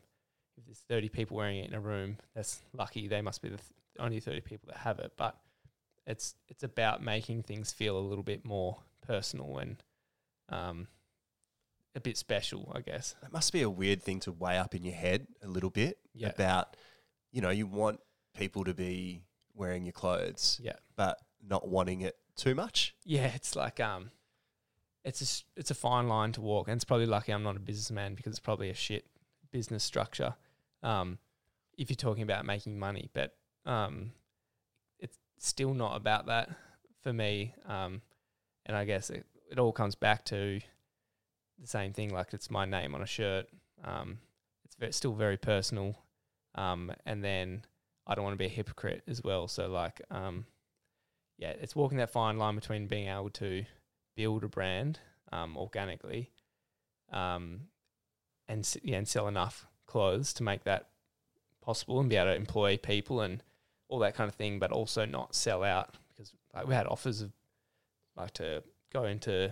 If 0.58 0.66
there's 0.66 0.84
thirty 0.88 1.10
people 1.10 1.38
wearing 1.38 1.60
it 1.60 1.70
in 1.70 1.74
a 1.74 1.80
room, 1.80 2.18
that's 2.36 2.62
lucky. 2.74 3.08
They 3.08 3.22
must 3.22 3.42
be 3.42 3.50
the 3.50 3.58
th- 3.58 3.70
only 4.00 4.20
thirty 4.20 4.42
people 4.42 4.68
that 4.68 4.78
have 4.78 5.00
it. 5.00 5.14
But 5.18 5.36
it's 6.06 6.36
it's 6.48 6.64
about 6.64 7.02
making 7.02 7.44
things 7.44 7.72
feel 7.72 7.98
a 7.98 8.00
little 8.00 8.24
bit 8.24 8.46
more 8.46 8.78
personal 9.02 9.58
and 9.58 9.84
um, 10.50 10.88
a 11.96 12.00
bit 12.00 12.18
special, 12.18 12.72
I 12.76 12.82
guess. 12.82 13.16
That 13.22 13.32
must 13.32 13.54
be 13.54 13.62
a 13.62 13.70
weird 13.70 14.02
thing 14.02 14.20
to 14.22 14.32
weigh 14.32 14.58
up 14.58 14.74
in 14.76 14.84
your 14.84 14.96
head 14.96 15.28
a 15.44 15.48
little 15.48 15.70
bit 15.70 16.00
Yeah. 16.14 16.30
about, 16.30 16.76
you 17.32 17.42
know, 17.42 17.50
you 17.52 17.68
want 17.68 18.00
people 18.36 18.64
to 18.64 18.74
be 18.74 19.24
wearing 19.54 19.86
your 19.86 19.94
clothes, 19.94 20.60
Yeah. 20.62 20.78
but 20.96 21.20
not 21.42 21.68
wanting 21.68 22.02
it 22.02 22.18
too 22.36 22.56
much. 22.56 22.96
Yeah, 23.06 23.28
it's 23.28 23.56
like 23.56 23.80
um, 23.80 24.10
it's 25.04 25.22
a 25.22 25.60
it's 25.60 25.70
a 25.72 25.76
fine 25.76 26.08
line 26.08 26.32
to 26.34 26.42
walk, 26.42 26.68
and 26.68 26.76
it's 26.76 26.86
probably 26.86 27.06
lucky 27.06 27.32
I'm 27.32 27.44
not 27.44 27.56
a 27.56 27.60
businessman 27.60 28.16
because 28.16 28.32
it's 28.32 28.40
probably 28.40 28.70
a 28.70 28.74
shit 28.74 29.06
business 29.52 29.84
structure. 29.84 30.36
Um, 30.82 31.20
if 31.78 31.90
you're 31.90 31.96
talking 31.96 32.24
about 32.24 32.46
making 32.46 32.80
money, 32.80 33.10
but 33.14 33.36
um, 33.66 34.14
it's 35.00 35.18
still 35.38 35.74
not 35.76 35.96
about 35.96 36.26
that 36.28 36.50
for 37.02 37.14
me. 37.14 37.54
Um, 37.66 38.02
and 38.66 38.76
I 38.78 38.86
guess 38.86 39.10
it, 39.10 39.26
it 39.52 39.60
all 39.60 39.72
comes 39.74 39.94
back 39.96 40.26
to 40.26 40.60
the 41.64 41.70
same 41.70 41.94
thing. 41.94 42.10
Like 42.10 42.34
it's 42.34 42.52
my 42.52 42.66
name 42.66 42.94
on 42.94 43.02
a 43.02 43.08
shirt. 43.08 43.48
Um, 43.84 44.20
it's 44.66 44.76
ve- 44.76 44.92
still 44.92 45.14
very 45.14 45.38
personal. 45.38 45.96
Um, 46.56 46.92
and 47.06 47.24
then 47.24 47.64
I 48.06 48.14
don't 48.14 48.24
want 48.24 48.34
to 48.34 48.40
be 48.40 48.46
a 48.46 48.50
hypocrite 48.50 49.04
as 49.08 49.24
well. 49.24 49.48
So 49.48 49.68
like 49.68 50.02
um, 50.12 50.46
yeah, 51.38 51.54
it's 51.60 51.76
walking 51.76 51.98
that 51.98 52.12
fine 52.12 52.38
line 52.38 52.56
between 52.56 52.88
being 52.88 53.08
able 53.08 53.30
to 53.32 53.66
build 54.16 54.44
a 54.44 54.48
brand 54.48 55.00
um, 55.32 55.58
organically, 55.58 56.30
um, 57.12 57.62
and 58.48 58.72
yeah, 58.84 58.98
and 58.98 59.08
sell 59.08 59.28
enough 59.28 59.66
clothes 59.88 60.34
to 60.34 60.44
make 60.44 60.64
that 60.66 60.90
possible 61.62 62.00
and 62.00 62.10
be 62.10 62.18
able 62.18 62.32
to 62.32 62.36
employ 62.36 62.78
people 62.78 63.22
and 63.22 63.42
all 63.90 64.00
that 64.00 64.16
kind 64.16 64.28
of 64.28 64.36
thing, 64.36 64.60
but 64.60 64.72
also 64.72 65.06
not 65.06 65.34
sell 65.34 65.64
out 65.64 65.96
because 66.10 66.34
like 66.54 66.68
we 66.68 66.74
had 66.74 66.88
offers 66.88 67.22
of 67.22 67.32
like 68.16 68.32
to 68.32 68.64
go 68.92 69.06
into 69.06 69.52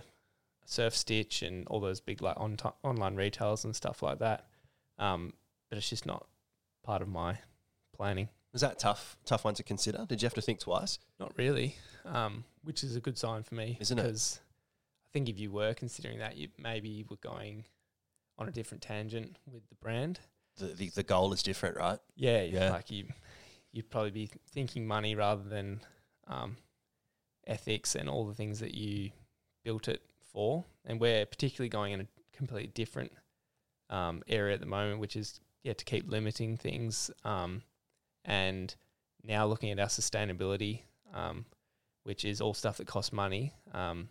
Surf 0.64 0.94
Stitch 0.94 1.42
and 1.42 1.66
all 1.68 1.80
those 1.80 2.00
big 2.00 2.22
like 2.22 2.38
on 2.38 2.56
online 2.82 3.16
retailers 3.16 3.64
and 3.64 3.74
stuff 3.74 4.02
like 4.02 4.18
that. 4.20 4.46
Um, 4.98 5.32
but 5.68 5.78
it's 5.78 5.88
just 5.90 6.06
not 6.06 6.26
part 6.84 7.02
of 7.02 7.08
my 7.08 7.38
planning. 7.96 8.28
Was 8.52 8.60
that 8.62 8.78
tough? 8.78 9.16
Tough 9.24 9.44
one 9.44 9.54
to 9.54 9.62
consider. 9.62 10.04
Did 10.08 10.20
you 10.22 10.26
have 10.26 10.34
to 10.34 10.42
think 10.42 10.60
twice? 10.60 10.98
Not 11.18 11.32
really, 11.38 11.76
um, 12.04 12.44
which 12.62 12.84
is 12.84 12.96
a 12.96 13.00
good 13.00 13.16
sign 13.16 13.42
for 13.42 13.54
me, 13.54 13.78
Isn't 13.80 13.98
it? 13.98 14.02
Because 14.02 14.40
I 15.06 15.08
think 15.12 15.28
if 15.28 15.38
you 15.38 15.50
were 15.50 15.72
considering 15.74 16.18
that, 16.18 16.36
you 16.36 16.48
maybe 16.58 17.04
were 17.08 17.16
going 17.16 17.64
on 18.38 18.48
a 18.48 18.52
different 18.52 18.82
tangent 18.82 19.36
with 19.50 19.66
the 19.70 19.74
brand. 19.76 20.20
The, 20.58 20.66
the 20.66 20.90
the 20.90 21.02
goal 21.02 21.32
is 21.32 21.42
different, 21.42 21.76
right? 21.78 21.98
Yeah, 22.14 22.42
Yeah. 22.42 22.70
like 22.72 22.90
you, 22.90 23.06
you'd 23.72 23.88
probably 23.90 24.10
be 24.10 24.30
thinking 24.50 24.86
money 24.86 25.14
rather 25.14 25.42
than 25.48 25.80
um, 26.28 26.58
ethics 27.46 27.94
and 27.94 28.08
all 28.08 28.26
the 28.26 28.34
things 28.34 28.60
that 28.60 28.74
you 28.74 29.10
built 29.64 29.88
it 29.88 30.02
for. 30.32 30.64
And 30.84 31.00
we're 31.00 31.26
particularly 31.26 31.68
going 31.68 31.92
in 31.92 32.00
a 32.00 32.06
completely 32.32 32.68
different 32.68 33.12
um, 33.90 34.22
area 34.28 34.54
at 34.54 34.60
the 34.60 34.66
moment, 34.66 35.00
which 35.00 35.16
is 35.16 35.40
yeah 35.62 35.74
to 35.74 35.84
keep 35.84 36.10
limiting 36.10 36.56
things. 36.56 37.10
Um, 37.24 37.62
and 38.24 38.74
now 39.24 39.46
looking 39.46 39.70
at 39.70 39.78
our 39.78 39.86
sustainability, 39.86 40.82
um, 41.14 41.44
which 42.04 42.24
is 42.24 42.40
all 42.40 42.54
stuff 42.54 42.78
that 42.78 42.86
costs 42.86 43.12
money, 43.12 43.54
um, 43.72 44.08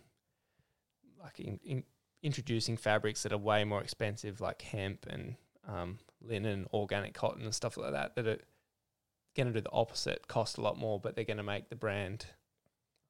like 1.22 1.38
in, 1.40 1.58
in 1.64 1.82
introducing 2.22 2.76
fabrics 2.76 3.22
that 3.22 3.32
are 3.32 3.38
way 3.38 3.64
more 3.64 3.82
expensive, 3.82 4.40
like 4.40 4.62
hemp 4.62 5.06
and 5.10 5.34
um, 5.68 5.98
linen, 6.20 6.66
organic 6.72 7.14
cotton, 7.14 7.42
and 7.42 7.54
stuff 7.54 7.76
like 7.76 7.92
that, 7.92 8.14
that 8.14 8.26
are 8.26 8.38
going 9.36 9.46
to 9.46 9.52
do 9.52 9.60
the 9.60 9.72
opposite, 9.72 10.28
cost 10.28 10.58
a 10.58 10.60
lot 10.60 10.78
more, 10.78 11.00
but 11.00 11.14
they're 11.14 11.24
going 11.24 11.36
to 11.36 11.42
make 11.42 11.68
the 11.68 11.76
brand 11.76 12.26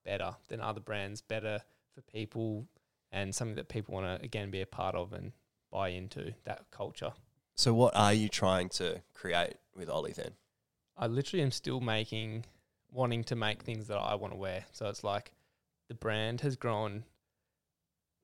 better 0.04 0.34
than 0.48 0.60
other 0.60 0.80
brands, 0.80 1.20
better 1.20 1.60
for 1.94 2.00
people, 2.02 2.66
and 3.12 3.34
something 3.34 3.56
that 3.56 3.68
people 3.68 3.94
want 3.94 4.06
to 4.06 4.24
again 4.24 4.50
be 4.50 4.60
a 4.60 4.66
part 4.66 4.94
of 4.94 5.12
and 5.12 5.32
buy 5.70 5.88
into 5.88 6.34
that 6.44 6.64
culture. 6.70 7.12
So, 7.54 7.74
what 7.74 7.94
are 7.94 8.12
you 8.12 8.28
trying 8.28 8.70
to 8.70 9.02
create 9.14 9.54
with 9.76 9.90
Ollie 9.90 10.12
then? 10.12 10.32
I 10.96 11.06
literally 11.06 11.42
am 11.42 11.50
still 11.50 11.80
making, 11.80 12.44
wanting 12.90 13.24
to 13.24 13.36
make 13.36 13.62
things 13.62 13.88
that 13.88 13.98
I 13.98 14.14
want 14.14 14.32
to 14.32 14.38
wear. 14.38 14.64
So 14.72 14.88
it's 14.88 15.04
like 15.04 15.32
the 15.88 15.94
brand 15.94 16.42
has 16.42 16.56
grown, 16.56 17.04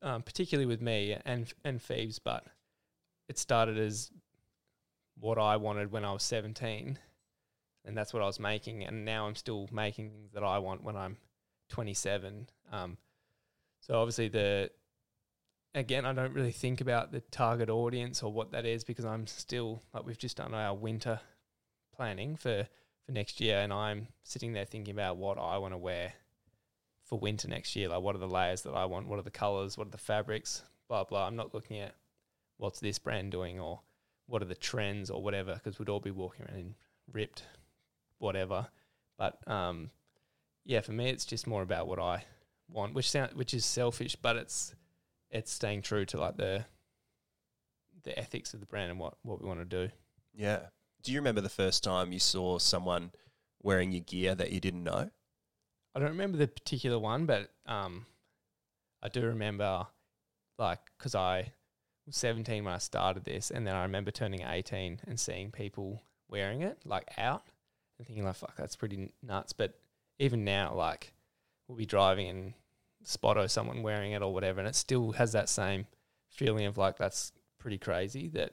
um, 0.03 0.22
particularly 0.22 0.66
with 0.66 0.80
me 0.80 1.16
and 1.24 1.53
and 1.64 1.80
Phoebes, 1.82 2.18
but 2.18 2.45
it 3.28 3.39
started 3.39 3.78
as 3.78 4.11
what 5.18 5.39
I 5.39 5.57
wanted 5.57 5.93
when 5.93 6.05
I 6.05 6.12
was 6.12 6.22
seventeen, 6.22 6.99
and 7.84 7.97
that's 7.97 8.14
what 8.14 8.22
I 8.22 8.26
was 8.26 8.41
making. 8.41 8.84
And 8.84 9.05
now 9.05 9.26
I'm 9.26 9.36
still 9.36 9.68
making 9.70 10.11
things 10.11 10.32
that 10.32 10.45
I 10.45 10.59
want 10.59 10.82
when 10.82 10.97
I'm 10.97 11.18
27. 11.68 12.49
Um, 12.72 12.97
so 13.80 13.95
obviously 13.95 14.28
the 14.28 14.70
again, 15.75 16.05
I 16.05 16.12
don't 16.12 16.35
really 16.35 16.53
think 16.53 16.81
about 16.81 17.12
the 17.12 17.21
target 17.21 17.71
audience 17.71 18.23
or 18.23 18.33
what 18.33 18.53
that 18.53 18.66
is 18.66 18.85
because 18.85 19.05
I'm 19.05 19.27
still 19.27 19.83
like 19.93 20.07
we've 20.07 20.19
just 20.19 20.39
done 20.39 20.55
our 20.55 20.75
winter 20.75 21.21
planning 21.95 22.37
for 22.37 22.66
for 23.05 23.12
next 23.12 23.41
year, 23.41 23.59
and 23.59 23.73
I'm 23.73 24.09
sitting 24.23 24.53
there 24.53 24.64
thinking 24.64 24.93
about 24.93 25.16
what 25.16 25.39
I 25.39 25.59
want 25.59 25.73
to 25.73 25.79
wear 25.79 26.12
for 27.05 27.19
winter 27.19 27.49
next 27.49 27.75
year. 27.75 27.89
Like, 27.89 28.03
what 28.03 28.14
are 28.14 28.19
the 28.19 28.29
layers 28.29 28.62
that 28.62 28.75
I 28.75 28.85
want? 28.85 29.09
What 29.09 29.19
are 29.19 29.23
the 29.23 29.31
colors? 29.31 29.79
What 29.79 29.87
are 29.87 29.91
the 29.91 29.99
fabrics? 29.99 30.62
Blah 30.89 31.05
blah. 31.05 31.27
I'm 31.27 31.37
not 31.37 31.55
looking 31.55 31.79
at 31.79 31.95
what's 32.59 32.81
this 32.81 32.99
brand 32.99 33.33
doing 33.33 33.59
or 33.59 33.81
what 34.27 34.43
are 34.43 34.47
the 34.47 34.55
trends 34.55 35.11
or 35.11 35.23
whatever, 35.23 35.55
because 35.55 35.79
we'd 35.79 35.89
all 35.89 36.01
be 36.01 36.11
walking 36.11 36.45
around 36.47 36.59
in 36.59 36.75
ripped, 37.12 37.45
whatever. 38.19 38.69
But 39.16 39.39
um, 39.49 39.91
yeah, 40.64 40.81
for 40.81 40.93
me, 40.93 41.09
it's 41.09 41.25
just 41.25 41.47
more 41.47 41.62
about 41.62 41.89
what 41.89 41.99
I 41.99 42.25
want, 42.69 42.95
which 42.95 43.11
sound 43.11 43.33
which 43.33 43.55
is 43.55 43.64
selfish, 43.64 44.16
but 44.16 44.37
it's 44.37 44.75
it's 45.31 45.53
staying 45.53 45.83
true 45.83 46.05
to 46.07 46.18
like 46.18 46.37
the 46.37 46.64
the 48.05 48.18
ethics 48.18 48.55
of 48.55 48.61
the 48.61 48.66
brand 48.66 48.91
and 48.91 49.01
what 49.01 49.14
what 49.22 49.41
we 49.43 49.49
want 49.49 49.61
to 49.61 49.64
do. 49.64 49.93
Yeah. 50.35 50.61
Do 51.03 51.12
you 51.12 51.18
remember 51.18 51.41
the 51.41 51.49
first 51.49 51.85
time 51.85 52.12
you 52.12 52.18
saw 52.18 52.59
someone 52.59 53.12
wearing 53.62 53.93
your 53.93 54.03
gear 54.03 54.35
that 54.35 54.53
you 54.53 54.61
didn't 54.61 54.85
know? 54.85 55.11
I 55.95 56.01
don't 56.01 56.11
remember 56.11 56.39
the 56.39 56.49
particular 56.49 56.99
one, 56.99 57.26
but 57.26 57.51
um, 57.66 58.07
I 59.03 59.09
do 59.09 59.22
remember, 59.22 59.87
like, 60.59 60.81
because 60.97 61.14
I 61.14 61.53
was 62.07 62.16
17 62.16 62.64
when 62.64 62.74
I 62.74 62.79
started 62.79 63.24
this, 63.24 63.51
and 63.51 63.66
then 63.66 63.74
I 63.74 63.83
remember 63.83 64.11
turning 64.11 64.43
18 64.43 65.01
and 65.07 65.18
seeing 65.18 65.51
people 65.51 66.03
wearing 66.29 66.62
it, 66.62 66.79
like, 66.85 67.09
out, 67.16 67.43
and 67.99 68.07
thinking, 68.07 68.24
like, 68.24 68.37
fuck, 68.37 68.57
that's 68.57 68.76
pretty 68.76 69.12
nuts. 69.22 69.53
But 69.53 69.79
even 70.18 70.45
now, 70.45 70.74
like, 70.74 71.14
we'll 71.66 71.79
be 71.79 71.87
driving 71.87 72.29
and 72.29 72.55
spotto 73.05 73.46
someone 73.46 73.82
wearing 73.82 74.12
it 74.12 74.22
or 74.22 74.32
whatever, 74.32 74.61
and 74.61 74.68
it 74.68 74.74
still 74.74 75.12
has 75.12 75.32
that 75.32 75.49
same 75.49 75.86
feeling 76.30 76.66
of, 76.66 76.76
like, 76.78 76.96
that's 76.96 77.32
pretty 77.59 77.78
crazy 77.78 78.28
that 78.28 78.53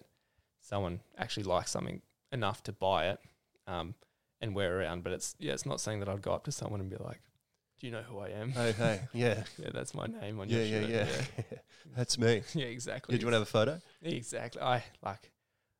someone 0.59 1.01
actually 1.17 1.43
likes 1.43 1.71
something 1.71 2.01
enough 2.31 2.63
to 2.63 2.71
buy 2.73 3.09
it. 3.09 3.19
Um, 3.67 3.95
and 4.41 4.53
wear 4.53 4.77
around, 4.79 5.01
but 5.03 5.13
it's 5.13 5.33
yeah, 5.39 5.53
it's 5.53 5.65
not 5.65 5.79
saying 5.79 6.01
that 6.01 6.09
I'd 6.09 6.21
go 6.21 6.31
up 6.33 6.43
to 6.43 6.51
someone 6.51 6.81
and 6.81 6.89
be 6.89 6.97
like, 6.97 7.21
"Do 7.79 7.87
you 7.87 7.91
know 7.91 8.01
who 8.03 8.19
I 8.19 8.27
am?" 8.29 8.51
Hey, 8.51 8.73
hey, 8.73 9.01
yeah, 9.13 9.43
Yeah, 9.57 9.69
that's 9.73 9.95
my 9.95 10.05
name 10.05 10.39
on 10.39 10.49
yeah, 10.49 10.59
your 10.61 10.81
yeah, 10.81 11.05
shirt. 11.07 11.31
yeah. 11.37 11.57
That's 11.95 12.17
me. 12.19 12.43
yeah, 12.53 12.65
exactly. 12.65 13.13
Did 13.13 13.21
you 13.21 13.27
want 13.27 13.33
to 13.33 13.39
have 13.39 13.47
a 13.47 13.51
photo? 13.51 13.81
Exactly. 14.03 14.61
I 14.61 14.83
like. 15.01 15.31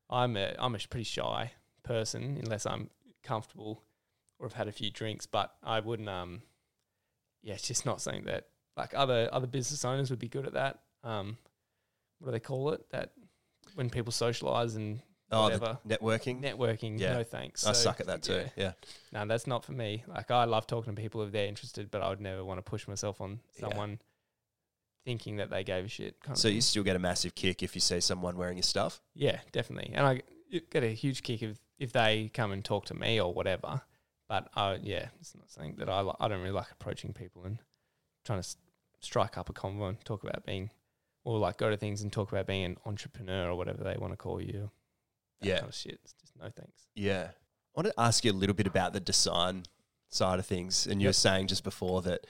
I'm 0.10 0.38
a 0.38 0.56
I'm 0.58 0.74
a 0.74 0.80
pretty 0.90 1.04
shy 1.04 1.52
person 1.84 2.40
unless 2.42 2.66
I'm 2.66 2.90
comfortable 3.24 3.84
or 4.40 4.48
have 4.48 4.54
had 4.54 4.68
a 4.68 4.72
few 4.72 4.90
drinks. 4.90 5.26
But 5.28 5.54
I 5.62 5.82
wouldn't. 5.82 6.10
Um. 6.10 6.42
Yeah, 7.44 7.56
it's 7.56 7.68
just 7.68 7.86
not 7.86 8.02
something 8.02 8.24
that 8.24 8.46
like 8.78 8.94
other 8.94 9.30
other 9.32 9.48
business 9.48 9.84
owners 9.86 10.10
would 10.10 10.20
be 10.20 10.30
good 10.30 10.46
at 10.46 10.54
that. 10.54 10.80
Um. 11.04 11.38
What 12.20 12.28
do 12.28 12.32
they 12.32 12.40
call 12.40 12.72
it? 12.72 12.90
That 12.92 13.12
when 13.76 13.90
people 13.90 14.12
socialize 14.12 14.76
and 14.76 15.02
Oh, 15.32 15.44
whatever. 15.44 15.80
networking. 15.88 16.42
networking. 16.42 17.00
Yeah. 17.00 17.14
No 17.14 17.24
thanks. 17.24 17.66
I 17.66 17.72
suck 17.74 18.00
at 18.00 18.08
that 18.08 18.22
too. 18.24 18.34
yeah. 18.34 18.50
Yeah. 18.56 18.72
No, 19.12 19.26
that's 19.26 19.48
not 19.48 19.66
for 19.66 19.72
me. 19.74 20.04
Like 20.08 20.30
I 20.32 20.46
love 20.46 20.66
talking 20.68 20.96
to 20.96 21.02
people 21.02 21.24
if 21.24 21.32
they're 21.32 21.48
interested, 21.48 21.90
but 21.92 22.02
I 22.02 22.10
would 22.10 22.22
never 22.22 22.46
want 22.46 22.60
to 22.60 22.62
push 22.62 22.88
myself 22.88 23.20
on 23.22 23.40
Yeah. 23.56 23.68
someone 23.70 24.00
thinking 25.04 25.38
that 25.38 25.50
they 25.50 25.64
gave 25.64 25.86
a 25.86 25.88
shit. 25.88 26.16
So 26.34 26.48
you 26.48 26.62
still 26.62 26.84
get 26.84 26.96
a 26.96 27.00
massive 27.00 27.36
kick 27.36 27.62
if 27.64 27.76
you 27.76 27.82
see 27.82 28.00
someone 28.02 28.38
wearing 28.38 28.58
your 28.58 28.64
stuff. 28.64 29.02
yeah, 29.14 29.40
definitely. 29.52 29.94
And 29.94 30.06
I 30.06 30.22
get 30.72 30.84
a 30.84 30.90
huge 30.94 31.22
kick 31.24 31.42
if 31.44 31.58
if 31.78 31.92
they 31.92 32.30
come 32.34 32.52
and 32.52 32.64
talk 32.64 32.86
to 32.86 32.94
me 32.94 33.20
or 33.20 33.34
whatever. 33.34 33.82
But 34.30 34.50
uh, 34.56 34.78
yeah, 34.82 35.10
it's 35.20 35.36
not 35.36 35.50
something 35.50 35.76
that 35.78 35.90
I 35.90 36.02
li- 36.02 36.16
I 36.20 36.28
don't 36.28 36.40
really 36.40 36.52
like 36.54 36.72
approaching 36.72 37.14
people 37.14 37.44
and 37.46 37.60
trying 38.24 38.42
to 38.42 38.56
strike 39.06 39.38
up 39.38 39.50
a 39.50 39.54
convo 39.54 39.90
and 39.90 40.04
talk 40.04 40.24
about 40.24 40.46
being 40.46 40.70
or 41.24 41.38
like 41.40 41.58
go 41.58 41.70
to 41.70 41.78
things 41.78 42.02
and 42.02 42.12
talk 42.12 42.32
about 42.32 42.46
being 42.48 42.64
an 42.64 42.78
entrepreneur 42.86 43.50
or 43.50 43.56
whatever 43.56 43.84
they 43.84 43.96
want 43.98 44.14
to 44.14 44.18
call 44.18 44.42
you. 44.42 44.70
That 45.42 45.48
Yeah. 45.48 45.56
kind 45.60 45.70
of 45.70 45.76
shit. 45.76 46.00
It's 46.04 46.14
just 46.14 46.36
no 46.38 46.50
thanks. 46.50 46.88
Yeah. 46.96 47.32
I 47.32 47.80
want 47.82 47.88
to 47.88 48.00
ask 48.00 48.24
you 48.24 48.32
a 48.32 48.34
little 48.34 48.56
bit 48.56 48.68
about 48.68 48.94
the 48.94 49.00
design 49.00 49.64
side 50.10 50.40
of 50.40 50.46
things. 50.46 50.86
And 50.88 51.02
you 51.02 51.10
were 51.10 51.14
saying 51.14 51.48
just 51.48 51.64
before 51.64 52.02
that 52.04 52.26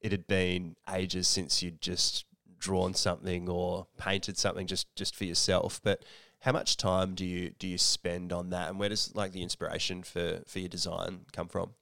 it 0.00 0.12
had 0.12 0.26
been 0.26 0.76
ages 0.92 1.28
since 1.28 1.62
you'd 1.62 1.80
just 1.80 2.24
drawn 2.58 2.94
something 2.94 3.48
or 3.48 3.86
painted 3.96 4.36
something 4.38 4.66
just, 4.66 4.94
just 4.96 5.14
for 5.14 5.24
yourself. 5.24 5.80
But 5.82 6.04
how 6.40 6.52
much 6.52 6.76
time 6.76 7.14
do 7.14 7.24
you 7.26 7.50
do 7.50 7.66
you 7.68 7.78
spend 7.78 8.32
on 8.32 8.50
that? 8.50 8.68
And 8.70 8.78
where 8.78 8.88
does 8.88 9.14
like 9.14 9.32
the 9.32 9.42
inspiration 9.42 10.02
for, 10.02 10.42
for 10.46 10.58
your 10.60 10.68
design 10.68 11.26
come 11.32 11.48
from? 11.48 11.74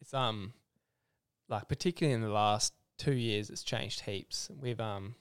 It's 0.00 0.14
um 0.14 0.54
like 1.48 1.68
particularly 1.68 2.14
in 2.14 2.22
the 2.22 2.28
last 2.32 2.72
two 2.98 3.14
years 3.14 3.50
it's 3.50 3.62
changed 3.62 4.00
heaps. 4.00 4.50
We've 4.60 4.80
um 4.80 5.14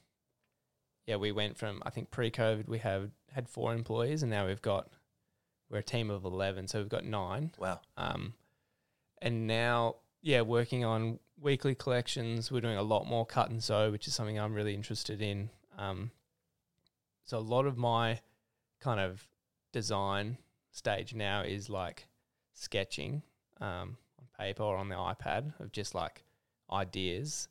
yeah, 1.06 1.18
we 1.18 1.32
went 1.32 1.58
from 1.58 1.82
I 1.86 1.90
think 1.90 2.12
pre-COVID 2.12 2.68
we 2.68 2.80
have 2.80 3.12
had 3.32 3.48
four 3.48 3.74
employees, 3.74 4.24
and 4.24 4.32
now 4.32 4.48
we've 4.48 4.62
got 4.62 4.90
we're 5.70 5.80
a 5.80 5.84
team 5.84 6.10
of 6.10 6.26
eleven, 6.26 6.68
so 6.68 6.80
we've 6.80 6.90
got 6.90 7.06
nine. 7.06 7.52
Wow. 7.58 7.82
Um, 7.98 8.34
and 9.22 9.48
now, 9.48 9.96
yeah, 10.22 10.42
working 10.42 10.86
on 10.86 11.20
weekly 11.40 11.76
collections. 11.76 12.52
We're 12.52 12.62
doing 12.62 12.78
a 12.78 12.84
lot 12.84 13.08
more 13.08 13.26
cut 13.26 13.50
and 13.50 13.64
sew, 13.64 13.92
which 13.92 14.08
is 14.08 14.14
something 14.14 14.40
I'm 14.40 14.54
really 14.54 14.74
interested 14.74 15.22
in. 15.22 15.50
Um, 15.78 16.12
so 17.26 17.38
a 17.38 17.40
lot 17.40 17.66
of 17.66 17.78
my 17.78 18.20
kind 18.80 19.00
of 19.00 19.28
design 19.74 20.38
stage 20.72 21.14
now 21.14 21.42
is 21.42 21.70
like 21.70 22.08
sketching 22.54 23.24
um, 23.60 23.98
on 24.20 24.28
paper 24.38 24.64
or 24.64 24.78
on 24.78 24.90
the 24.90 24.96
iPad 24.96 25.60
of 25.60 25.72
just 25.72 25.96
like 25.96 26.24
ideas. 26.72 27.48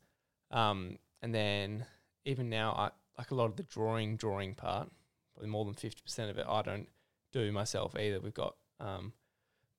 Um, 0.55 0.99
and 1.21 1.35
then 1.35 1.85
even 2.25 2.49
now, 2.49 2.73
I 2.73 2.91
like 3.19 3.33
a 3.33 3.35
lot 3.35 3.47
of 3.47 3.57
the 3.57 3.65
drawing, 3.65 4.17
drawing 4.17 4.55
part, 4.55 4.89
probably 5.35 5.51
more 5.51 5.65
than 5.65 5.75
50% 5.75 6.31
of 6.31 6.39
it, 6.39 6.47
I 6.49 6.63
don't 6.63 6.89
do 7.33 7.53
myself 7.53 7.95
either. 7.99 8.21
We've 8.21 8.33
got 8.33 8.55
um, 8.81 9.13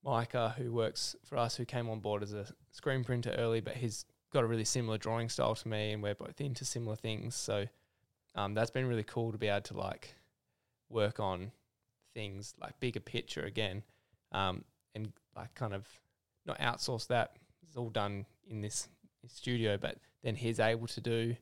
Micah, 0.03 0.53
who 0.57 0.71
works 0.71 1.15
for 1.23 1.37
us, 1.37 1.55
who 1.55 1.65
came 1.65 1.89
on 1.89 1.99
board 1.99 2.21
as 2.21 2.33
a 2.33 2.45
screen 2.71 3.03
printer 3.03 3.33
early, 3.37 3.61
but 3.61 3.75
he's 3.75 4.05
got 4.31 4.43
a 4.43 4.47
really 4.47 4.65
similar 4.65 4.97
drawing 4.97 5.29
style 5.29 5.55
to 5.55 5.67
me, 5.67 5.93
and 5.93 6.03
we're 6.03 6.13
both 6.13 6.39
into 6.41 6.65
similar 6.65 6.95
things. 6.95 7.35
So 7.35 7.65
um, 8.35 8.53
that's 8.53 8.71
been 8.71 8.85
really 8.85 9.03
cool 9.03 9.31
to 9.31 9.37
be 9.37 9.47
able 9.47 9.61
to 9.61 9.77
like 9.77 10.13
work 10.89 11.19
on 11.19 11.51
things 12.13 12.53
like 12.61 12.79
bigger 12.79 12.99
picture 12.99 13.41
again, 13.41 13.83
um, 14.33 14.63
and 14.93 15.11
like 15.35 15.55
kind 15.55 15.73
of 15.73 15.87
not 16.45 16.59
outsource 16.59 17.07
that. 17.07 17.37
It's 17.65 17.77
all 17.77 17.89
done 17.89 18.25
in 18.47 18.61
this 18.61 18.89
studio, 19.27 19.77
but 19.77 19.97
then 20.23 20.35
he's 20.35 20.59
able 20.59 20.87
to 20.87 21.01
do 21.01 21.35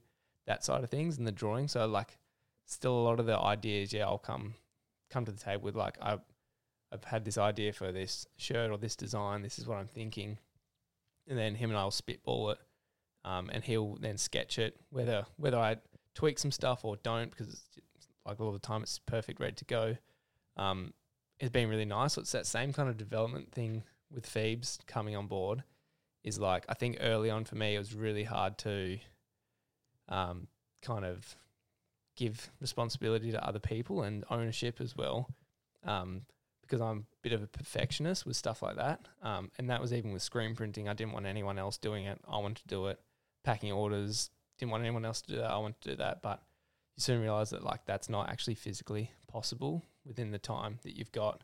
that 0.46 0.64
side 0.64 0.84
of 0.84 0.90
things 0.90 1.18
and 1.18 1.28
the 1.28 1.32
drawing. 1.32 1.68
So 1.68 1.86
like, 1.88 2.18
still 2.66 2.94
a 2.94 3.04
lot 3.04 3.20
of 3.20 3.26
the 3.26 3.38
ideas, 3.38 3.94
yeah, 3.94 4.06
I'll 4.06 4.18
come 4.18 4.56
come 5.10 5.26
to 5.26 5.32
the 5.32 5.40
table 5.40 5.64
with 5.64 5.76
like 5.76 5.98
I 6.02 6.18
I've 6.92 7.04
had 7.04 7.26
this 7.26 7.38
idea 7.38 7.74
for 7.74 7.92
this 7.92 8.28
shirt 8.38 8.72
or 8.72 8.78
this 8.78 8.96
design. 8.96 9.42
This 9.42 9.58
is 9.58 9.68
what 9.68 9.78
I'm 9.78 9.88
thinking, 9.88 10.38
and 11.28 11.38
then 11.38 11.56
him 11.56 11.72
and 11.72 11.78
I 11.78 11.84
will 11.84 11.92
spitball 11.92 12.52
it, 12.52 12.60
um, 13.26 13.50
and 13.52 13.64
he'll 13.64 13.96
then 13.96 14.18
sketch 14.18 14.60
it. 14.60 14.76
Whether 14.90 15.26
whether 15.38 15.58
I 15.58 15.78
tweak 16.14 16.38
some 16.40 16.52
stuff 16.52 16.86
or 16.86 16.98
don't, 16.98 17.32
because 17.32 17.48
it's 17.48 18.08
like 18.26 18.40
all 18.40 18.52
the 18.52 18.60
time 18.60 18.84
it's 18.84 19.00
perfect, 19.00 19.40
ready 19.40 19.56
to 19.56 19.66
go. 19.66 19.98
Um, 20.58 20.94
it's 21.40 21.52
been 21.52 21.70
really 21.70 21.86
nice. 21.86 22.14
So 22.14 22.22
it's 22.22 22.32
that 22.34 22.46
same 22.46 22.74
kind 22.74 22.90
of 22.90 22.98
development 22.98 23.52
thing 23.52 23.84
with 24.12 24.26
Phoebes 24.28 24.80
coming 24.86 25.16
on 25.16 25.28
board. 25.28 25.64
Is 26.24 26.40
like 26.40 26.66
I 26.70 26.74
think 26.74 26.98
early 27.02 27.30
on 27.30 27.44
for 27.46 27.56
me 27.56 27.76
it 27.76 27.80
was 27.80 27.94
really 27.94 28.24
hard 28.24 28.58
to, 28.60 28.98
um, 30.08 30.48
kind 30.82 31.06
of 31.06 31.36
give 32.16 32.50
responsibility 32.62 33.32
to 33.32 33.46
other 33.46 33.60
people 33.60 34.04
and 34.04 34.24
ownership 34.30 34.80
as 34.80 34.96
well. 34.96 35.30
Um, 35.84 36.22
because 36.62 36.80
I'm 36.80 37.00
a 37.00 37.22
bit 37.22 37.34
of 37.34 37.44
a 37.44 37.48
perfectionist 37.48 38.26
with 38.26 38.38
stuff 38.38 38.62
like 38.62 38.78
that. 38.78 39.02
Um, 39.22 39.52
and 39.58 39.70
that 39.70 39.82
was 39.82 39.94
even 39.94 40.14
with 40.14 40.22
screen 40.22 40.56
printing. 40.56 40.88
I 40.88 40.94
didn't 40.94 41.12
want 41.12 41.26
anyone 41.26 41.60
else 41.60 41.78
doing 41.78 42.06
it. 42.06 42.20
I 42.28 42.38
wanted 42.38 42.64
to 42.64 42.68
do 42.68 42.88
it. 42.88 43.00
Packing 43.44 43.74
orders, 43.74 44.30
didn't 44.58 44.72
want 44.72 44.84
anyone 44.84 45.04
else 45.04 45.22
to 45.24 45.34
do 45.34 45.38
that. 45.38 45.52
I 45.52 45.58
wanted 45.58 45.82
to 45.82 45.90
do 45.90 45.96
that. 45.98 46.22
But 46.22 46.42
you 46.96 47.02
soon 47.02 47.22
realize 47.22 47.50
that 47.50 47.64
like 47.64 47.86
that's 47.86 48.10
not 48.10 48.30
actually 48.30 48.56
physically 48.56 49.12
possible 49.28 49.84
within 50.06 50.32
the 50.32 50.40
time 50.40 50.80
that 50.84 50.98
you've 50.98 51.12
got. 51.12 51.44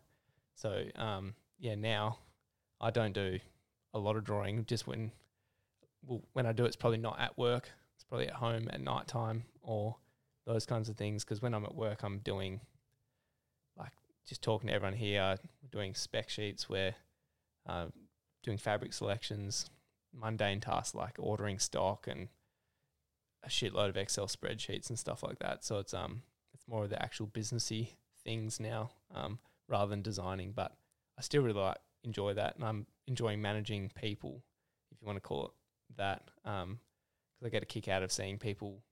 So 0.56 0.84
um, 0.96 1.36
yeah, 1.60 1.76
now 1.76 2.18
I 2.80 2.92
don't 2.92 3.14
do 3.14 3.40
a 3.94 4.00
lot 4.00 4.16
of 4.16 4.24
drawing. 4.24 4.66
Just 4.66 4.88
when 4.88 5.12
well, 6.06 6.22
when 6.34 6.46
I 6.46 6.52
do, 6.52 6.66
it's 6.66 6.76
probably 6.76 6.98
not 6.98 7.20
at 7.20 7.38
work. 7.38 7.70
It's 7.96 8.04
probably 8.04 8.28
at 8.28 8.36
home 8.36 8.70
at 8.72 8.82
night 8.82 9.08
time 9.08 9.44
or 9.62 9.98
those 10.46 10.66
kinds 10.66 10.90
of 10.90 10.96
things. 10.96 11.24
Because 11.24 11.42
when 11.42 11.54
I'm 11.54 11.66
at 11.66 11.76
work, 11.76 12.04
I'm 12.04 12.20
doing 12.20 12.62
like 13.78 13.92
just 14.28 14.42
talking 14.42 14.68
to 14.68 14.74
everyone 14.74 14.98
here, 14.98 15.38
doing 15.72 15.94
spec 15.94 16.30
sheets, 16.30 16.70
we're 16.70 16.96
uh, 17.68 17.88
doing 18.44 18.58
fabric 18.58 18.94
selections, 18.94 19.70
mundane 20.14 20.60
tasks 20.60 20.96
like 20.96 21.16
ordering 21.20 21.60
stock 21.60 22.08
and 22.08 22.30
a 23.44 23.50
shitload 23.50 23.90
of 23.90 23.98
Excel 23.98 24.28
spreadsheets 24.28 24.90
and 24.90 25.00
stuff 25.00 25.24
like 25.24 25.40
that. 25.40 25.64
So 25.64 25.80
it's 25.80 25.94
um 25.94 26.24
it's 26.54 26.68
more 26.68 26.84
of 26.84 26.90
the 26.90 27.02
actual 27.02 27.28
businessy 27.28 27.90
things 28.24 28.60
now 28.60 28.92
um, 29.14 29.40
rather 29.68 29.90
than 29.90 30.02
designing. 30.02 30.52
But 30.52 30.74
I 31.18 31.22
still 31.22 31.44
really 31.44 31.60
like 31.60 31.78
enjoy 32.04 32.34
that, 32.34 32.56
and 32.56 32.66
I'm 32.66 32.86
enjoying 33.08 33.42
managing 33.42 33.92
people, 34.00 34.44
if 34.92 35.02
you 35.02 35.06
want 35.06 35.18
to 35.18 35.22
call 35.22 35.46
it 35.46 35.52
that, 35.98 36.30
because 36.44 36.64
um, 36.64 36.80
I 37.44 37.50
get 37.50 37.64
a 37.64 37.66
kick 37.66 37.88
out 37.88 38.04
of 38.04 38.12
seeing 38.12 38.38
people 38.38 38.84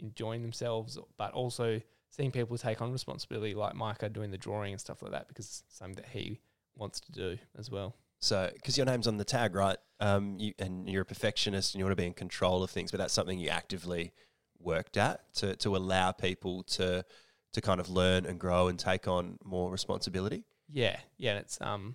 enjoying 0.00 0.42
themselves, 0.42 0.98
but 1.16 1.32
also 1.32 1.80
seeing 2.10 2.30
people 2.30 2.56
take 2.56 2.80
on 2.80 2.92
responsibility 2.92 3.54
like 3.54 3.74
Micah 3.74 4.08
doing 4.08 4.30
the 4.30 4.38
drawing 4.38 4.72
and 4.72 4.80
stuff 4.80 5.02
like 5.02 5.12
that 5.12 5.28
because 5.28 5.46
it's 5.46 5.76
something 5.78 5.96
that 5.96 6.06
he 6.06 6.40
wants 6.76 7.00
to 7.00 7.12
do 7.12 7.38
as 7.58 7.70
well. 7.70 7.96
So, 8.20 8.50
because 8.54 8.76
your 8.76 8.86
name's 8.86 9.06
on 9.06 9.18
the 9.18 9.24
tag, 9.24 9.54
right? 9.54 9.76
Um, 10.00 10.38
you, 10.38 10.54
and 10.58 10.88
you're 10.88 11.02
a 11.02 11.06
perfectionist 11.06 11.74
and 11.74 11.80
you 11.80 11.84
want 11.84 11.92
to 11.92 12.02
be 12.02 12.06
in 12.06 12.14
control 12.14 12.62
of 12.62 12.70
things, 12.70 12.90
but 12.90 12.98
that's 12.98 13.12
something 13.12 13.38
you 13.38 13.48
actively 13.48 14.12
worked 14.58 14.96
at 14.96 15.34
to, 15.34 15.56
to 15.56 15.76
allow 15.76 16.12
people 16.12 16.62
to 16.62 17.04
to 17.52 17.60
kind 17.60 17.78
of 17.78 17.88
learn 17.88 18.26
and 18.26 18.40
grow 18.40 18.66
and 18.66 18.80
take 18.80 19.06
on 19.06 19.38
more 19.44 19.70
responsibility. 19.70 20.42
Yeah, 20.68 20.98
yeah, 21.18 21.32
and 21.32 21.38
it's 21.40 21.60
um, 21.60 21.94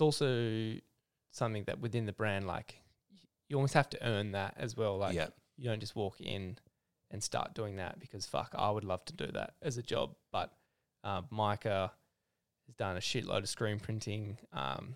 it's 0.00 0.18
also 0.20 0.80
something 1.30 1.64
that 1.64 1.78
within 1.78 2.06
the 2.06 2.12
brand, 2.12 2.46
like 2.46 2.80
you 3.48 3.56
almost 3.56 3.74
have 3.74 3.90
to 3.90 4.02
earn 4.02 4.32
that 4.32 4.54
as 4.56 4.74
well. 4.74 4.96
Like, 4.96 5.14
yeah. 5.14 5.26
you 5.58 5.68
don't 5.68 5.80
just 5.80 5.94
walk 5.94 6.22
in 6.22 6.56
and 7.10 7.22
start 7.22 7.52
doing 7.52 7.76
that 7.76 7.98
because 8.00 8.24
fuck, 8.24 8.54
I 8.56 8.70
would 8.70 8.84
love 8.84 9.04
to 9.06 9.12
do 9.12 9.26
that 9.34 9.54
as 9.60 9.76
a 9.76 9.82
job. 9.82 10.14
But 10.32 10.52
uh, 11.04 11.22
Micah 11.30 11.92
has 12.66 12.74
done 12.76 12.96
a 12.96 13.00
shitload 13.00 13.40
of 13.40 13.48
screen 13.50 13.78
printing, 13.78 14.38
um, 14.54 14.94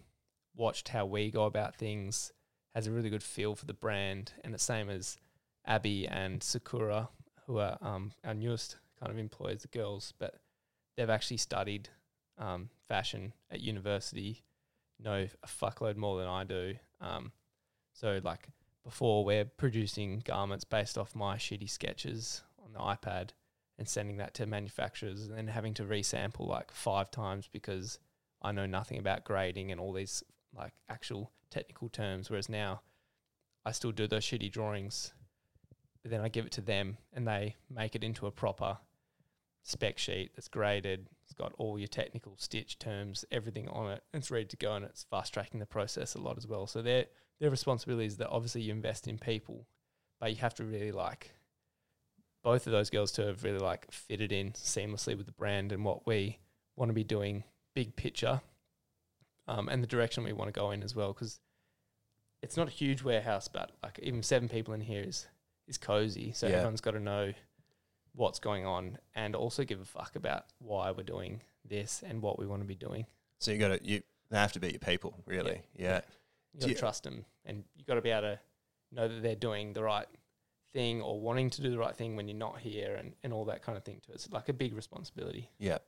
watched 0.56 0.88
how 0.88 1.04
we 1.04 1.30
go 1.30 1.44
about 1.44 1.76
things, 1.76 2.32
has 2.74 2.86
a 2.86 2.90
really 2.90 3.10
good 3.10 3.22
feel 3.22 3.54
for 3.54 3.66
the 3.66 3.74
brand, 3.74 4.32
and 4.42 4.54
the 4.54 4.58
same 4.58 4.88
as 4.88 5.18
Abby 5.66 6.08
and 6.08 6.42
Sakura, 6.42 7.10
who 7.46 7.58
are 7.58 7.76
um, 7.82 8.12
our 8.24 8.32
newest 8.32 8.78
kind 8.98 9.12
of 9.12 9.18
employees, 9.18 9.60
the 9.60 9.68
girls, 9.68 10.14
but 10.18 10.36
they've 10.96 11.10
actually 11.10 11.36
studied 11.36 11.90
um, 12.38 12.70
fashion 12.88 13.34
at 13.50 13.60
university, 13.60 14.44
know 14.98 15.26
a 15.42 15.46
fuckload 15.46 15.96
more 15.96 16.18
than 16.18 16.28
I 16.28 16.44
do. 16.44 16.74
Um, 17.00 17.32
so 17.92 18.20
like 18.22 18.48
before 18.84 19.24
we're 19.24 19.44
producing 19.44 20.22
garments 20.24 20.64
based 20.64 20.98
off 20.98 21.14
my 21.14 21.36
shitty 21.36 21.68
sketches 21.68 22.42
on 22.62 22.72
the 22.72 22.78
iPad 22.78 23.30
and 23.78 23.88
sending 23.88 24.18
that 24.18 24.34
to 24.34 24.46
manufacturers 24.46 25.26
and 25.26 25.36
then 25.36 25.48
having 25.48 25.74
to 25.74 25.84
resample 25.84 26.46
like 26.46 26.70
five 26.70 27.10
times 27.10 27.48
because 27.50 27.98
I 28.42 28.52
know 28.52 28.66
nothing 28.66 28.98
about 28.98 29.24
grading 29.24 29.72
and 29.72 29.80
all 29.80 29.92
these 29.92 30.22
like 30.54 30.74
actual 30.88 31.32
technical 31.50 31.88
terms. 31.88 32.30
Whereas 32.30 32.48
now 32.48 32.82
I 33.64 33.72
still 33.72 33.92
do 33.92 34.06
those 34.06 34.24
shitty 34.24 34.52
drawings, 34.52 35.12
but 36.02 36.10
then 36.10 36.20
I 36.20 36.28
give 36.28 36.46
it 36.46 36.52
to 36.52 36.60
them 36.60 36.98
and 37.12 37.26
they 37.26 37.56
make 37.70 37.96
it 37.96 38.04
into 38.04 38.26
a 38.26 38.30
proper 38.30 38.78
spec 39.62 39.98
sheet 39.98 40.32
that's 40.36 40.48
graded. 40.48 41.08
It's 41.24 41.32
got 41.32 41.52
all 41.58 41.78
your 41.78 41.88
technical 41.88 42.36
stitch 42.38 42.78
terms, 42.78 43.24
everything 43.32 43.68
on 43.68 43.92
it. 43.92 44.02
It's 44.12 44.30
ready 44.30 44.44
to 44.46 44.56
go 44.56 44.74
and 44.74 44.84
it's 44.84 45.04
fast 45.04 45.32
tracking 45.34 45.60
the 45.60 45.66
process 45.66 46.14
a 46.14 46.20
lot 46.20 46.36
as 46.36 46.46
well. 46.46 46.66
So 46.66 46.82
they're 46.82 47.06
their 47.40 47.50
responsibility 47.50 48.06
is 48.06 48.18
that 48.18 48.28
obviously 48.28 48.62
you 48.62 48.72
invest 48.72 49.08
in 49.08 49.18
people, 49.18 49.66
but 50.20 50.30
you 50.30 50.36
have 50.36 50.54
to 50.54 50.64
really 50.64 50.92
like 50.92 51.32
both 52.44 52.66
of 52.66 52.72
those 52.72 52.90
girls 52.90 53.10
to 53.12 53.26
have 53.26 53.42
really 53.42 53.58
like 53.58 53.90
fitted 53.90 54.30
in 54.30 54.52
seamlessly 54.52 55.16
with 55.16 55.26
the 55.26 55.32
brand 55.32 55.72
and 55.72 55.84
what 55.84 56.06
we 56.06 56.38
want 56.76 56.90
to 56.90 56.94
be 56.94 57.02
doing 57.02 57.42
big 57.74 57.96
picture 57.96 58.40
um, 59.48 59.68
and 59.68 59.82
the 59.82 59.86
direction 59.86 60.22
we 60.22 60.32
want 60.32 60.52
to 60.52 60.58
go 60.58 60.70
in 60.70 60.82
as 60.82 60.94
well 60.94 61.12
because 61.12 61.40
it's 62.42 62.56
not 62.56 62.68
a 62.68 62.70
huge 62.70 63.02
warehouse 63.02 63.48
but 63.48 63.72
like 63.82 63.98
even 64.02 64.22
seven 64.22 64.48
people 64.48 64.74
in 64.74 64.80
here 64.82 65.02
is 65.02 65.26
is 65.66 65.78
cozy 65.78 66.32
so 66.32 66.46
yeah. 66.46 66.56
everyone's 66.56 66.82
got 66.82 66.90
to 66.90 67.00
know 67.00 67.32
what's 68.14 68.38
going 68.38 68.64
on 68.64 68.98
and 69.14 69.34
also 69.34 69.64
give 69.64 69.80
a 69.80 69.84
fuck 69.84 70.16
about 70.16 70.44
why 70.58 70.90
we're 70.90 71.02
doing 71.02 71.40
this 71.64 72.02
and 72.06 72.22
what 72.22 72.38
we 72.38 72.46
want 72.46 72.62
to 72.62 72.68
be 72.68 72.74
doing 72.74 73.06
so 73.38 73.50
you 73.50 73.58
got 73.58 73.68
to 73.68 73.84
you 73.84 74.02
they 74.30 74.38
have 74.38 74.52
to 74.52 74.60
be 74.60 74.70
your 74.70 74.78
people 74.78 75.14
really 75.26 75.62
yeah. 75.76 75.88
yeah. 75.88 76.00
You 76.54 76.60
got 76.60 76.68
to 76.68 76.74
trust 76.74 77.02
them, 77.04 77.24
and 77.44 77.64
you 77.76 77.84
got 77.84 77.94
to 77.94 78.00
be 78.00 78.10
able 78.10 78.22
to 78.22 78.40
know 78.92 79.08
that 79.08 79.22
they're 79.22 79.34
doing 79.34 79.72
the 79.72 79.82
right 79.82 80.06
thing 80.72 81.02
or 81.02 81.20
wanting 81.20 81.50
to 81.50 81.62
do 81.62 81.70
the 81.70 81.78
right 81.78 81.94
thing 81.94 82.16
when 82.16 82.28
you're 82.28 82.36
not 82.36 82.60
here, 82.60 82.94
and, 82.94 83.12
and 83.22 83.32
all 83.32 83.44
that 83.46 83.62
kind 83.62 83.76
of 83.76 83.84
thing. 83.84 84.00
To 84.06 84.12
it's 84.12 84.30
like 84.30 84.48
a 84.48 84.52
big 84.52 84.74
responsibility. 84.74 85.50
Yeah. 85.58 85.78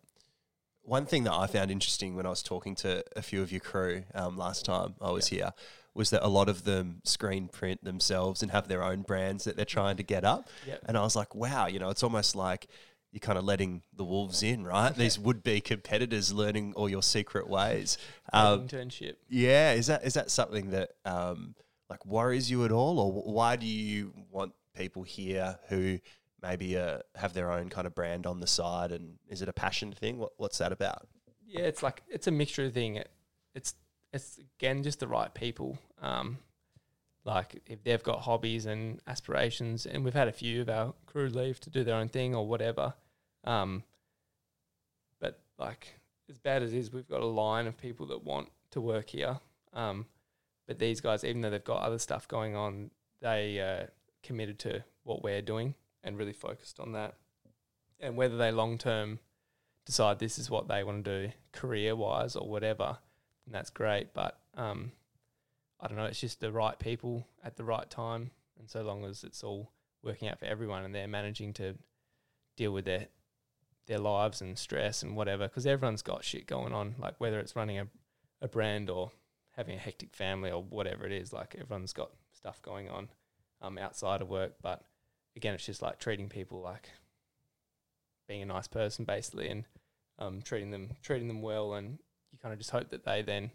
One 0.83 1.07
thing 1.07 1.25
that 1.25 1.33
I 1.33 1.47
found 1.47 1.71
interesting 1.71 2.15
when 2.15 2.27
I 2.27 2.31
was 2.31 2.43
talking 2.43 2.75
to 2.77 3.05
a 3.17 3.23
few 3.23 3.43
of 3.43 3.51
your 3.51 3.61
crew 3.61 4.05
um, 4.15 4.37
last 4.37 4.65
time 4.65 4.95
I 5.01 5.11
was 5.11 5.27
here 5.27 5.53
was 5.97 6.11
that 6.11 6.25
a 6.25 6.29
lot 6.29 6.49
of 6.49 6.65
them 6.65 7.01
screen 7.05 7.49
print 7.49 7.83
themselves 7.83 8.43
and 8.43 8.51
have 8.51 8.69
their 8.69 8.83
own 8.83 9.03
brands 9.03 9.45
that 9.45 9.57
they're 9.57 9.65
trying 9.65 9.97
to 9.97 10.03
get 10.03 10.25
up. 10.25 10.49
Yep. 10.67 10.81
And 10.87 10.99
I 10.99 11.03
was 11.03 11.17
like, 11.17 11.35
wow, 11.35 11.67
you 11.67 11.79
know, 11.79 11.91
it's 11.91 12.03
almost 12.03 12.37
like 12.37 12.69
you're 13.13 13.21
kind 13.21 13.39
of 13.39 13.45
letting 13.45 13.83
the 13.95 14.05
wolves 14.05 14.43
in, 14.43 14.65
right? 14.65 14.95
These 14.97 15.19
would 15.19 15.43
be 15.43 15.61
competitors 15.61 16.33
learning 16.33 16.75
all 16.75 16.89
your 16.89 17.03
secret 17.03 17.49
ways. 17.49 17.99
Um, 18.33 18.67
internship. 18.67 19.15
Yeah, 19.29 19.73
is 19.73 19.87
that 19.87 20.05
is 20.05 20.15
that 20.15 20.33
something 20.33 20.71
that 20.73 20.91
um, 21.05 21.55
like 21.89 22.05
worries 22.05 22.51
you 22.51 22.65
at 22.65 22.73
all, 22.73 22.99
or 22.99 23.13
why 23.13 23.55
do 23.55 23.67
you 23.67 24.13
want 24.33 24.53
people 24.77 25.05
here 25.05 25.59
who 25.69 26.01
maybe 26.43 26.77
uh, 26.77 26.99
have 27.15 27.33
their 27.35 27.53
own 27.53 27.69
kind 27.69 27.87
of 27.87 27.95
brand 27.95 28.27
on 28.27 28.41
the 28.41 28.49
side? 28.49 28.91
And 28.91 29.15
is 29.29 29.43
it 29.43 29.49
a 29.49 29.53
passion 29.53 29.93
thing? 29.93 30.19
What, 30.19 30.33
what's 30.39 30.59
that 30.59 30.73
about? 30.73 31.07
Yeah, 31.47 31.63
it's 31.63 31.85
like 31.85 32.03
it's 32.09 32.27
a 32.27 32.33
mixture 32.33 32.67
of 32.67 32.75
thing. 32.75 32.97
It, 32.97 33.09
it's 33.55 33.75
it's 34.17 34.39
again 34.59 34.83
just 34.83 35.01
the 35.01 35.09
right 35.09 35.33
people. 35.33 35.79
Um, 36.03 36.39
like 37.25 37.63
if 37.67 37.83
they've 37.83 38.03
got 38.03 38.21
hobbies 38.21 38.67
and 38.67 39.01
aspirations, 39.07 39.87
and 39.87 40.05
we've 40.05 40.15
had 40.15 40.29
a 40.29 40.33
few 40.33 40.63
of 40.63 40.69
our 40.69 40.95
crew 41.07 41.29
leave 41.29 41.61
to 41.61 41.71
do 41.71 41.85
their 41.85 41.97
own 41.97 42.09
thing 42.09 42.35
or 42.35 42.47
whatever. 42.47 42.95
Um, 43.45 43.85
but 45.21 45.41
like 45.59 46.01
as 46.29 46.39
bad 46.39 46.63
as 46.63 46.73
it 46.73 46.79
is, 46.79 46.93
we've 46.93 47.09
got 47.09 47.21
a 47.21 47.27
line 47.27 47.67
of 47.67 47.77
people 47.77 48.07
that 48.07 48.25
want 48.25 48.49
to 48.71 48.81
work 48.81 49.11
here. 49.11 49.39
Um, 49.73 50.07
but 50.67 50.79
these 50.79 51.01
guys, 51.01 51.25
even 51.25 51.41
though 51.43 51.51
they've 51.51 51.63
got 51.63 51.83
other 51.83 51.99
stuff 51.99 52.27
going 52.27 52.57
on, 52.57 52.91
they 53.21 53.61
uh, 53.61 53.87
committed 54.23 54.59
to 54.61 54.85
what 55.05 55.23
we're 55.23 55.43
doing 55.43 55.75
and 56.03 56.19
really 56.19 56.33
focused 56.33 56.81
on 56.81 56.93
that. 56.93 57.15
And 58.01 58.17
whether 58.17 58.37
they 58.37 58.51
long 58.51 58.79
term 58.79 59.21
decide 59.85 60.19
this 60.19 60.39
is 60.39 60.51
what 60.51 60.69
they 60.69 60.85
want 60.85 61.05
to 61.05 61.29
do 61.29 61.33
career 61.53 61.97
wise 61.97 62.37
or 62.37 62.49
whatever, 62.49 62.99
then 63.47 63.53
that's 63.53 63.71
great. 63.71 64.13
But 64.13 64.39
um, 64.57 64.93
I 65.81 65.89
don't 65.89 65.97
know, 65.97 66.05
it's 66.05 66.21
just 66.21 66.41
the 66.41 66.53
right 66.53 66.79
people 66.79 67.27
at 67.45 67.57
the 67.57 67.65
right 67.65 67.89
time. 67.89 68.31
And 68.59 68.69
so 68.69 68.83
long 68.83 69.05
as 69.05 69.25
it's 69.25 69.45
all 69.45 69.71
working 70.03 70.29
out 70.29 70.39
for 70.39 70.47
everyone 70.47 70.85
and 70.85 70.95
they're 70.95 71.09
managing 71.09 71.53
to 71.55 71.75
deal 72.57 72.73
with 72.73 72.85
their 72.85 73.07
their 73.87 73.99
lives 73.99 74.41
and 74.41 74.59
stress 74.59 75.05
and 75.05 75.15
whatever, 75.15 75.47
because 75.47 75.65
everyone's 75.65 76.03
got 76.03 76.25
shit 76.25 76.47
going 76.49 76.73
on, 76.73 76.97
like 76.99 77.15
whether 77.19 77.39
it's 77.39 77.55
running 77.55 77.79
a, 77.79 77.87
a 78.43 78.49
brand 78.49 78.91
or 78.91 79.13
having 79.53 79.77
a 79.77 79.79
hectic 79.81 80.13
family 80.13 80.51
or 80.51 80.61
whatever 80.61 81.07
it 81.07 81.13
is, 81.13 81.33
like 81.33 81.55
everyone's 81.57 81.93
got 81.93 82.11
stuff 82.33 82.61
going 82.63 82.89
on 82.89 83.09
um, 83.63 83.79
outside 83.79 84.23
of 84.23 84.29
work. 84.29 84.55
But 84.61 84.83
again, 85.37 85.55
it's 85.55 85.67
just 85.67 85.83
like 85.83 86.01
treating 86.01 86.29
people 86.29 86.61
like 86.61 86.91
being 88.27 88.43
a 88.43 88.47
nice 88.47 88.67
person 88.67 89.05
basically 89.05 89.49
and 89.49 89.65
um, 90.19 90.43
treating 90.43 90.73
them 90.73 90.91
treating 91.01 91.29
them 91.29 91.43
well 91.43 91.75
and 91.75 91.99
kind 92.47 92.53
of 92.53 92.61
just 92.61 92.71
hope 92.71 92.91
that 92.91 93.05
they 93.05 93.23
then 93.23 93.51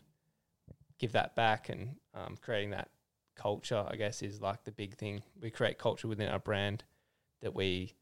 give 1.00 1.14
that 1.14 1.34
back 1.34 1.70
and 1.70 1.96
um, 2.14 2.38
creating 2.42 2.72
that 2.72 2.90
culture 3.38 3.86
I 3.90 3.96
guess 3.96 4.22
is 4.22 4.42
like 4.42 4.66
the 4.66 4.72
big 4.74 4.96
thing. 4.96 5.24
We 5.42 5.50
create 5.50 5.78
culture 5.78 6.10
within 6.10 6.28
our 6.28 6.40
brand 6.40 6.84
that 7.42 7.56
we 7.56 7.94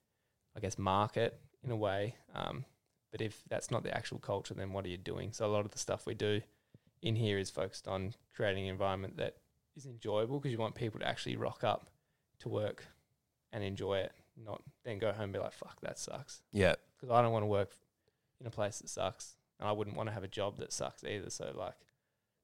I 0.57 0.59
guess 0.59 0.79
market 0.79 1.39
in 1.63 1.69
a 1.69 1.75
way 1.75 2.15
um, 2.33 2.65
but 3.11 3.21
if 3.21 3.43
that's 3.47 3.69
not 3.69 3.83
the 3.83 3.95
actual 3.95 4.17
culture 4.17 4.55
then 4.55 4.73
what 4.73 4.83
are 4.83 4.89
you 4.89 4.97
doing? 4.97 5.31
So 5.31 5.45
a 5.45 5.53
lot 5.53 5.63
of 5.63 5.69
the 5.69 5.77
stuff 5.77 6.07
we 6.07 6.15
do 6.15 6.41
in 7.03 7.15
here 7.15 7.37
is 7.37 7.51
focused 7.51 7.87
on 7.87 8.15
creating 8.35 8.63
an 8.63 8.71
environment 8.71 9.17
that 9.17 9.35
is 9.77 9.85
enjoyable 9.85 10.39
because 10.39 10.51
you 10.51 10.57
want 10.57 10.73
people 10.73 10.99
to 11.01 11.07
actually 11.07 11.35
rock 11.35 11.63
up 11.63 11.85
to 12.39 12.49
work 12.49 12.87
and 13.53 13.63
enjoy 13.63 13.99
it 13.99 14.11
not 14.43 14.63
then 14.85 14.97
go 14.97 15.11
home 15.11 15.25
and 15.25 15.33
be 15.33 15.39
like 15.39 15.53
fuck 15.53 15.79
that 15.81 15.99
sucks. 15.99 16.41
Yeah. 16.51 16.73
because 16.95 17.13
I 17.13 17.21
don't 17.21 17.31
want 17.31 17.43
to 17.43 17.47
work 17.47 17.73
in 18.41 18.47
a 18.47 18.51
place 18.51 18.79
that 18.79 18.89
sucks, 18.89 19.35
and 19.59 19.67
I 19.67 19.71
wouldn't 19.71 19.97
want 19.97 20.07
to 20.07 20.13
have 20.13 20.23
a 20.23 20.27
job 20.27 20.57
that 20.59 20.73
sucks 20.73 21.03
either. 21.03 21.29
So 21.29 21.51
like, 21.55 21.75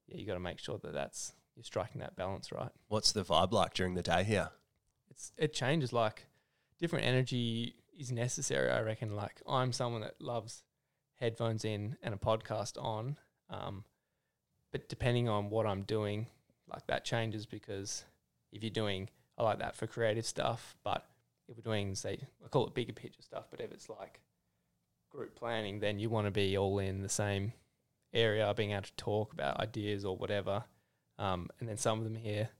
yeah, 0.06 0.18
you 0.18 0.26
got 0.26 0.34
to 0.34 0.40
make 0.40 0.58
sure 0.58 0.78
that 0.78 0.92
that's 0.92 1.32
you're 1.54 1.64
striking 1.64 2.00
that 2.00 2.16
balance 2.16 2.52
right. 2.52 2.70
What's 2.88 3.12
the 3.12 3.24
vibe 3.24 3.52
like 3.52 3.74
during 3.74 3.94
the 3.94 4.02
day 4.02 4.24
here? 4.24 4.50
It's 5.10 5.32
it 5.36 5.52
changes 5.52 5.92
like 5.92 6.26
different 6.78 7.06
energy 7.06 7.76
is 7.98 8.12
necessary. 8.12 8.70
I 8.70 8.80
reckon. 8.80 9.16
Like 9.16 9.40
I'm 9.48 9.72
someone 9.72 10.02
that 10.02 10.20
loves 10.20 10.62
headphones 11.14 11.64
in 11.64 11.96
and 12.02 12.14
a 12.14 12.18
podcast 12.18 12.82
on, 12.82 13.16
um, 13.48 13.84
but 14.72 14.88
depending 14.88 15.28
on 15.28 15.48
what 15.48 15.66
I'm 15.66 15.82
doing, 15.82 16.26
like 16.70 16.86
that 16.88 17.04
changes 17.04 17.46
because 17.46 18.04
if 18.52 18.62
you're 18.62 18.70
doing, 18.70 19.08
I 19.38 19.42
like 19.42 19.58
that 19.60 19.76
for 19.76 19.86
creative 19.86 20.26
stuff, 20.26 20.76
but 20.84 21.06
if 21.48 21.56
we're 21.56 21.62
doing 21.62 21.94
say 21.94 22.18
I 22.44 22.48
call 22.48 22.66
it 22.66 22.74
bigger 22.74 22.92
picture 22.92 23.22
stuff, 23.22 23.46
but 23.50 23.60
if 23.60 23.72
it's 23.72 23.88
like 23.88 24.20
group 25.16 25.34
planning, 25.34 25.80
then 25.80 25.98
you 25.98 26.10
want 26.10 26.26
to 26.26 26.30
be 26.30 26.56
all 26.56 26.78
in 26.78 27.02
the 27.02 27.08
same 27.08 27.52
area, 28.12 28.52
being 28.54 28.72
able 28.72 28.82
to 28.82 28.96
talk 28.96 29.32
about 29.32 29.58
ideas 29.60 30.04
or 30.04 30.16
whatever. 30.16 30.64
Um, 31.18 31.48
and 31.58 31.68
then 31.68 31.78
some 31.78 31.98
of 31.98 32.04
them 32.04 32.14
here, 32.14 32.50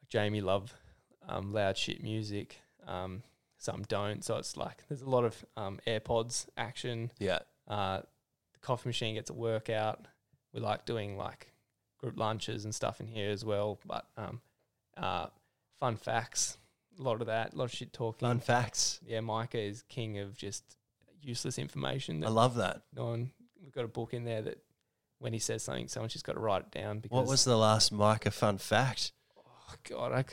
like 0.00 0.08
Jamie, 0.08 0.40
love 0.40 0.74
um, 1.28 1.52
loud 1.52 1.76
shit 1.76 2.02
music. 2.02 2.60
Um, 2.86 3.22
some 3.58 3.82
don't. 3.82 4.24
So 4.24 4.36
it's 4.36 4.56
like 4.56 4.82
there's 4.88 5.02
a 5.02 5.10
lot 5.10 5.24
of 5.24 5.44
um, 5.56 5.78
AirPods 5.86 6.46
action. 6.56 7.12
Yeah. 7.18 7.40
Uh, 7.68 7.98
the 8.54 8.60
coffee 8.60 8.88
machine 8.88 9.14
gets 9.14 9.30
a 9.30 9.34
workout. 9.34 10.06
We 10.52 10.60
like 10.60 10.84
doing 10.84 11.16
like 11.16 11.52
group 11.98 12.18
lunches 12.18 12.64
and 12.64 12.74
stuff 12.74 13.00
in 13.00 13.06
here 13.06 13.30
as 13.30 13.44
well. 13.44 13.78
But 13.86 14.06
um, 14.16 14.40
uh, 14.96 15.26
fun 15.78 15.96
facts, 15.96 16.56
a 16.98 17.02
lot 17.02 17.20
of 17.20 17.28
that, 17.28 17.52
a 17.52 17.56
lot 17.56 17.64
of 17.64 17.72
shit 17.72 17.92
talking. 17.92 18.26
Fun 18.26 18.40
facts. 18.40 19.00
Yeah, 19.06 19.20
Micah 19.20 19.60
is 19.60 19.82
king 19.88 20.18
of 20.18 20.36
just 20.36 20.76
useless 21.22 21.58
information. 21.58 22.24
I 22.24 22.28
love 22.28 22.56
that. 22.56 22.82
no 22.94 23.06
one, 23.06 23.30
we've 23.62 23.72
got 23.72 23.84
a 23.84 23.88
book 23.88 24.12
in 24.14 24.24
there 24.24 24.42
that 24.42 24.58
when 25.18 25.32
he 25.32 25.38
says 25.38 25.62
something, 25.62 25.88
someone's 25.88 26.12
just 26.12 26.24
got 26.24 26.32
to 26.34 26.40
write 26.40 26.62
it 26.62 26.70
down. 26.72 26.98
Because 26.98 27.14
What 27.16 27.26
was 27.26 27.44
the 27.44 27.56
last 27.56 27.92
Micah 27.92 28.30
fun 28.30 28.58
fact? 28.58 29.12
oh 29.38 29.74
god, 29.88 30.12
I 30.12 30.24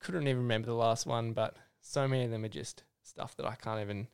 couldn't 0.00 0.28
even 0.28 0.42
remember 0.42 0.66
the 0.66 0.74
last 0.74 1.06
one, 1.06 1.32
but 1.32 1.56
so 1.80 2.06
many 2.06 2.24
of 2.24 2.30
them 2.30 2.44
are 2.44 2.48
just 2.48 2.84
stuff 3.02 3.36
that 3.36 3.46
I 3.46 3.54
can't 3.54 3.80
even 3.80 4.06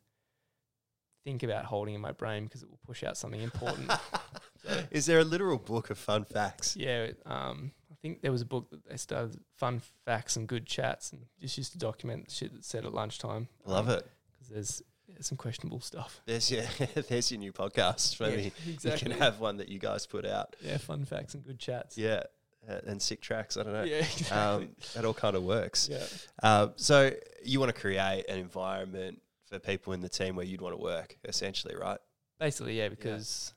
think 1.23 1.43
about 1.43 1.65
holding 1.65 1.93
in 1.95 2.01
my 2.01 2.13
brain 2.13 2.45
because 2.45 2.63
it 2.63 2.69
will 2.69 2.79
push 2.85 3.03
out 3.03 3.17
something 3.17 3.41
important. 3.41 3.91
Is 4.91 5.05
there 5.05 5.19
a 5.19 5.23
literal 5.23 5.57
book 5.57 5.89
of 5.89 5.97
fun 5.97 6.23
facts? 6.25 6.75
yeah, 6.75 7.11
um, 7.25 7.71
I 7.91 7.95
think 8.01 8.21
there 8.21 8.31
was 8.31 8.41
a 8.41 8.45
book 8.45 8.69
that 8.71 8.87
they 8.87 8.97
started, 8.97 9.37
Fun 9.57 9.81
Facts 10.05 10.35
and 10.37 10.47
Good 10.47 10.65
Chats, 10.65 11.11
and 11.11 11.25
just 11.41 11.57
used 11.57 11.73
to 11.73 11.77
document 11.77 12.31
shit 12.31 12.53
that's 12.53 12.67
said 12.67 12.85
at 12.85 12.93
lunchtime. 12.93 13.47
Love 13.65 13.89
it. 13.89 14.05
because 14.31 14.47
there's 14.49 14.81
some 15.21 15.37
questionable 15.37 15.79
stuff. 15.79 16.21
There's 16.25 16.51
your 16.51 16.63
there's 17.09 17.31
your 17.31 17.39
new 17.39 17.53
podcast. 17.53 18.19
Maybe 18.19 18.51
exactly. 18.67 18.91
you 18.91 19.15
can 19.15 19.21
have 19.21 19.39
one 19.39 19.57
that 19.57 19.69
you 19.69 19.79
guys 19.79 20.05
put 20.05 20.25
out. 20.25 20.55
yeah, 20.61 20.77
fun 20.77 21.05
facts 21.05 21.33
and 21.33 21.45
good 21.45 21.59
chats. 21.59 21.97
Yeah, 21.97 22.23
uh, 22.69 22.79
and 22.85 23.01
sick 23.01 23.21
tracks. 23.21 23.57
I 23.57 23.63
don't 23.63 23.73
know. 23.73 23.83
yeah, 23.83 23.97
exactly. 23.97 24.37
Um, 24.37 24.69
that 24.95 25.05
all 25.05 25.13
kind 25.13 25.35
of 25.35 25.43
works. 25.43 25.89
yeah. 25.91 26.03
Uh, 26.41 26.69
so 26.75 27.11
you 27.43 27.59
want 27.59 27.73
to 27.73 27.79
create 27.79 28.25
an 28.29 28.39
environment 28.39 29.21
for 29.49 29.59
people 29.59 29.93
in 29.93 30.01
the 30.01 30.09
team 30.09 30.35
where 30.35 30.45
you'd 30.45 30.61
want 30.61 30.75
to 30.75 30.81
work, 30.81 31.17
essentially, 31.23 31.75
right? 31.75 31.99
Basically, 32.39 32.77
yeah, 32.77 32.89
because 32.89 33.53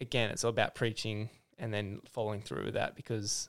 again, 0.00 0.30
it's 0.30 0.44
all 0.44 0.50
about 0.50 0.74
preaching 0.74 1.30
and 1.58 1.72
then 1.72 2.00
following 2.06 2.40
through 2.40 2.64
with 2.64 2.74
that 2.74 2.96
because 2.96 3.48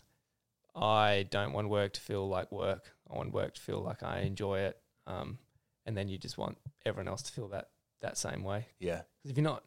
I 0.75 1.25
don't 1.29 1.53
want 1.53 1.69
work 1.69 1.93
to 1.93 2.01
feel 2.01 2.27
like 2.27 2.51
work. 2.51 2.93
I 3.11 3.15
want 3.15 3.33
work 3.33 3.55
to 3.55 3.61
feel 3.61 3.81
like 3.81 4.03
I 4.03 4.19
enjoy 4.19 4.59
it. 4.59 4.77
Um, 5.05 5.39
and 5.85 5.95
then 5.95 6.09
you 6.09 6.17
just 6.17 6.37
want 6.37 6.57
everyone 6.87 7.07
else 7.07 7.21
to 7.23 7.31
feel 7.31 7.47
that 7.49 7.69
that 8.01 8.17
same 8.17 8.43
way. 8.43 8.67
Yeah. 8.79 9.01
Because 9.21 9.31
if 9.31 9.37
you're 9.37 9.43
not 9.43 9.63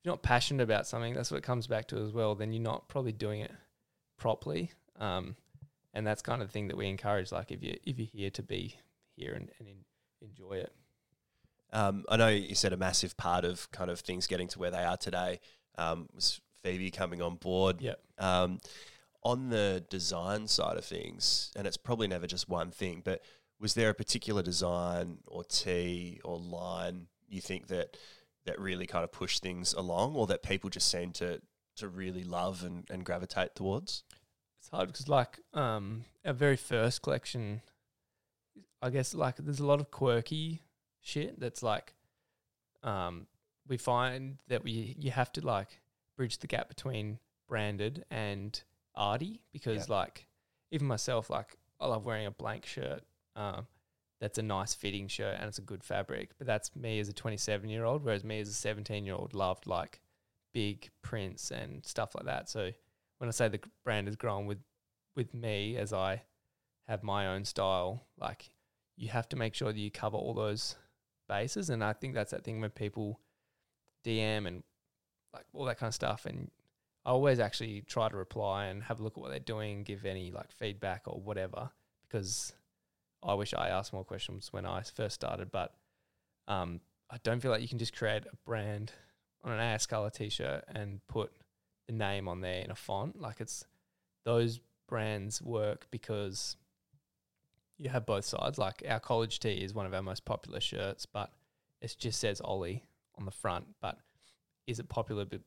if 0.00 0.04
you're 0.04 0.12
not 0.12 0.22
passionate 0.22 0.62
about 0.62 0.86
something, 0.86 1.14
that's 1.14 1.30
what 1.30 1.38
it 1.38 1.44
comes 1.44 1.66
back 1.66 1.88
to 1.88 1.98
as 1.98 2.12
well. 2.12 2.34
Then 2.34 2.52
you're 2.52 2.62
not 2.62 2.88
probably 2.88 3.12
doing 3.12 3.40
it 3.40 3.52
properly. 4.18 4.72
Um, 4.98 5.36
and 5.94 6.06
that's 6.06 6.22
kind 6.22 6.42
of 6.42 6.48
the 6.48 6.52
thing 6.52 6.68
that 6.68 6.76
we 6.76 6.86
encourage. 6.88 7.32
Like 7.32 7.50
if 7.50 7.62
you 7.62 7.76
if 7.84 7.98
you're 7.98 8.08
here 8.12 8.30
to 8.30 8.42
be 8.42 8.76
here 9.16 9.32
and, 9.32 9.50
and 9.58 9.68
en- 9.68 10.28
enjoy 10.28 10.58
it. 10.58 10.72
Um, 11.72 12.04
I 12.08 12.16
know 12.16 12.28
you 12.28 12.54
said 12.54 12.72
a 12.72 12.78
massive 12.78 13.16
part 13.16 13.44
of 13.44 13.70
kind 13.72 13.90
of 13.90 14.00
things 14.00 14.26
getting 14.26 14.48
to 14.48 14.58
where 14.58 14.70
they 14.70 14.84
are 14.84 14.96
today 14.96 15.40
um, 15.76 16.08
was 16.14 16.40
Phoebe 16.62 16.90
coming 16.90 17.20
on 17.20 17.36
board. 17.36 17.80
Yeah. 17.80 17.94
Um, 18.18 18.60
on 19.22 19.50
the 19.50 19.84
design 19.90 20.46
side 20.46 20.76
of 20.76 20.84
things, 20.84 21.50
and 21.56 21.66
it's 21.66 21.76
probably 21.76 22.06
never 22.06 22.26
just 22.26 22.48
one 22.48 22.70
thing, 22.70 23.02
but 23.04 23.20
was 23.60 23.74
there 23.74 23.90
a 23.90 23.94
particular 23.94 24.42
design 24.42 25.18
or 25.26 25.44
tee 25.44 26.20
or 26.24 26.38
line 26.38 27.06
you 27.28 27.40
think 27.40 27.66
that 27.68 27.96
that 28.46 28.58
really 28.58 28.86
kind 28.86 29.04
of 29.04 29.12
pushed 29.12 29.42
things 29.42 29.74
along, 29.74 30.14
or 30.14 30.26
that 30.28 30.42
people 30.42 30.70
just 30.70 30.90
seem 30.90 31.12
to 31.12 31.40
to 31.76 31.88
really 31.88 32.24
love 32.24 32.64
and, 32.64 32.86
and 32.90 33.04
gravitate 33.04 33.54
towards? 33.54 34.04
It's 34.60 34.68
hard 34.70 34.88
because 34.88 35.08
like 35.08 35.40
um 35.54 36.04
our 36.24 36.32
very 36.32 36.56
first 36.56 37.02
collection, 37.02 37.60
I 38.82 38.90
guess 38.90 39.14
like 39.14 39.36
there's 39.36 39.60
a 39.60 39.66
lot 39.66 39.80
of 39.80 39.90
quirky 39.90 40.62
shit 41.00 41.38
that's 41.38 41.62
like, 41.62 41.94
um 42.82 43.26
we 43.66 43.76
find 43.76 44.38
that 44.48 44.64
we 44.64 44.96
you 44.98 45.10
have 45.10 45.30
to 45.32 45.46
like 45.46 45.80
bridge 46.16 46.38
the 46.38 46.46
gap 46.46 46.68
between 46.68 47.18
branded 47.48 48.04
and 48.10 48.62
arty 48.94 49.40
because 49.52 49.88
like 49.88 50.26
even 50.70 50.86
myself 50.86 51.30
like 51.30 51.56
I 51.80 51.86
love 51.86 52.04
wearing 52.04 52.26
a 52.26 52.30
blank 52.30 52.66
shirt. 52.66 53.02
Um, 53.38 53.66
that's 54.20 54.38
a 54.38 54.42
nice 54.42 54.74
fitting 54.74 55.06
shirt 55.06 55.36
and 55.38 55.48
it's 55.48 55.58
a 55.58 55.62
good 55.62 55.84
fabric. 55.84 56.30
But 56.38 56.46
that's 56.46 56.74
me 56.74 56.98
as 56.98 57.08
a 57.08 57.12
27 57.12 57.70
year 57.70 57.84
old, 57.84 58.04
whereas 58.04 58.24
me 58.24 58.40
as 58.40 58.48
a 58.48 58.54
17 58.54 59.04
year 59.04 59.14
old 59.14 59.34
loved 59.34 59.66
like 59.66 60.00
big 60.52 60.90
prints 61.02 61.50
and 61.50 61.84
stuff 61.86 62.14
like 62.14 62.26
that. 62.26 62.48
So 62.50 62.70
when 63.18 63.28
I 63.28 63.30
say 63.30 63.48
the 63.48 63.60
brand 63.84 64.08
has 64.08 64.16
grown 64.16 64.46
with 64.46 64.58
with 65.14 65.34
me 65.34 65.76
as 65.76 65.92
I 65.92 66.22
have 66.88 67.02
my 67.02 67.28
own 67.28 67.44
style, 67.44 68.06
like 68.18 68.50
you 68.96 69.08
have 69.08 69.28
to 69.30 69.36
make 69.36 69.54
sure 69.54 69.72
that 69.72 69.78
you 69.78 69.90
cover 69.90 70.16
all 70.16 70.34
those 70.34 70.76
bases. 71.28 71.70
And 71.70 71.84
I 71.84 71.92
think 71.92 72.14
that's 72.14 72.32
that 72.32 72.44
thing 72.44 72.60
when 72.60 72.70
people 72.70 73.20
DM 74.04 74.46
and 74.46 74.62
like 75.32 75.44
all 75.52 75.64
that 75.66 75.78
kind 75.78 75.88
of 75.88 75.94
stuff. 75.94 76.26
And 76.26 76.50
I 77.04 77.10
always 77.10 77.38
actually 77.38 77.82
try 77.82 78.08
to 78.08 78.16
reply 78.16 78.66
and 78.66 78.82
have 78.82 79.00
a 79.00 79.02
look 79.02 79.16
at 79.16 79.20
what 79.20 79.30
they're 79.30 79.38
doing, 79.38 79.84
give 79.84 80.04
any 80.04 80.32
like 80.32 80.50
feedback 80.50 81.02
or 81.06 81.20
whatever, 81.20 81.70
because 82.08 82.52
I 83.22 83.34
wish 83.34 83.54
I 83.54 83.68
asked 83.68 83.92
more 83.92 84.04
questions 84.04 84.48
when 84.52 84.64
I 84.64 84.82
first 84.82 85.14
started, 85.14 85.50
but 85.50 85.74
um, 86.46 86.80
I 87.10 87.16
don't 87.22 87.40
feel 87.40 87.50
like 87.50 87.62
you 87.62 87.68
can 87.68 87.78
just 87.78 87.96
create 87.96 88.24
a 88.26 88.36
brand 88.44 88.92
on 89.42 89.52
an 89.52 89.60
AS 89.60 89.86
Color 89.86 90.10
t-shirt 90.10 90.64
and 90.68 91.00
put 91.08 91.32
the 91.86 91.92
name 91.92 92.28
on 92.28 92.40
there 92.40 92.62
in 92.62 92.70
a 92.70 92.74
font. 92.74 93.20
Like 93.20 93.40
it's 93.40 93.64
those 94.24 94.60
brands 94.88 95.42
work 95.42 95.86
because 95.90 96.56
you 97.76 97.88
have 97.88 98.06
both 98.06 98.24
sides. 98.24 98.58
Like 98.58 98.82
our 98.88 99.00
college 99.00 99.40
tee 99.40 99.52
is 99.64 99.74
one 99.74 99.86
of 99.86 99.94
our 99.94 100.02
most 100.02 100.24
popular 100.24 100.60
shirts, 100.60 101.06
but 101.06 101.30
it 101.80 101.94
just 101.98 102.20
says 102.20 102.40
Ollie 102.40 102.84
on 103.16 103.24
the 103.24 103.30
front. 103.30 103.66
But 103.80 103.98
is 104.66 104.78
it 104.78 104.88
popular 104.88 105.24
be- 105.24 105.40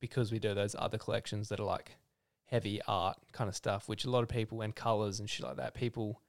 because 0.00 0.30
we 0.30 0.38
do 0.38 0.54
those 0.54 0.76
other 0.78 0.98
collections 0.98 1.48
that 1.48 1.60
are 1.60 1.64
like 1.64 1.96
heavy 2.44 2.80
art 2.86 3.16
kind 3.32 3.48
of 3.48 3.56
stuff, 3.56 3.88
which 3.88 4.04
a 4.04 4.10
lot 4.10 4.22
of 4.22 4.28
people 4.28 4.60
and 4.60 4.74
colors 4.74 5.20
and 5.20 5.28
shit 5.28 5.46
like 5.46 5.56
that, 5.56 5.74
people 5.74 6.20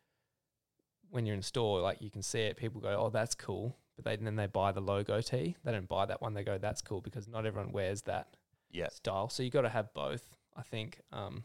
when 1.11 1.25
you're 1.25 1.35
in 1.35 1.41
store, 1.41 1.81
like 1.81 2.01
you 2.01 2.09
can 2.11 2.21
see 2.21 2.41
it, 2.41 2.57
people 2.57 2.81
go, 2.81 2.95
"Oh, 2.99 3.09
that's 3.09 3.35
cool," 3.35 3.75
but 3.95 4.05
they, 4.05 4.15
then 4.15 4.35
they 4.35 4.47
buy 4.47 4.71
the 4.71 4.81
logo 4.81 5.21
tee. 5.21 5.55
They 5.63 5.71
don't 5.71 5.87
buy 5.87 6.05
that 6.05 6.21
one. 6.21 6.33
They 6.33 6.43
go, 6.43 6.57
"That's 6.57 6.81
cool," 6.81 7.01
because 7.01 7.27
not 7.27 7.45
everyone 7.45 7.71
wears 7.71 8.03
that 8.03 8.35
Yeah. 8.71 8.89
style. 8.89 9.29
So 9.29 9.43
you 9.43 9.49
got 9.49 9.61
to 9.61 9.69
have 9.69 9.93
both. 9.93 10.35
I 10.55 10.61
think 10.63 11.01
um, 11.11 11.43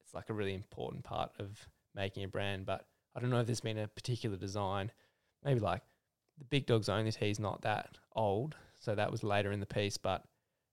it's 0.00 0.14
like 0.14 0.28
a 0.30 0.34
really 0.34 0.54
important 0.54 1.04
part 1.04 1.32
of 1.38 1.68
making 1.94 2.24
a 2.24 2.28
brand. 2.28 2.66
But 2.66 2.86
I 3.14 3.20
don't 3.20 3.30
know 3.30 3.40
if 3.40 3.46
there's 3.46 3.60
been 3.60 3.78
a 3.78 3.88
particular 3.88 4.36
design. 4.36 4.90
Maybe 5.44 5.60
like 5.60 5.82
the 6.38 6.44
Big 6.44 6.66
Dogs 6.66 6.88
Only 6.88 7.12
tee 7.12 7.30
is 7.30 7.38
not 7.38 7.62
that 7.62 7.98
old, 8.16 8.56
so 8.80 8.94
that 8.94 9.10
was 9.10 9.22
later 9.22 9.52
in 9.52 9.60
the 9.60 9.66
piece. 9.66 9.96
But 9.96 10.24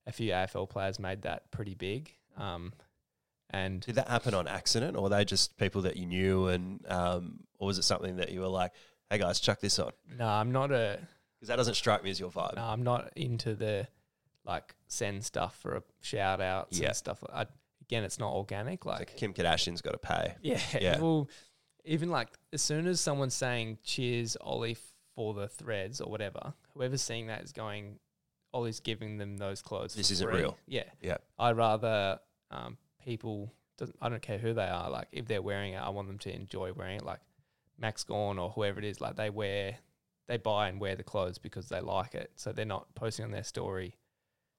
a 0.07 0.11
few 0.11 0.31
AFL 0.31 0.67
players 0.69 0.99
made 0.99 1.21
that 1.21 1.51
pretty 1.51 1.75
big. 1.75 2.11
Um, 2.35 2.73
and 3.51 3.81
Did 3.81 3.95
that 3.95 4.07
happen 4.07 4.33
on 4.33 4.47
accident, 4.47 4.97
or 4.97 5.03
were 5.03 5.09
they 5.09 5.23
just 5.25 5.57
people 5.57 5.83
that 5.83 5.95
you 5.97 6.05
knew, 6.07 6.47
and 6.47 6.83
um, 6.89 7.41
or 7.59 7.67
was 7.67 7.77
it 7.77 7.83
something 7.83 8.15
that 8.17 8.31
you 8.31 8.39
were 8.41 8.47
like, 8.47 8.71
"Hey 9.09 9.17
guys, 9.19 9.39
chuck 9.39 9.59
this 9.59 9.77
on"? 9.79 9.91
no, 10.17 10.25
I'm 10.27 10.51
not 10.51 10.71
a 10.71 10.99
Because 11.35 11.49
that 11.49 11.57
doesn't 11.57 11.75
strike 11.75 12.03
me 12.03 12.09
as 12.09 12.19
your 12.19 12.31
vibe. 12.31 12.55
no, 12.55 12.63
I'm 12.63 12.83
not 12.83 13.11
into 13.15 13.53
the 13.55 13.87
like 14.45 14.73
send 14.87 15.23
stuff 15.23 15.55
for 15.59 15.75
a 15.75 15.83
shout 16.01 16.41
outs 16.41 16.79
Yeah. 16.79 16.87
and 16.87 16.95
stuff. 16.95 17.23
I, 17.31 17.45
again, 17.83 18.03
it's 18.03 18.17
not 18.19 18.33
organic. 18.33 18.85
Like 18.85 18.99
Like 18.99 19.17
Kim 19.17 19.33
Kardashian's 19.33 19.81
got 19.81 19.91
to 19.91 19.97
pay. 19.99 20.33
Yeah. 20.41 20.59
Yeah. 20.79 20.97
Well, 21.01 21.29
even 21.85 22.09
like 22.09 22.29
as 22.53 22.61
soon 22.61 22.87
as 22.87 22.99
someone's 23.01 23.33
saying 23.35 23.79
cheers, 23.83 24.35
Ollie, 24.39 24.77
for 25.15 25.33
the 25.33 25.47
threads 25.47 25.99
or 26.01 26.09
whatever, 26.09 26.53
whoever's 26.73 27.01
seeing 27.01 27.27
that 27.27 27.43
is 27.43 27.51
going, 27.51 27.99
Ollie's 28.53 28.79
giving 28.79 29.17
them 29.17 29.37
those 29.37 29.61
clothes. 29.61 29.93
This 29.95 30.09
isn't 30.11 30.29
free. 30.29 30.41
real. 30.41 30.57
Yeah. 30.67 30.83
Yeah. 31.01 31.17
I'd 31.39 31.57
rather 31.57 32.19
um, 32.51 32.77
people, 33.03 33.53
doesn't, 33.77 33.97
I 34.01 34.09
don't 34.09 34.21
care 34.21 34.37
who 34.37 34.53
they 34.53 34.67
are, 34.67 34.89
like 34.89 35.07
if 35.11 35.27
they're 35.27 35.41
wearing 35.41 35.73
it, 35.73 35.81
I 35.81 35.89
want 35.89 36.07
them 36.07 36.19
to 36.19 36.35
enjoy 36.35 36.73
wearing 36.73 36.97
it. 36.97 37.05
Like 37.05 37.19
Max 37.77 38.03
Gawn 38.03 38.39
or 38.39 38.49
whoever 38.49 38.79
it 38.79 38.85
is, 38.85 39.01
like 39.01 39.15
they 39.15 39.29
wear, 39.29 39.77
they 40.27 40.37
buy 40.37 40.69
and 40.69 40.79
wear 40.79 40.95
the 40.95 41.03
clothes 41.03 41.37
because 41.37 41.69
they 41.69 41.81
like 41.81 42.15
it. 42.15 42.31
So 42.35 42.51
they're 42.51 42.65
not 42.65 42.93
posting 42.95 43.25
on 43.25 43.31
their 43.31 43.43
story, 43.43 43.95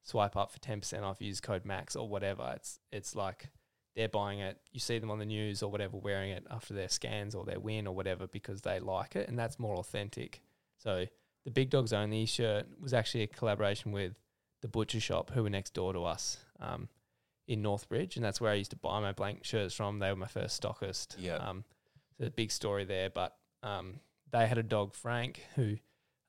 swipe 0.02 0.36
up 0.36 0.52
for 0.52 0.58
10% 0.58 1.02
off, 1.02 1.20
use 1.20 1.40
code 1.40 1.64
MAX 1.64 1.96
or 1.96 2.08
whatever. 2.08 2.52
It's, 2.56 2.78
it's 2.90 3.14
like, 3.14 3.48
they're 3.94 4.08
buying 4.08 4.40
it. 4.40 4.58
You 4.72 4.80
see 4.80 4.98
them 4.98 5.10
on 5.10 5.18
the 5.18 5.26
news 5.26 5.62
or 5.62 5.70
whatever 5.70 5.96
wearing 5.96 6.30
it 6.30 6.46
after 6.50 6.74
their 6.74 6.88
scans 6.88 7.34
or 7.34 7.44
their 7.44 7.60
win 7.60 7.86
or 7.86 7.94
whatever 7.94 8.26
because 8.26 8.62
they 8.62 8.80
like 8.80 9.16
it, 9.16 9.28
and 9.28 9.38
that's 9.38 9.58
more 9.58 9.76
authentic. 9.76 10.40
So 10.78 11.06
the 11.44 11.50
Big 11.50 11.70
Dogs 11.70 11.92
Only 11.92 12.26
shirt 12.26 12.66
was 12.80 12.94
actually 12.94 13.22
a 13.22 13.26
collaboration 13.26 13.92
with 13.92 14.14
the 14.62 14.68
butcher 14.68 15.00
shop 15.00 15.30
who 15.30 15.42
were 15.42 15.50
next 15.50 15.74
door 15.74 15.92
to 15.92 16.04
us 16.04 16.38
um, 16.60 16.88
in 17.52 17.62
Northbridge, 17.62 18.16
and 18.16 18.24
that's 18.24 18.40
where 18.40 18.50
I 18.50 18.54
used 18.54 18.70
to 18.70 18.76
buy 18.76 19.00
my 19.00 19.12
blank 19.12 19.44
shirts 19.44 19.74
from. 19.74 19.98
They 19.98 20.10
were 20.10 20.16
my 20.16 20.26
first 20.26 20.60
stockist. 20.60 21.16
Yeah. 21.18 21.36
Um, 21.36 21.64
so 22.18 22.26
a 22.26 22.30
big 22.30 22.50
story 22.50 22.84
there, 22.84 23.10
but 23.10 23.36
um, 23.62 24.00
they 24.30 24.46
had 24.46 24.58
a 24.58 24.62
dog 24.62 24.94
Frank 24.94 25.44
who 25.54 25.76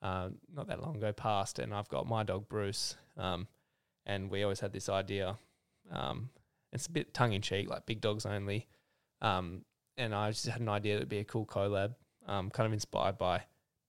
um, 0.02 0.36
not 0.54 0.68
that 0.68 0.82
long 0.82 0.98
ago 0.98 1.14
passed, 1.14 1.60
and 1.60 1.74
I've 1.74 1.90
got 1.90 2.08
my 2.08 2.24
dog 2.24 2.50
Bruce, 2.50 2.96
um, 3.18 3.48
and 4.06 4.30
we 4.30 4.44
always 4.44 4.60
had 4.60 4.74
this 4.74 4.90
idea. 4.90 5.38
Um, 5.92 6.30
it's 6.74 6.88
a 6.88 6.92
bit 6.92 7.14
tongue 7.14 7.34
in 7.34 7.42
cheek, 7.42 7.70
like 7.70 7.86
big 7.86 8.02
dogs 8.02 8.26
only. 8.26 8.68
Um, 9.22 9.64
and 9.96 10.14
I 10.14 10.32
just 10.32 10.48
had 10.48 10.60
an 10.60 10.70
idea 10.70 10.96
that 10.96 11.02
would 11.02 11.10
be 11.10 11.20
a 11.20 11.24
cool 11.24 11.46
collab, 11.46 11.94
um, 12.28 12.50
kind 12.50 12.68
of 12.68 12.74
inspired 12.74 13.18
by 13.18 13.44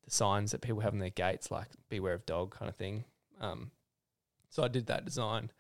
the 0.04 0.10
signs 0.10 0.52
that 0.52 0.60
people 0.60 0.80
have 0.80 0.92
on 0.92 0.98
their 1.00 1.10
gates, 1.10 1.50
like 1.50 1.68
beware 1.88 2.14
of 2.14 2.26
dog 2.26 2.54
kind 2.54 2.68
of 2.68 2.76
thing. 2.76 3.04
Um, 3.40 3.70
so 4.50 4.62
I 4.62 4.68
did 4.68 4.86
that 4.86 5.04
design. 5.04 5.50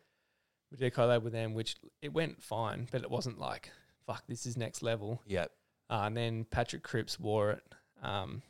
We 0.70 0.78
did 0.78 0.86
a 0.86 0.90
collab 0.90 1.22
with 1.22 1.32
them, 1.32 1.54
which 1.54 1.76
it 2.02 2.12
went 2.12 2.42
fine, 2.42 2.88
but 2.90 3.02
it 3.02 3.10
wasn't 3.10 3.38
like, 3.38 3.70
fuck, 4.06 4.24
this 4.28 4.44
is 4.46 4.56
next 4.56 4.82
level. 4.82 5.22
Yep. 5.26 5.50
Uh, 5.90 6.02
and 6.06 6.16
then 6.16 6.44
Patrick 6.50 6.82
Cripps 6.82 7.20
wore 7.20 7.52
it 7.52 7.62
um, 8.02 8.42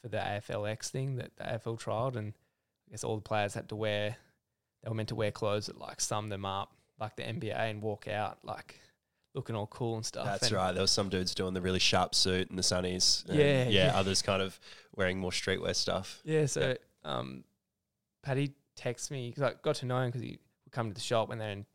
for 0.00 0.08
the 0.08 0.16
AFLX 0.18 0.88
thing 0.90 1.16
that 1.16 1.36
the 1.36 1.44
AFL 1.44 1.80
trialed, 1.80 2.16
and 2.16 2.32
I 2.88 2.90
guess 2.92 3.04
all 3.04 3.16
the 3.16 3.22
players 3.22 3.54
had 3.54 3.68
to 3.70 3.76
wear. 3.76 4.16
They 4.82 4.88
were 4.88 4.94
meant 4.94 5.08
to 5.10 5.14
wear 5.16 5.30
clothes 5.32 5.66
that 5.66 5.78
like 5.78 6.00
sum 6.00 6.28
them 6.28 6.44
up, 6.46 6.72
like 7.00 7.16
the 7.16 7.24
NBA, 7.24 7.54
and 7.70 7.82
walk 7.82 8.06
out 8.08 8.38
like 8.44 8.78
looking 9.34 9.56
all 9.56 9.66
cool 9.66 9.96
and 9.96 10.06
stuff. 10.06 10.24
That's 10.24 10.44
And- 10.44 10.52
right. 10.52 10.72
There 10.72 10.82
was 10.82 10.90
some 10.92 11.08
dudes 11.10 11.34
doing 11.34 11.52
the 11.52 11.60
really 11.60 11.78
sharp 11.80 12.14
suit 12.14 12.48
and 12.48 12.58
the 12.58 12.62
sunnies. 12.62 13.28
and 13.28 13.38
Yeah, 13.38 13.64
yeah. 13.64 13.86
yeah. 13.86 13.98
Others 13.98 14.22
kind 14.22 14.40
of 14.40 14.58
wearing 14.96 15.18
more 15.18 15.32
streetwear 15.32 15.74
stuff. 15.76 16.20
Yeah, 16.24 16.46
so 16.46 16.76
um, 17.04 17.44
Paddy 18.22 18.52
texts 18.76 19.10
me 19.10 19.28
because 19.28 19.42
I 19.42 19.54
got 19.62 19.76
to 19.76 19.86
know 19.86 19.98
him 20.00 20.08
because 20.08 20.22
he 20.22 20.38
would 20.68 20.72
come 20.72 20.88
to 20.88 20.94
the 20.94 21.00
shop 21.00 21.28
when 21.28 21.38
they're 21.38 21.50
in 21.50 21.66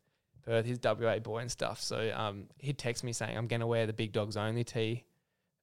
Perth. 0.46 0.66
He's 0.66 0.80
WA 0.84 1.20
boy 1.20 1.40
and 1.40 1.52
stuff. 1.52 1.82
So 1.82 2.12
um, 2.16 2.46
he'd 2.60 2.78
text 2.78 3.04
me 3.04 3.14
saying, 3.14 3.38
I'm 3.38 3.48
going 3.48 3.60
to 3.62 3.68
wear 3.68 3.86
the 3.88 3.94
Big 3.94 4.12
Dogs 4.14 4.38
Only 4.38 4.64
tee 4.64 5.04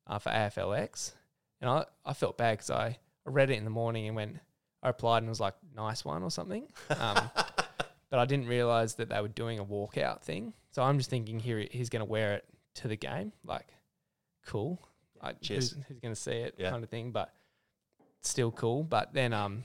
uh, 0.07 0.19
for 0.19 0.31
AFLX. 0.31 1.13
And 1.61 1.71
I, 1.71 1.85
I 2.05 2.13
felt 2.13 2.37
bad 2.39 2.53
because 2.59 2.71
I, 2.71 2.99
I 3.27 3.31
read 3.31 3.51
it 3.51 3.59
in 3.59 3.65
the 3.65 3.71
morning 3.71 4.07
and 4.07 4.17
went, 4.17 4.39
I 4.83 4.89
replied 4.89 5.19
and 5.23 5.29
was 5.29 5.41
like, 5.41 5.55
nice 5.77 6.05
one 6.05 6.23
or 6.23 6.31
something. 6.31 6.67
Um, 6.91 7.31
but 7.35 8.19
I 8.19 8.25
didn't 8.25 8.47
realize 8.49 8.95
that 8.97 9.09
they 9.11 9.21
were 9.21 9.29
doing 9.29 9.59
a 9.59 9.65
walkout 9.65 10.23
thing. 10.23 10.55
So 10.73 10.83
I'm 10.83 10.99
just 10.99 11.11
thinking 11.11 11.39
here 11.39 11.67
he's 11.71 11.89
going 11.91 12.01
to 12.01 12.11
wear 12.11 12.35
it 12.35 12.45
to 12.77 12.89
the 12.89 12.97
game. 12.97 13.33
Like, 13.45 13.67
cool. 14.47 14.81
Like, 15.23 15.41
Cheers. 15.41 15.73
Who's, 15.73 15.85
who's 15.89 15.99
going 16.01 16.15
to 16.15 16.21
see 16.21 16.33
it 16.33 16.55
Yeah. 16.59 16.71
kind 16.71 16.83
of 16.83 16.89
thing. 16.91 17.11
But 17.13 17.33
still 18.23 18.51
cool. 18.51 18.83
But 18.83 19.13
then 19.13 19.33
um, 19.35 19.65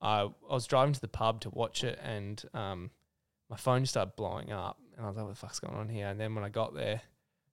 I, 0.00 0.28
I 0.48 0.54
was 0.54 0.66
driving 0.66 0.94
to 0.94 1.00
the 1.00 1.08
pub 1.08 1.40
to 1.42 1.50
watch 1.50 1.84
it 1.84 1.98
and 2.02 2.42
um, 2.52 2.90
my 3.50 3.56
phone 3.56 3.82
just 3.82 3.92
started 3.92 4.16
blowing 4.16 4.52
up. 4.52 4.78
And 4.96 5.04
I 5.04 5.08
was 5.08 5.16
like, 5.16 5.24
what 5.26 5.34
the 5.34 5.40
fuck's 5.40 5.60
going 5.60 5.76
on 5.76 5.88
here? 5.88 6.08
And 6.08 6.20
then 6.20 6.34
when 6.34 6.44
I 6.44 6.48
got 6.48 6.74
there, 6.74 7.00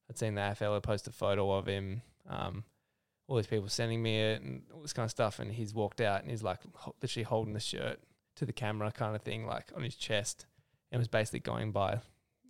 I'd 0.09 0.17
seen 0.17 0.35
the 0.35 0.41
AFL 0.41 0.81
posted 0.83 1.13
a 1.13 1.15
photo 1.15 1.51
of 1.51 1.65
him. 1.65 2.01
Um, 2.29 2.63
all 3.27 3.37
these 3.37 3.47
people 3.47 3.69
sending 3.69 4.01
me 4.03 4.19
it 4.19 4.41
and 4.41 4.63
all 4.73 4.81
this 4.81 4.93
kind 4.93 5.05
of 5.05 5.11
stuff. 5.11 5.39
And 5.39 5.51
he's 5.51 5.73
walked 5.73 6.01
out 6.01 6.21
and 6.21 6.29
he's 6.29 6.43
like 6.43 6.59
literally 7.01 7.23
holding 7.23 7.53
the 7.53 7.59
shirt 7.59 7.99
to 8.35 8.45
the 8.45 8.53
camera 8.53 8.91
kind 8.91 9.15
of 9.15 9.21
thing, 9.21 9.45
like 9.45 9.71
on 9.75 9.83
his 9.83 9.95
chest. 9.95 10.45
And 10.91 10.99
was 10.99 11.07
basically 11.07 11.39
going 11.39 11.71
by 11.71 11.99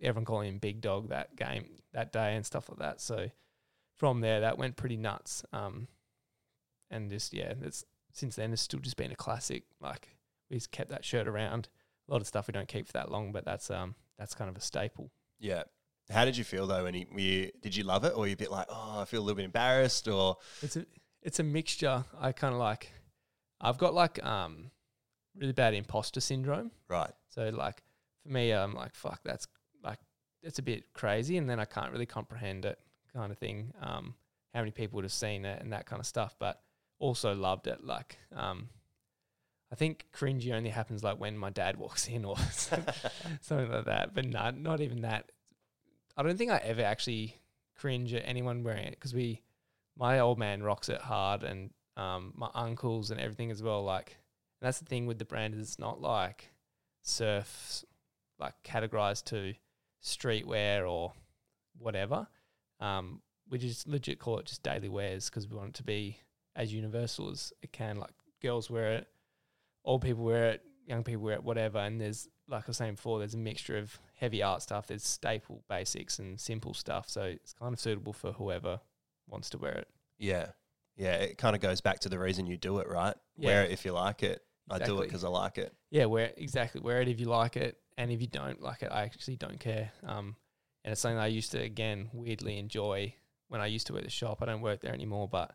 everyone 0.02 0.24
calling 0.24 0.48
him 0.48 0.58
Big 0.58 0.80
Dog 0.80 1.10
that 1.10 1.36
game, 1.36 1.66
that 1.92 2.12
day 2.12 2.34
and 2.34 2.44
stuff 2.44 2.68
like 2.68 2.80
that. 2.80 3.00
So 3.00 3.30
from 3.94 4.20
there, 4.20 4.40
that 4.40 4.58
went 4.58 4.76
pretty 4.76 4.96
nuts. 4.96 5.44
Um, 5.52 5.86
and 6.90 7.08
just, 7.08 7.32
yeah, 7.32 7.54
it's 7.62 7.84
since 8.12 8.36
then, 8.36 8.52
it's 8.52 8.62
still 8.62 8.80
just 8.80 8.96
been 8.96 9.12
a 9.12 9.16
classic. 9.16 9.64
Like 9.80 10.16
we've 10.50 10.70
kept 10.70 10.90
that 10.90 11.04
shirt 11.04 11.26
around. 11.26 11.68
A 12.08 12.12
lot 12.12 12.20
of 12.20 12.26
stuff 12.26 12.46
we 12.46 12.52
don't 12.52 12.68
keep 12.68 12.86
for 12.86 12.92
that 12.94 13.10
long, 13.10 13.32
but 13.32 13.44
that's 13.44 13.70
um 13.70 13.94
that's 14.18 14.34
kind 14.34 14.50
of 14.50 14.56
a 14.56 14.60
staple. 14.60 15.10
Yeah. 15.38 15.64
How 16.10 16.24
did 16.24 16.36
you 16.36 16.44
feel 16.44 16.66
though 16.66 16.84
when 16.84 16.94
you, 16.94 17.06
you 17.16 17.50
did 17.60 17.74
you 17.76 17.84
love 17.84 18.04
it 18.04 18.12
or 18.14 18.20
were 18.20 18.26
you 18.26 18.34
a 18.34 18.36
bit 18.36 18.50
like, 18.50 18.66
oh, 18.68 19.00
I 19.00 19.04
feel 19.04 19.20
a 19.20 19.24
little 19.24 19.36
bit 19.36 19.44
embarrassed 19.44 20.08
or 20.08 20.36
It's 20.62 20.76
a 20.76 20.86
it's 21.22 21.38
a 21.40 21.44
mixture. 21.44 22.04
I 22.20 22.32
kind 22.32 22.52
of 22.54 22.60
like. 22.60 22.92
I've 23.60 23.78
got 23.78 23.94
like 23.94 24.22
um 24.24 24.70
really 25.36 25.52
bad 25.52 25.74
imposter 25.74 26.20
syndrome. 26.20 26.70
right? 26.88 27.12
So 27.28 27.48
like 27.50 27.82
for 28.22 28.28
me, 28.30 28.52
I'm 28.52 28.74
like 28.74 28.94
fuck. 28.94 29.20
That's 29.24 29.46
like 29.82 29.98
it's 30.42 30.58
a 30.58 30.62
bit 30.62 30.92
crazy, 30.92 31.36
and 31.38 31.48
then 31.48 31.60
I 31.60 31.64
can't 31.64 31.92
really 31.92 32.06
comprehend 32.06 32.64
it, 32.64 32.78
kind 33.14 33.30
of 33.30 33.38
thing. 33.38 33.72
Um, 33.80 34.14
how 34.52 34.60
many 34.60 34.72
people 34.72 34.96
would 34.96 35.04
have 35.04 35.12
seen 35.12 35.44
it 35.44 35.62
and 35.62 35.72
that 35.72 35.86
kind 35.86 36.00
of 36.00 36.06
stuff, 36.06 36.34
but 36.38 36.60
also 37.02 37.34
loved 37.34 37.66
it. 37.66 37.84
Like 37.84 38.16
um, 38.34 38.68
I 39.70 39.74
think 39.74 40.06
cringy 40.14 40.52
only 40.52 40.70
happens 40.70 41.02
like 41.02 41.20
when 41.20 41.36
my 41.36 41.50
dad 41.50 41.76
walks 41.76 42.08
in 42.08 42.24
or 42.24 42.36
something, 42.52 43.70
like 43.70 43.84
that. 43.86 44.14
But 44.14 44.26
not 44.26 44.56
not 44.56 44.80
even 44.80 45.02
that. 45.02 45.30
I 46.16 46.22
don't 46.22 46.38
think 46.38 46.50
I 46.50 46.58
ever 46.58 46.82
actually 46.82 47.40
cringe 47.76 48.14
at 48.14 48.22
anyone 48.24 48.62
wearing 48.62 48.84
it 48.84 48.92
because 48.92 49.14
we, 49.14 49.42
my 49.96 50.20
old 50.20 50.38
man 50.38 50.62
rocks 50.62 50.88
it 50.88 51.00
hard, 51.00 51.42
and 51.42 51.70
um, 51.96 52.32
my 52.36 52.48
uncles 52.54 53.10
and 53.10 53.20
everything 53.20 53.50
as 53.50 53.62
well. 53.62 53.82
Like, 53.82 54.16
and 54.60 54.66
that's 54.66 54.78
the 54.78 54.84
thing 54.84 55.06
with 55.06 55.18
the 55.18 55.24
brand 55.24 55.54
is 55.54 55.60
it's 55.60 55.78
not 55.78 56.00
like 56.00 56.50
surf, 57.02 57.84
like 58.38 58.54
categorized 58.64 59.24
to 59.26 59.54
streetwear 60.02 60.88
or 60.88 61.14
whatever. 61.78 62.28
Um, 62.78 63.22
we 63.50 63.58
just 63.58 63.88
legit 63.88 64.18
call 64.18 64.38
it 64.38 64.46
just 64.46 64.62
daily 64.62 64.88
wears 64.88 65.28
because 65.28 65.48
we 65.48 65.56
want 65.56 65.70
it 65.70 65.74
to 65.74 65.82
be 65.82 66.18
as 66.56 66.72
universal 66.72 67.30
as 67.30 67.52
it 67.62 67.72
can. 67.72 67.98
Like 67.98 68.12
girls 68.40 68.70
wear 68.70 68.92
it, 68.94 69.08
old 69.84 70.02
people 70.02 70.24
wear 70.24 70.50
it, 70.50 70.62
young 70.86 71.04
people 71.04 71.22
wear 71.22 71.34
it, 71.34 71.44
whatever. 71.44 71.78
And 71.78 72.00
there's 72.00 72.28
like 72.48 72.64
I 72.64 72.68
was 72.68 72.76
saying 72.76 72.94
before, 72.94 73.18
there's 73.18 73.34
a 73.34 73.38
mixture 73.38 73.78
of 73.78 73.98
heavy 74.14 74.42
art 74.42 74.62
stuff. 74.62 74.86
There's 74.86 75.06
staple 75.06 75.62
basics 75.68 76.18
and 76.18 76.40
simple 76.40 76.74
stuff. 76.74 77.08
So 77.08 77.22
it's 77.22 77.52
kind 77.54 77.72
of 77.72 77.80
suitable 77.80 78.12
for 78.12 78.32
whoever 78.32 78.80
wants 79.28 79.50
to 79.50 79.58
wear 79.58 79.72
it. 79.72 79.88
Yeah. 80.18 80.48
Yeah, 80.96 81.14
it 81.14 81.38
kind 81.38 81.56
of 81.56 81.62
goes 81.62 81.80
back 81.80 82.00
to 82.00 82.08
the 82.08 82.18
reason 82.18 82.46
you 82.46 82.56
do 82.56 82.78
it, 82.78 82.88
right? 82.88 83.14
Yeah. 83.36 83.46
Wear 83.46 83.64
it 83.64 83.70
if 83.70 83.84
you 83.84 83.92
like 83.92 84.22
it. 84.22 84.42
I 84.70 84.78
do 84.78 85.00
it 85.00 85.06
because 85.06 85.24
I 85.24 85.28
like 85.28 85.58
it. 85.58 85.74
Yeah, 85.90 86.06
wear 86.06 86.32
exactly 86.36 86.80
wear 86.80 87.00
it 87.02 87.08
if 87.08 87.20
you 87.20 87.26
like 87.26 87.56
it, 87.56 87.76
and 87.98 88.10
if 88.10 88.20
you 88.20 88.26
don't 88.26 88.62
like 88.62 88.82
it, 88.82 88.90
I 88.92 89.02
actually 89.02 89.36
don't 89.36 89.58
care. 89.58 89.90
Um, 90.06 90.36
and 90.84 90.92
it's 90.92 91.00
something 91.00 91.18
I 91.18 91.26
used 91.26 91.52
to 91.52 91.60
again 91.60 92.08
weirdly 92.12 92.58
enjoy 92.58 93.14
when 93.48 93.60
I 93.60 93.66
used 93.66 93.86
to 93.88 93.92
work 93.92 94.00
at 94.00 94.06
the 94.06 94.10
shop. 94.10 94.38
I 94.40 94.46
don't 94.46 94.62
work 94.62 94.80
there 94.80 94.92
anymore, 94.94 95.28
but 95.28 95.54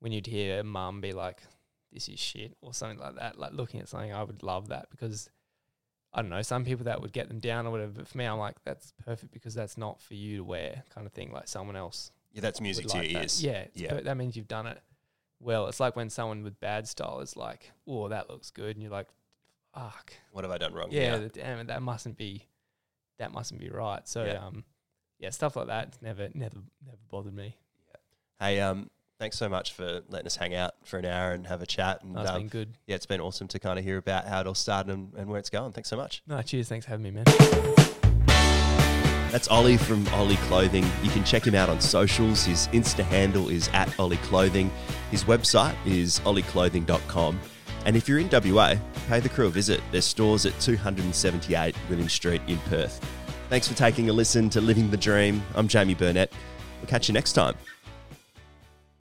when 0.00 0.12
you'd 0.12 0.26
hear 0.26 0.62
mum 0.62 1.00
be 1.00 1.12
like, 1.12 1.42
"This 1.92 2.08
is 2.08 2.18
shit" 2.20 2.56
or 2.60 2.72
something 2.74 2.98
like 2.98 3.16
that, 3.16 3.38
like 3.38 3.52
looking 3.52 3.80
at 3.80 3.88
something, 3.88 4.12
I 4.12 4.22
would 4.22 4.42
love 4.42 4.68
that 4.68 4.90
because 4.90 5.28
I 6.12 6.22
don't 6.22 6.30
know. 6.30 6.42
Some 6.42 6.64
people 6.64 6.84
that 6.84 7.00
would 7.02 7.12
get 7.12 7.28
them 7.28 7.38
down 7.38 7.66
or 7.66 7.70
whatever, 7.70 7.92
but 7.92 8.08
for 8.08 8.16
me, 8.18 8.24
I'm 8.24 8.38
like, 8.38 8.56
that's 8.64 8.92
perfect 9.04 9.32
because 9.32 9.54
that's 9.54 9.76
not 9.76 10.00
for 10.00 10.14
you 10.14 10.38
to 10.38 10.44
wear, 10.44 10.82
kind 10.94 11.06
of 11.06 11.12
thing. 11.12 11.30
Like 11.32 11.48
someone 11.48 11.76
else 11.76 12.10
Yeah, 12.32 12.40
that's 12.40 12.60
music 12.60 12.86
to 12.88 12.94
like 12.96 13.04
your 13.04 13.12
that. 13.14 13.22
ears. 13.24 13.42
Yeah, 13.44 13.66
Yeah. 13.74 13.90
per- 13.90 14.00
that 14.02 14.16
means 14.16 14.36
you've 14.36 14.48
done 14.48 14.66
it 14.66 14.80
well. 15.40 15.66
It's 15.66 15.80
like 15.80 15.96
when 15.96 16.08
someone 16.10 16.42
with 16.42 16.58
bad 16.60 16.88
style 16.88 17.20
is 17.20 17.36
like, 17.36 17.72
"Oh, 17.86 18.08
that 18.08 18.30
looks 18.30 18.50
good," 18.50 18.76
and 18.76 18.82
you're 18.82 18.90
like, 18.92 19.08
"Fuck." 19.74 20.14
What 20.32 20.44
have 20.44 20.50
I 20.50 20.58
done 20.58 20.72
wrong? 20.74 20.88
yeah, 20.90 21.28
damn 21.32 21.58
it, 21.58 21.66
that 21.66 21.82
mustn't 21.82 22.16
be, 22.16 22.46
that 23.18 23.32
mustn't 23.32 23.60
be 23.60 23.68
right. 23.68 24.06
So, 24.08 24.24
Yeah. 24.24 24.46
um, 24.46 24.64
yeah, 25.18 25.30
stuff 25.30 25.56
like 25.56 25.66
that 25.66 25.88
it's 25.88 26.02
never, 26.02 26.28
never, 26.34 26.56
never 26.84 26.98
bothered 27.10 27.34
me. 27.34 27.56
Yeah. 27.88 27.96
Hey, 28.46 28.60
um, 28.60 28.90
thanks 29.18 29.36
so 29.36 29.48
much 29.48 29.72
for 29.72 30.02
letting 30.08 30.26
us 30.26 30.36
hang 30.36 30.54
out 30.54 30.74
for 30.84 30.98
an 30.98 31.04
hour 31.04 31.32
and 31.32 31.46
have 31.46 31.60
a 31.62 31.66
chat. 31.66 32.02
And 32.02 32.14
No, 32.14 32.22
it's 32.22 32.30
um, 32.30 32.38
been 32.38 32.48
good. 32.48 32.74
yeah, 32.86 32.96
it's 32.96 33.06
been 33.06 33.20
awesome 33.20 33.48
to 33.48 33.58
kind 33.58 33.78
of 33.78 33.84
hear 33.84 33.98
about 33.98 34.26
how 34.26 34.40
it 34.40 34.46
all 34.46 34.54
started 34.54 34.92
and, 34.92 35.12
and 35.14 35.28
where 35.28 35.38
it's 35.38 35.50
going. 35.50 35.72
Thanks 35.72 35.88
so 35.88 35.96
much. 35.96 36.22
No, 36.26 36.40
cheers. 36.42 36.68
Thanks 36.68 36.86
for 36.86 36.90
having 36.90 37.04
me, 37.04 37.10
man. 37.10 37.24
That's 39.30 39.48
Ollie 39.48 39.76
from 39.76 40.06
Ollie 40.08 40.36
Clothing. 40.36 40.84
You 41.02 41.10
can 41.10 41.22
check 41.22 41.46
him 41.46 41.54
out 41.54 41.68
on 41.68 41.80
socials. 41.80 42.44
His 42.44 42.68
Insta 42.68 43.04
handle 43.04 43.50
is 43.50 43.68
at 43.74 43.98
Ollie 44.00 44.16
Clothing. 44.18 44.70
His 45.10 45.24
website 45.24 45.74
is 45.84 46.20
ollieclothing.com. 46.20 47.38
And 47.84 47.96
if 47.96 48.08
you're 48.08 48.18
in 48.18 48.28
WA, 48.30 48.76
pay 49.08 49.20
the 49.20 49.28
crew 49.28 49.46
a 49.46 49.50
visit. 49.50 49.82
Their 49.92 50.00
store's 50.00 50.46
at 50.46 50.58
278 50.60 51.74
William 51.90 52.08
Street 52.08 52.40
in 52.46 52.58
Perth. 52.60 53.04
Thanks 53.50 53.68
for 53.68 53.74
taking 53.74 54.08
a 54.08 54.12
listen 54.12 54.48
to 54.50 54.60
Living 54.60 54.90
the 54.90 54.96
Dream. 54.96 55.42
I'm 55.54 55.68
Jamie 55.68 55.94
Burnett. 55.94 56.32
We'll 56.80 56.88
catch 56.88 57.08
you 57.08 57.14
next 57.14 57.32
time. 57.32 57.54